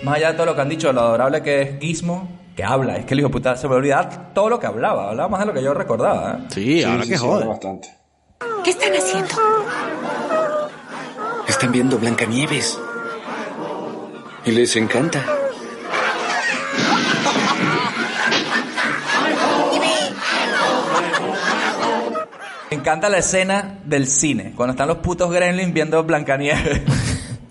más 0.01 0.15
allá 0.15 0.29
de 0.31 0.33
todo 0.33 0.47
lo 0.47 0.55
que 0.55 0.61
han 0.61 0.69
dicho, 0.69 0.91
lo 0.91 1.01
adorable 1.01 1.43
que 1.43 1.61
es 1.61 1.79
Gizmo, 1.79 2.27
que 2.55 2.63
habla, 2.63 2.97
es 2.97 3.05
que 3.05 3.13
el 3.13 3.19
hijo 3.19 3.29
puta 3.29 3.55
se 3.55 3.67
me 3.67 3.75
olvidaba 3.75 4.09
todo 4.33 4.49
lo 4.49 4.59
que 4.59 4.65
hablaba, 4.65 5.09
hablaba 5.11 5.29
más 5.29 5.41
de 5.41 5.45
lo 5.45 5.53
que 5.53 5.61
yo 5.61 5.75
recordaba, 5.75 6.39
¿eh? 6.39 6.43
Sí, 6.49 6.83
ahora 6.83 7.03
que 7.03 7.09
sí, 7.15 7.23
joder. 7.23 7.47
bastante. 7.47 7.89
¿Qué 8.63 8.71
están 8.71 8.91
haciendo? 8.91 9.27
Están 11.57 11.71
viendo 11.71 11.97
Blancanieves. 11.97 12.79
Y 14.45 14.51
les 14.51 14.75
encanta. 14.75 15.25
Me 22.69 22.77
encanta 22.77 23.09
la 23.09 23.17
escena 23.17 23.79
del 23.83 24.05
cine, 24.05 24.53
cuando 24.55 24.73
están 24.73 24.87
los 24.87 24.97
putos 24.97 25.31
gremlins 25.31 25.73
viendo 25.73 26.03
Blancanieves. 26.03 26.83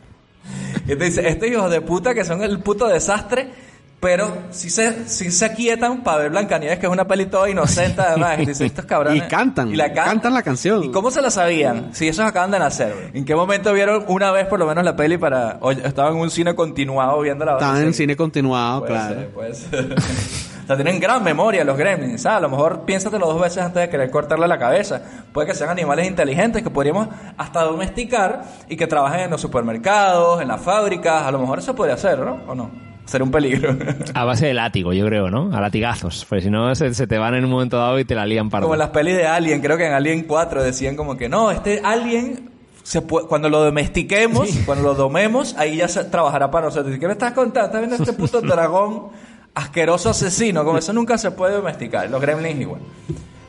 y 0.84 0.94
te 0.94 0.94
dice, 0.94 1.28
estos 1.28 1.48
hijos 1.48 1.68
de 1.68 1.80
puta 1.80 2.14
que 2.14 2.24
son 2.24 2.44
el 2.44 2.60
puto 2.60 2.86
desastre, 2.86 3.50
pero 3.98 4.30
si 4.50 4.68
se, 4.70 5.08
si 5.08 5.30
se 5.30 5.52
quietan 5.54 6.02
para 6.04 6.18
ver 6.18 6.30
Blancanieves, 6.30 6.78
que 6.78 6.86
es 6.86 6.92
una 6.92 7.06
peli 7.08 7.26
toda 7.26 7.48
inocente 7.48 8.00
además. 8.06 8.38
Dice, 8.38 8.66
estos 8.66 8.84
cabrones. 8.84 9.24
Y 9.24 9.28
cantan, 9.28 9.68
Y 9.70 9.76
la 9.76 9.86
cantan. 9.86 10.04
cantan 10.04 10.34
la 10.34 10.42
canción. 10.42 10.84
¿Y 10.84 10.90
cómo 10.90 11.10
se 11.10 11.22
la 11.22 11.30
sabían? 11.30 11.94
Si 11.94 12.06
esos 12.06 12.24
acaban 12.24 12.50
de 12.50 12.58
nacer. 12.58 13.10
¿En 13.14 13.24
qué 13.24 13.34
momento 13.34 13.72
vieron 13.72 14.04
una 14.08 14.30
vez 14.30 14.46
por 14.46 14.58
lo 14.58 14.66
menos 14.66 14.84
la 14.84 14.94
peli 14.94 15.16
para... 15.16 15.56
O 15.60 15.70
estaban 15.70 16.14
en 16.14 16.20
un 16.20 16.30
cine 16.30 16.54
continuado 16.54 17.20
viendo 17.20 17.44
la 17.44 17.54
Estaban 17.54 17.82
en 17.82 17.94
cine 17.94 18.14
continuado, 18.16 18.80
Puede 18.80 18.92
claro. 18.92 19.14
ser, 19.14 19.28
puede 19.30 19.54
ser. 19.54 19.94
o 20.64 20.66
sea, 20.66 20.76
tienen 20.76 21.00
gran 21.00 21.24
memoria 21.24 21.64
los 21.64 21.76
gremlins. 21.78 22.22
¿sabes? 22.22 22.36
A 22.38 22.40
lo 22.42 22.50
mejor 22.50 22.82
piénsatelo 22.84 23.26
dos 23.26 23.40
veces 23.40 23.58
antes 23.64 23.80
de 23.80 23.88
querer 23.88 24.10
cortarle 24.10 24.46
la 24.46 24.58
cabeza. 24.58 25.00
Puede 25.32 25.48
que 25.48 25.54
sean 25.54 25.70
animales 25.70 26.06
inteligentes 26.06 26.62
que 26.62 26.70
podríamos 26.70 27.08
hasta 27.38 27.62
domesticar 27.62 28.44
y 28.68 28.76
que 28.76 28.86
trabajen 28.86 29.20
en 29.20 29.30
los 29.30 29.40
supermercados, 29.40 30.42
en 30.42 30.48
las 30.48 30.60
fábricas. 30.60 31.22
A 31.24 31.30
lo 31.30 31.38
mejor 31.38 31.58
eso 31.60 31.74
podría 31.74 31.96
ser, 31.96 32.18
¿no? 32.18 32.40
¿O 32.46 32.54
no? 32.54 32.85
Sería 33.06 33.24
un 33.24 33.30
peligro. 33.30 33.76
A 34.14 34.24
base 34.24 34.46
de 34.46 34.54
látigo, 34.54 34.92
yo 34.92 35.06
creo, 35.06 35.30
¿no? 35.30 35.56
A 35.56 35.60
latigazos. 35.60 36.26
Pues 36.28 36.44
si 36.44 36.50
no, 36.50 36.74
se, 36.74 36.92
se 36.92 37.06
te 37.06 37.18
van 37.18 37.34
en 37.34 37.44
un 37.44 37.50
momento 37.50 37.78
dado 37.78 37.98
y 37.98 38.04
te 38.04 38.14
la 38.14 38.26
lían 38.26 38.50
para. 38.50 38.62
Como 38.62 38.74
en 38.74 38.80
las 38.80 38.90
pelis 38.90 39.16
de 39.16 39.26
Alien, 39.26 39.60
creo 39.60 39.76
que 39.76 39.86
en 39.86 39.92
Alien 39.92 40.24
4 40.24 40.62
decían 40.62 40.96
como 40.96 41.16
que 41.16 41.28
no, 41.28 41.50
este 41.52 41.80
Alien, 41.84 42.50
se 42.82 43.02
puede- 43.02 43.26
cuando 43.28 43.48
lo 43.48 43.60
domestiquemos, 43.64 44.48
cuando 44.66 44.84
lo 44.84 44.94
domemos, 44.94 45.54
ahí 45.56 45.76
ya 45.76 45.88
se 45.88 46.02
trabajará 46.04 46.50
para 46.50 46.66
nosotros. 46.66 46.94
¿Y 46.96 46.98
qué 46.98 47.06
me 47.06 47.12
estás 47.12 47.32
contando? 47.32 47.66
¿Estás 47.66 47.80
viendo 47.80 47.96
este 47.96 48.12
puto 48.12 48.40
dragón 48.42 49.08
asqueroso 49.54 50.10
asesino? 50.10 50.64
Como 50.64 50.78
eso 50.78 50.92
nunca 50.92 51.16
se 51.16 51.30
puede 51.30 51.54
domesticar. 51.54 52.10
Los 52.10 52.20
gremlins 52.20 52.60
igual. 52.60 52.80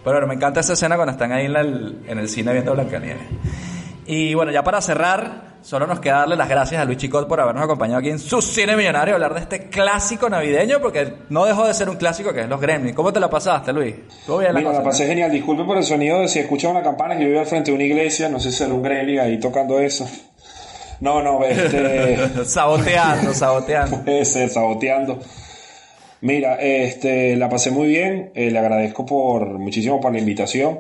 Pero 0.04 0.16
bueno, 0.18 0.28
me 0.28 0.36
encanta 0.36 0.60
esa 0.60 0.74
escena 0.74 0.96
cuando 0.96 1.12
están 1.14 1.32
ahí 1.32 1.46
en, 1.48 1.54
la- 1.54 1.62
en 1.62 2.18
el 2.20 2.30
cine 2.30 2.54
viendo 2.54 2.74
Blancanieves. 2.74 3.24
Y 4.06 4.34
bueno, 4.36 4.52
ya 4.52 4.64
para 4.64 4.82
cerrar, 4.82 5.47
solo 5.62 5.86
nos 5.88 6.00
queda 6.00 6.20
darle 6.20 6.36
las 6.36 6.48
gracias 6.50 6.82
a 6.82 6.86
Luis 6.86 6.98
Chicot 6.98 7.28
por 7.28 7.40
habernos 7.40 7.64
acompañado 7.64 8.00
aquí 8.00 8.10
en 8.10 8.20
su 8.20 8.42
cine 8.42 8.76
millonario 8.76 9.14
a 9.14 9.16
hablar 9.16 9.34
de 9.34 9.42
este 9.42 9.70
clásico 9.70 10.30
navideño, 10.30 10.80
porque 10.82 11.14
no 11.30 11.46
dejó 11.46 11.66
de 11.68 11.74
ser 11.74 11.90
un 11.90 11.98
clásico 11.98 12.34
que 12.34 12.42
es 12.42 12.50
Los 12.50 12.60
Gremlins. 12.62 12.96
¿Cómo 12.96 13.12
te 13.12 13.20
la 13.20 13.30
pasaste, 13.30 13.74
Luis? 13.74 13.96
¿Estuvo 14.20 14.38
bien 14.40 14.54
la 14.54 14.60
Mira, 14.60 14.70
cosa, 14.72 14.80
la 14.80 14.84
no? 14.86 14.90
pasé 14.92 15.08
genial. 15.08 15.32
Disculpe 15.32 15.64
por 15.64 15.78
el 15.78 15.84
sonido 15.84 16.22
de 16.22 16.28
si 16.28 16.40
escuchan 16.40 16.72
una 16.72 16.84
campana. 16.84 17.16
Yo 17.20 17.28
vivo 17.28 17.40
al 17.40 17.46
frente 17.46 17.72
de 17.72 17.76
una 17.76 17.84
iglesia. 17.86 18.30
No 18.30 18.40
sé 18.40 18.52
si 18.52 18.64
era 18.64 18.74
un 18.74 18.82
gremlin 18.84 19.20
ahí 19.20 19.40
tocando 19.40 19.80
eso. 19.80 20.08
No, 21.00 21.22
no, 21.22 21.44
este... 21.44 22.28
saboteando, 22.46 23.34
saboteando. 23.34 24.02
Puede 24.06 24.26
ser, 24.26 24.50
saboteando. 24.50 25.20
Mira, 26.22 26.56
este, 26.56 27.36
la 27.36 27.50
pasé 27.50 27.70
muy 27.72 27.88
bien. 27.88 28.32
eh, 28.34 28.50
le 28.50 28.58
agradezco 28.60 29.06
por 29.06 29.48
muchísimo 29.60 30.02
por 30.02 30.12
la 30.12 30.20
invitación. 30.20 30.80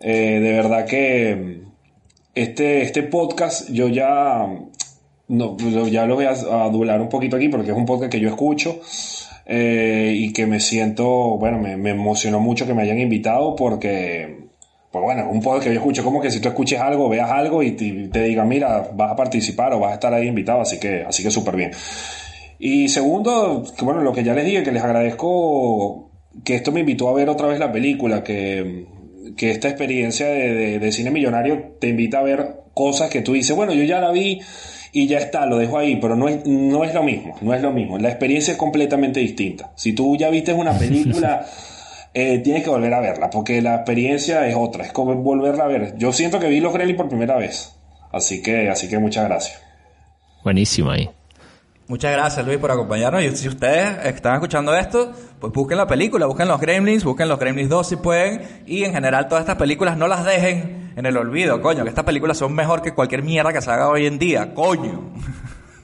Eh, 0.00 0.40
de 0.42 0.52
verdad 0.52 0.84
que 0.86 1.62
este, 2.34 2.82
este 2.82 3.02
podcast 3.04 3.70
yo 3.70 3.88
ya 3.88 4.48
no, 5.28 5.56
ya 5.88 6.06
lo 6.06 6.16
voy 6.16 6.26
a, 6.26 6.32
a 6.32 6.66
un 6.68 7.08
poquito 7.08 7.36
aquí 7.36 7.48
porque 7.48 7.70
es 7.70 7.76
un 7.76 7.86
podcast 7.86 8.12
que 8.12 8.20
yo 8.20 8.28
escucho 8.28 8.80
eh, 9.46 10.14
y 10.16 10.32
que 10.32 10.46
me 10.46 10.60
siento, 10.60 11.06
bueno, 11.38 11.58
me, 11.58 11.76
me 11.76 11.90
emocionó 11.90 12.40
mucho 12.40 12.66
que 12.66 12.74
me 12.74 12.82
hayan 12.82 12.98
invitado 12.98 13.54
porque, 13.56 14.48
pues 14.90 15.02
bueno, 15.02 15.28
un 15.30 15.40
podcast 15.42 15.64
que 15.64 15.74
yo 15.74 15.80
escucho 15.80 16.04
como 16.04 16.20
que 16.20 16.30
si 16.30 16.40
tú 16.40 16.48
escuches 16.48 16.80
algo, 16.80 17.08
veas 17.08 17.30
algo 17.30 17.62
y 17.62 17.72
te, 17.72 18.08
te 18.08 18.42
mira, 18.44 18.90
vas 18.94 19.12
a 19.12 19.16
participar 19.16 19.72
o 19.74 19.80
vas 19.80 19.92
a 19.92 19.94
estar 19.94 20.14
ahí 20.14 20.28
invitado, 20.28 20.60
así 20.60 20.78
que, 20.78 21.04
así 21.04 21.22
que 21.22 21.30
súper 21.30 21.56
bien. 21.56 21.72
Y 22.58 22.88
segundo, 22.88 23.64
bueno, 23.82 24.00
lo 24.00 24.12
que 24.12 24.24
ya 24.24 24.34
les 24.34 24.46
dije, 24.46 24.62
que 24.62 24.72
les 24.72 24.82
agradezco 24.82 26.10
que 26.44 26.54
esto 26.54 26.72
me 26.72 26.80
invitó 26.80 27.08
a 27.08 27.12
ver 27.12 27.28
otra 27.28 27.46
vez 27.46 27.58
la 27.58 27.70
película, 27.72 28.22
que, 28.24 28.86
que 29.36 29.50
esta 29.50 29.68
experiencia 29.68 30.26
de, 30.28 30.54
de- 30.54 30.78
de 30.78 30.92
cine 30.92 31.10
millonario 31.10 31.76
te 31.80 31.88
invita 31.88 32.18
a 32.18 32.22
ver 32.22 32.56
cosas 32.74 33.10
que 33.10 33.22
tú 33.22 33.32
dices, 33.34 33.54
bueno, 33.56 33.72
yo 33.72 33.84
ya 33.84 34.00
la 34.00 34.10
vi 34.10 34.40
y 34.92 35.06
ya 35.06 35.18
está, 35.18 35.46
lo 35.46 35.58
dejo 35.58 35.78
ahí, 35.78 35.96
pero 35.96 36.14
no 36.16 36.28
es, 36.28 36.44
no 36.46 36.84
es 36.84 36.94
lo 36.94 37.02
mismo, 37.02 37.36
no 37.40 37.54
es 37.54 37.62
lo 37.62 37.72
mismo. 37.72 37.98
La 37.98 38.08
experiencia 38.08 38.52
es 38.52 38.58
completamente 38.58 39.20
distinta. 39.20 39.72
Si 39.76 39.92
tú 39.92 40.16
ya 40.16 40.30
viste 40.30 40.52
una 40.52 40.76
película, 40.78 41.46
eh, 42.14 42.38
tienes 42.38 42.62
que 42.62 42.70
volver 42.70 42.94
a 42.94 43.00
verla, 43.00 43.30
porque 43.30 43.60
la 43.62 43.74
experiencia 43.76 44.46
es 44.46 44.54
otra, 44.56 44.84
es 44.84 44.92
como 44.92 45.14
volverla 45.16 45.64
a 45.64 45.68
ver. 45.68 45.94
Yo 45.98 46.12
siento 46.12 46.38
que 46.38 46.48
vi 46.48 46.60
los 46.60 46.72
Gremlins 46.72 46.96
por 46.96 47.08
primera 47.08 47.36
vez, 47.36 47.74
así 48.12 48.40
que, 48.42 48.68
así 48.68 48.88
que 48.88 48.98
muchas 48.98 49.24
gracias. 49.24 49.60
Buenísimo 50.44 50.90
ahí. 50.90 51.08
Muchas 51.86 52.12
gracias 52.12 52.46
Luis 52.46 52.56
por 52.56 52.70
acompañarnos 52.70 53.22
y 53.22 53.36
si 53.36 53.46
ustedes 53.46 54.06
están 54.06 54.34
escuchando 54.34 54.74
esto, 54.74 55.12
pues 55.38 55.52
busquen 55.52 55.76
la 55.76 55.86
película, 55.86 56.24
busquen 56.24 56.48
los 56.48 56.58
Gremlins, 56.58 57.04
busquen 57.04 57.28
los 57.28 57.38
Gremlins 57.38 57.68
2 57.68 57.86
si 57.86 57.96
pueden 57.96 58.62
y 58.64 58.84
en 58.84 58.94
general 58.94 59.28
todas 59.28 59.42
estas 59.42 59.56
películas 59.56 59.98
no 59.98 60.08
las 60.08 60.24
dejen 60.24 60.94
en 60.96 61.04
el 61.04 61.14
olvido, 61.18 61.60
coño, 61.60 61.82
que 61.82 61.90
estas 61.90 62.06
películas 62.06 62.38
son 62.38 62.54
mejor 62.54 62.80
que 62.80 62.94
cualquier 62.94 63.22
mierda 63.22 63.52
que 63.52 63.60
se 63.60 63.70
haga 63.70 63.90
hoy 63.90 64.06
en 64.06 64.18
día, 64.18 64.54
coño. 64.54 65.12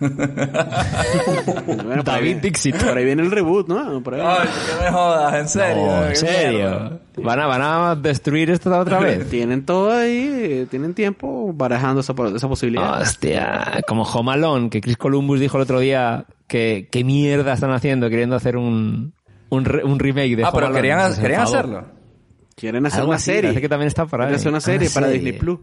Bueno, 0.00 1.84
por 1.84 1.90
ahí 1.90 2.02
David 2.04 2.22
viene- 2.24 2.40
Dixit. 2.40 2.76
Por 2.76 2.96
ahí 2.96 3.04
viene 3.04 3.22
el 3.22 3.30
reboot, 3.30 3.68
¿no? 3.68 4.02
Por 4.02 4.14
ahí- 4.14 4.20
Ay, 4.24 4.48
que 4.48 4.84
me 4.84 4.90
jodas, 4.90 5.34
en 5.34 5.48
serio. 5.48 5.86
No, 5.86 6.06
en 6.06 6.16
serio. 6.16 7.00
¿Van 7.18 7.40
a, 7.40 7.46
¿Van 7.46 7.62
a 7.62 7.94
destruir 7.96 8.50
esto 8.50 8.76
otra 8.78 8.98
vez? 8.98 9.28
Tienen 9.30 9.64
todo 9.66 9.92
ahí, 9.92 10.30
eh, 10.32 10.66
tienen 10.70 10.94
tiempo 10.94 11.52
barajando 11.52 12.00
esa, 12.00 12.14
esa 12.34 12.48
posibilidad. 12.48 13.00
Hostia, 13.02 13.82
como 13.86 14.02
Home 14.04 14.32
Alone, 14.32 14.70
que 14.70 14.80
Chris 14.80 14.96
Columbus 14.96 15.38
dijo 15.40 15.56
el 15.58 15.62
otro 15.64 15.80
día 15.80 16.24
que 16.46 16.88
qué 16.90 17.04
mierda 17.04 17.52
están 17.52 17.72
haciendo 17.72 18.08
queriendo 18.08 18.36
hacer 18.36 18.56
un, 18.56 19.12
un, 19.50 19.64
re- 19.64 19.84
un 19.84 19.98
remake 19.98 20.36
de 20.36 20.44
Ah, 20.44 20.48
Home 20.48 20.54
pero 20.54 20.66
Alone. 20.68 20.80
querían, 20.80 21.14
querían 21.20 21.40
hacerlo. 21.42 21.84
Quieren 22.56 22.84
hacer 22.86 23.00
Algo 23.00 23.10
una 23.10 23.16
así, 23.16 23.24
serie. 23.26 23.42
parece 23.42 23.60
que 23.60 23.68
también 23.68 23.86
está 23.88 24.04
por 24.06 24.20
ahí. 24.20 24.26
Quieren 24.28 24.40
hacer 24.40 24.50
una 24.52 24.60
serie 24.60 24.88
Ah, 24.88 24.94
para 24.94 25.06
serie. 25.08 25.20
Disney 25.22 25.38
Plus. 25.40 25.58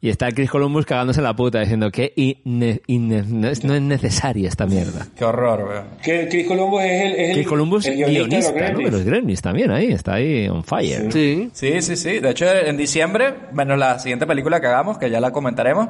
Y 0.00 0.10
está 0.10 0.30
Chris 0.30 0.48
Columbus 0.48 0.86
cagándose 0.86 1.18
en 1.18 1.24
la 1.24 1.34
puta 1.34 1.58
diciendo 1.58 1.90
que 1.90 2.12
inne- 2.16 2.80
inne- 2.86 3.24
no, 3.26 3.48
es, 3.48 3.64
no 3.64 3.74
es 3.74 3.82
necesaria 3.82 4.48
esta 4.48 4.64
mierda. 4.64 5.08
Qué 5.16 5.24
horror, 5.24 5.64
weón. 5.68 5.84
Que 6.00 6.28
Chris 6.28 6.46
Columbus 6.46 6.82
es 6.84 7.02
el, 7.02 7.12
es 7.14 7.28
el, 7.30 7.34
Chris 7.34 7.48
Columbus 7.48 7.86
el 7.86 7.96
guionista, 7.96 8.28
guionista, 8.28 8.52
de 8.52 8.52
los 8.52 8.52
¿no? 8.52 8.58
de 8.60 8.64
Gremlins. 8.74 8.92
los 8.92 9.04
Gremlins 9.04 9.42
también 9.42 9.70
ahí, 9.72 9.86
está 9.92 10.14
ahí 10.14 10.48
on 10.48 10.62
fire. 10.62 11.12
Sí. 11.12 11.50
Sí, 11.52 11.82
sí, 11.82 11.96
sí. 11.96 12.20
De 12.20 12.30
hecho, 12.30 12.46
en 12.48 12.76
diciembre, 12.76 13.34
menos 13.52 13.76
la 13.76 13.98
siguiente 13.98 14.24
película 14.24 14.60
que 14.60 14.68
hagamos, 14.68 14.98
que 14.98 15.10
ya 15.10 15.18
la 15.20 15.32
comentaremos, 15.32 15.88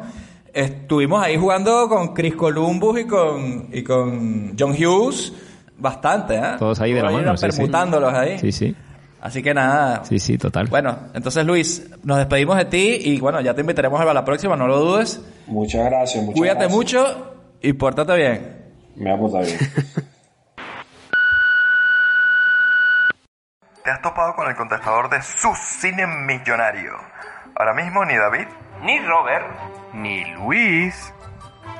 estuvimos 0.54 1.22
ahí 1.22 1.36
jugando 1.36 1.86
con 1.90 2.14
Chris 2.14 2.34
Columbus 2.34 3.00
y 3.00 3.04
con, 3.04 3.68
y 3.72 3.82
con 3.82 4.56
John 4.58 4.72
Hughes 4.72 5.34
bastante, 5.76 6.34
¿eh? 6.36 6.42
Todos 6.58 6.80
ahí 6.80 6.94
de 6.94 7.02
la 7.02 7.10
mano, 7.10 7.36
sí, 7.36 7.46
sí. 7.50 7.56
permutándolos 7.56 8.14
ahí. 8.14 8.38
Sí, 8.38 8.52
sí. 8.52 8.74
Así 9.20 9.42
que 9.42 9.52
nada. 9.52 10.04
Sí, 10.04 10.18
sí, 10.18 10.38
total. 10.38 10.66
Bueno, 10.68 10.96
entonces 11.14 11.44
Luis, 11.44 11.90
nos 12.04 12.18
despedimos 12.18 12.56
de 12.56 12.64
ti 12.66 12.98
y 13.04 13.20
bueno, 13.20 13.40
ya 13.40 13.54
te 13.54 13.62
invitaremos 13.62 14.00
a 14.00 14.04
la 14.14 14.24
próxima, 14.24 14.56
no 14.56 14.66
lo 14.68 14.78
dudes. 14.78 15.20
Muchas 15.46 15.84
gracias, 15.86 16.22
muchas 16.24 16.38
Cuídate 16.38 16.60
gracias. 16.60 16.76
mucho 16.76 17.36
y 17.60 17.72
pórtate 17.72 18.14
bien. 18.16 18.64
Me 18.96 19.10
va 19.10 19.16
a 19.16 19.20
portar 19.20 19.44
bien. 19.44 19.58
Te 23.84 23.90
has 23.90 24.02
topado 24.02 24.34
con 24.34 24.48
el 24.48 24.54
contestador 24.56 25.08
de 25.10 25.22
su 25.22 25.52
cine 25.54 26.06
millonario. 26.06 26.92
Ahora 27.56 27.74
mismo 27.74 28.04
ni 28.04 28.16
David, 28.16 28.46
ni 28.82 28.98
Robert, 29.00 29.46
ni 29.94 30.24
Luis 30.34 31.12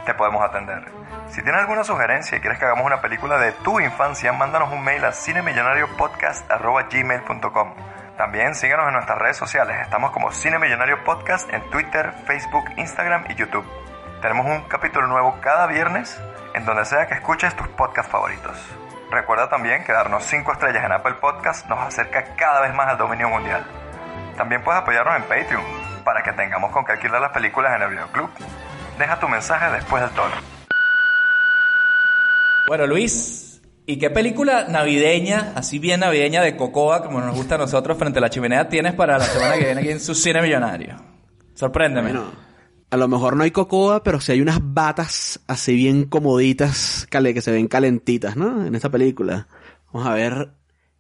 te 0.05 0.15
podemos 0.15 0.43
atender. 0.43 0.91
Si 1.29 1.43
tienes 1.43 1.61
alguna 1.61 1.85
sugerencia 1.85 2.39
y 2.39 2.41
quieres 2.41 2.59
que 2.59 2.65
hagamos 2.65 2.87
una 2.87 3.01
película 3.01 3.39
de 3.39 3.53
tu 3.53 3.79
infancia, 3.81 4.33
mándanos 4.33 4.73
un 4.73 4.83
mail 4.83 5.05
a 5.05 5.13
cinemillonariopodcast.gmail.com 5.13 7.75
También 8.17 8.55
síguenos 8.55 8.87
en 8.87 8.95
nuestras 8.95 9.19
redes 9.19 9.37
sociales. 9.37 9.77
Estamos 9.83 10.13
como 10.13 10.33
Cine 10.33 10.59
Millonario 10.59 11.05
Podcast 11.05 11.53
en 11.53 11.61
Twitter, 11.71 12.15
Facebook, 12.27 12.65
Instagram 12.77 13.27
y 13.29 13.35
YouTube. 13.35 13.67
Tenemos 14.23 14.47
un 14.47 14.63
capítulo 14.63 15.07
nuevo 15.07 15.39
cada 15.41 15.67
viernes 15.67 16.19
en 16.55 16.65
donde 16.65 16.85
sea 16.85 17.07
que 17.07 17.15
escuches 17.15 17.55
tus 17.55 17.69
podcasts 17.69 18.11
favoritos. 18.11 18.57
Recuerda 19.11 19.49
también 19.49 19.85
que 19.85 19.93
darnos 19.93 20.25
5 20.25 20.53
estrellas 20.53 20.85
en 20.85 20.93
Apple 20.93 21.15
Podcast 21.15 21.67
nos 21.69 21.81
acerca 21.81 22.35
cada 22.37 22.61
vez 22.61 22.75
más 22.75 22.89
al 22.89 22.99
dominio 22.99 23.29
mundial. 23.29 23.65
También 24.37 24.63
puedes 24.63 24.83
apoyarnos 24.83 25.17
en 25.17 25.23
Patreon 25.23 25.65
para 26.05 26.23
que 26.23 26.33
tengamos 26.33 26.73
con 26.73 26.85
qué 26.85 26.93
alquilar 26.93 27.21
las 27.21 27.33
películas 27.33 27.75
en 27.77 27.83
el 27.83 27.91
videoclub. 27.91 28.31
Deja 28.99 29.21
tu 29.21 29.29
mensaje 29.29 29.73
después 29.77 30.03
del 30.03 30.11
tono. 30.11 30.35
Bueno, 32.67 32.87
Luis, 32.87 33.63
¿y 33.87 33.97
qué 33.97 34.11
película 34.11 34.67
navideña, 34.69 35.53
así 35.55 35.79
bien 35.79 36.01
navideña 36.01 36.43
de 36.43 36.57
Cocoa, 36.57 37.03
como 37.03 37.21
nos 37.21 37.37
gusta 37.37 37.55
a 37.55 37.59
nosotros 37.59 37.97
frente 37.97 38.19
a 38.19 38.23
la 38.23 38.31
chimenea, 38.31 38.69
tienes 38.69 38.95
para 38.95 39.19
la 39.19 39.25
semana 39.25 39.55
que 39.55 39.65
viene 39.65 39.81
aquí 39.81 39.91
en 39.91 40.01
su 40.01 40.15
cine 40.15 40.43
millonario? 40.43 40.97
Sorpréndeme. 41.55 42.13
Bueno, 42.13 42.33
a 42.91 42.97
lo 42.97 43.09
mejor 43.09 43.37
no 43.37 43.45
hay 43.45 43.51
cocoa, 43.51 44.03
pero 44.03 44.21
sí 44.21 44.33
hay 44.33 44.41
unas 44.41 44.59
batas 44.63 45.41
así 45.47 45.75
bien 45.75 46.05
comoditas, 46.05 47.07
cale, 47.09 47.35
que 47.35 47.41
se 47.41 47.53
ven 47.53 47.69
calentitas, 47.69 48.37
¿no? 48.37 48.67
En 48.67 48.75
esta 48.75 48.91
película. 48.91 49.47
Vamos 49.93 50.09
a 50.09 50.15
ver 50.15 50.51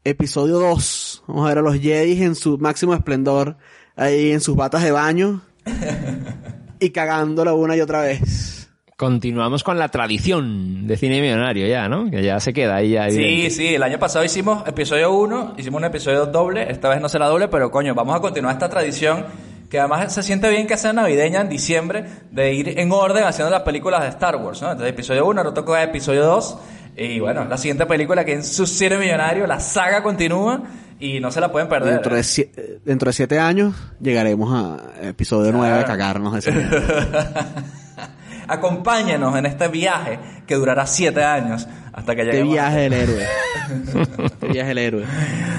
episodio 0.04 0.58
2. 0.58 1.24
Vamos 1.26 1.44
a 1.44 1.48
ver 1.48 1.58
a 1.58 1.62
los 1.62 1.78
Jedi 1.78 2.22
en 2.22 2.34
su 2.34 2.58
máximo 2.58 2.94
esplendor, 2.94 3.56
ahí 3.96 4.32
en 4.32 4.40
sus 4.40 4.56
batas 4.56 4.82
de 4.82 4.92
baño. 4.92 5.42
y 6.80 6.90
cagándola 6.90 7.52
una 7.54 7.76
y 7.76 7.80
otra 7.80 8.02
vez. 8.02 8.68
Continuamos 8.96 9.62
con 9.62 9.78
la 9.78 9.88
tradición 9.88 10.88
de 10.88 10.96
cine 10.96 11.20
millonario 11.20 11.68
ya, 11.68 11.88
¿no? 11.88 12.10
Que 12.10 12.20
ya 12.20 12.40
se 12.40 12.52
queda 12.52 12.76
ahí 12.76 12.90
ya. 12.90 13.08
Sí, 13.08 13.18
evidente. 13.20 13.50
sí, 13.50 13.74
el 13.76 13.82
año 13.84 14.00
pasado 14.00 14.24
hicimos 14.24 14.66
episodio 14.66 15.12
1, 15.12 15.54
hicimos 15.56 15.78
un 15.78 15.84
episodio 15.84 16.26
doble, 16.26 16.68
esta 16.68 16.88
vez 16.88 17.00
no 17.00 17.08
será 17.08 17.26
doble, 17.26 17.46
pero 17.46 17.70
coño, 17.70 17.94
vamos 17.94 18.16
a 18.16 18.20
continuar 18.20 18.54
esta 18.54 18.68
tradición 18.68 19.24
que 19.70 19.78
además 19.78 20.12
se 20.12 20.22
siente 20.24 20.48
bien 20.50 20.66
que 20.66 20.76
sea 20.76 20.92
navideña 20.92 21.42
en 21.42 21.48
diciembre, 21.48 22.06
de 22.32 22.54
ir 22.54 22.78
en 22.78 22.90
orden 22.90 23.22
haciendo 23.22 23.50
las 23.50 23.62
películas 23.62 24.02
de 24.02 24.08
Star 24.08 24.34
Wars, 24.34 24.62
¿no? 24.62 24.72
Entonces 24.72 24.92
episodio 24.92 25.26
1, 25.26 25.40
ahora 25.42 25.54
toca 25.54 25.80
episodio 25.80 26.24
2, 26.24 26.58
y 26.96 27.20
bueno, 27.20 27.44
la 27.44 27.56
siguiente 27.56 27.86
película 27.86 28.24
que 28.24 28.32
en 28.32 28.42
su 28.42 28.66
cine 28.66 28.98
millonario, 28.98 29.46
la 29.46 29.60
saga 29.60 30.02
continúa 30.02 30.60
y 31.00 31.20
no 31.20 31.30
se 31.30 31.40
la 31.40 31.50
pueden 31.52 31.68
perder. 31.68 31.94
Dentro 31.94 32.14
de, 32.14 32.20
eh, 32.22 32.80
dentro 32.84 33.08
de 33.08 33.12
siete 33.12 33.38
años 33.38 33.74
llegaremos 34.00 34.52
a 34.54 35.06
episodio 35.08 35.52
nueve 35.52 35.78
de 35.78 35.84
cagarnos 35.84 36.32
de 36.32 36.38
ese. 36.40 36.52
Acompáñenos 38.48 39.36
en 39.36 39.44
este 39.46 39.68
viaje 39.68 40.18
que 40.46 40.54
durará 40.54 40.86
siete 40.86 41.22
años 41.22 41.68
hasta 41.92 42.14
que 42.14 42.22
Este 42.22 42.32
lleguemos. 42.32 42.54
viaje 42.54 42.78
del 42.80 42.92
héroe. 42.94 43.26
Este 44.24 44.46
viaje 44.48 44.68
del 44.68 44.78
héroe. 44.78 45.04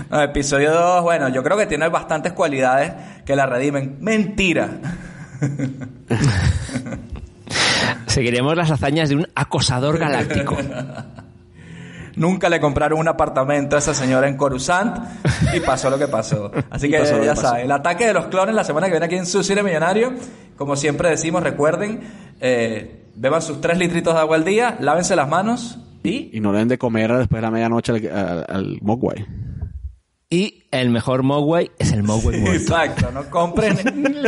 No, 0.10 0.22
episodio 0.22 0.74
2, 0.74 1.04
bueno, 1.04 1.30
yo 1.30 1.44
creo 1.44 1.56
que 1.58 1.68
tiene 1.68 1.88
bastantes 1.90 2.34
cualidades 2.34 2.92
que 3.26 3.36
la 3.36 3.46
redimen. 3.46 3.98
Mentira. 4.00 4.68
Seguiremos 8.08 8.56
las 8.56 8.72
hazañas 8.72 9.10
de 9.10 9.16
un 9.18 9.28
acosador 9.36 10.00
galáctico. 10.00 10.58
Nunca 12.20 12.50
le 12.50 12.60
compraron 12.60 13.00
un 13.00 13.08
apartamento 13.08 13.78
a 13.78 13.80
esa 13.80 13.94
señora 13.94 14.28
en 14.28 14.36
Coruscant 14.36 14.98
y 15.56 15.62
pasó 15.62 15.90
lo 15.90 15.98
que 15.98 16.10
pasó. 16.10 16.52
Así 16.70 16.90
que 16.90 17.00
pasó 17.00 17.18
que 17.18 17.26
ya 17.26 17.34
pasó. 17.34 17.48
saben, 17.48 17.66
el 17.66 17.72
ataque 17.72 18.06
de 18.06 18.14
los 18.14 18.26
clones 18.26 18.54
la 18.54 18.66
semana 18.66 18.88
que 18.88 18.92
viene 18.92 19.06
aquí 19.06 19.16
en 19.16 19.26
su 19.26 19.42
cine 19.42 19.64
millonario. 19.64 20.14
Como 20.58 20.76
siempre 20.76 21.10
decimos, 21.10 21.42
recuerden, 21.42 22.02
eh, 22.42 23.06
beban 23.16 23.42
sus 23.42 23.62
tres 23.62 23.78
litritos 23.78 24.14
de 24.14 24.20
agua 24.20 24.36
al 24.36 24.44
día, 24.44 24.78
lávense 24.82 25.16
las 25.16 25.30
manos 25.30 25.80
y... 26.04 26.30
Y 26.34 26.42
no 26.42 26.52
deben 26.52 26.68
de 26.68 26.78
comer 26.78 27.10
después 27.18 27.42
de 27.42 27.48
la 27.48 27.52
medianoche 27.52 27.94
al, 27.94 28.08
al, 28.08 28.46
al 28.50 28.78
Mogwai. 28.82 29.26
Y 30.32 30.62
el 30.70 30.92
mejor 30.92 31.24
Mogwai 31.24 31.72
es 31.80 31.92
el 31.92 32.04
Mogwai 32.04 32.38
muerto. 32.40 32.56
Exacto, 32.62 33.12
no 33.12 33.28
compren... 33.32 33.80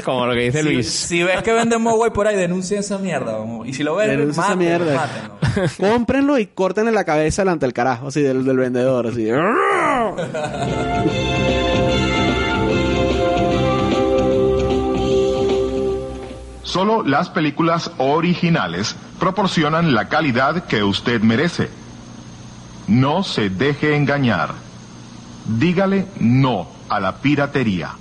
Como 0.04 0.26
lo 0.26 0.34
que 0.34 0.39
dice 0.45 0.64
Si, 0.64 0.70
Luis. 0.74 0.89
si 0.89 1.22
ves 1.22 1.43
que 1.43 1.54
venden 1.54 1.80
Mogwai 1.80 2.12
por 2.12 2.26
ahí, 2.26 2.36
denuncien 2.36 2.80
esa 2.80 2.97
mierda. 2.97 3.38
vamos. 3.38 3.68
Y 3.68 3.74
si 3.74 3.84
lo 3.84 3.95
ven, 3.95 4.10
Denuncia 4.10 4.41
esa 4.41 4.56
mátenlo, 4.56 4.86
mierda. 4.86 4.95
mátenlo. 4.95 5.70
Cómprenlo 5.93 6.39
y 6.39 6.47
córtenle 6.47 6.91
la 6.91 7.04
cabeza 7.04 7.43
delante 7.43 7.68
del 7.68 7.74
carajo, 7.74 8.08
así 8.08 8.22
del, 8.22 8.43
del 8.43 8.58
vendedor, 8.58 9.06
así. 9.06 9.30
Solo 16.64 17.04
las 17.04 17.30
películas 17.30 17.91
originales 17.97 18.95
proporcionan 19.20 19.93
la 19.93 20.08
calidad 20.08 20.66
que 20.66 20.84
usted 20.84 21.22
merece. 21.22 21.70
No 22.88 23.24
se 23.24 23.49
deje 23.49 23.95
engañar. 23.95 24.54
Dígale 25.46 26.08
no 26.20 26.68
a 26.89 27.00
la 27.00 27.22
piratería. 27.22 28.01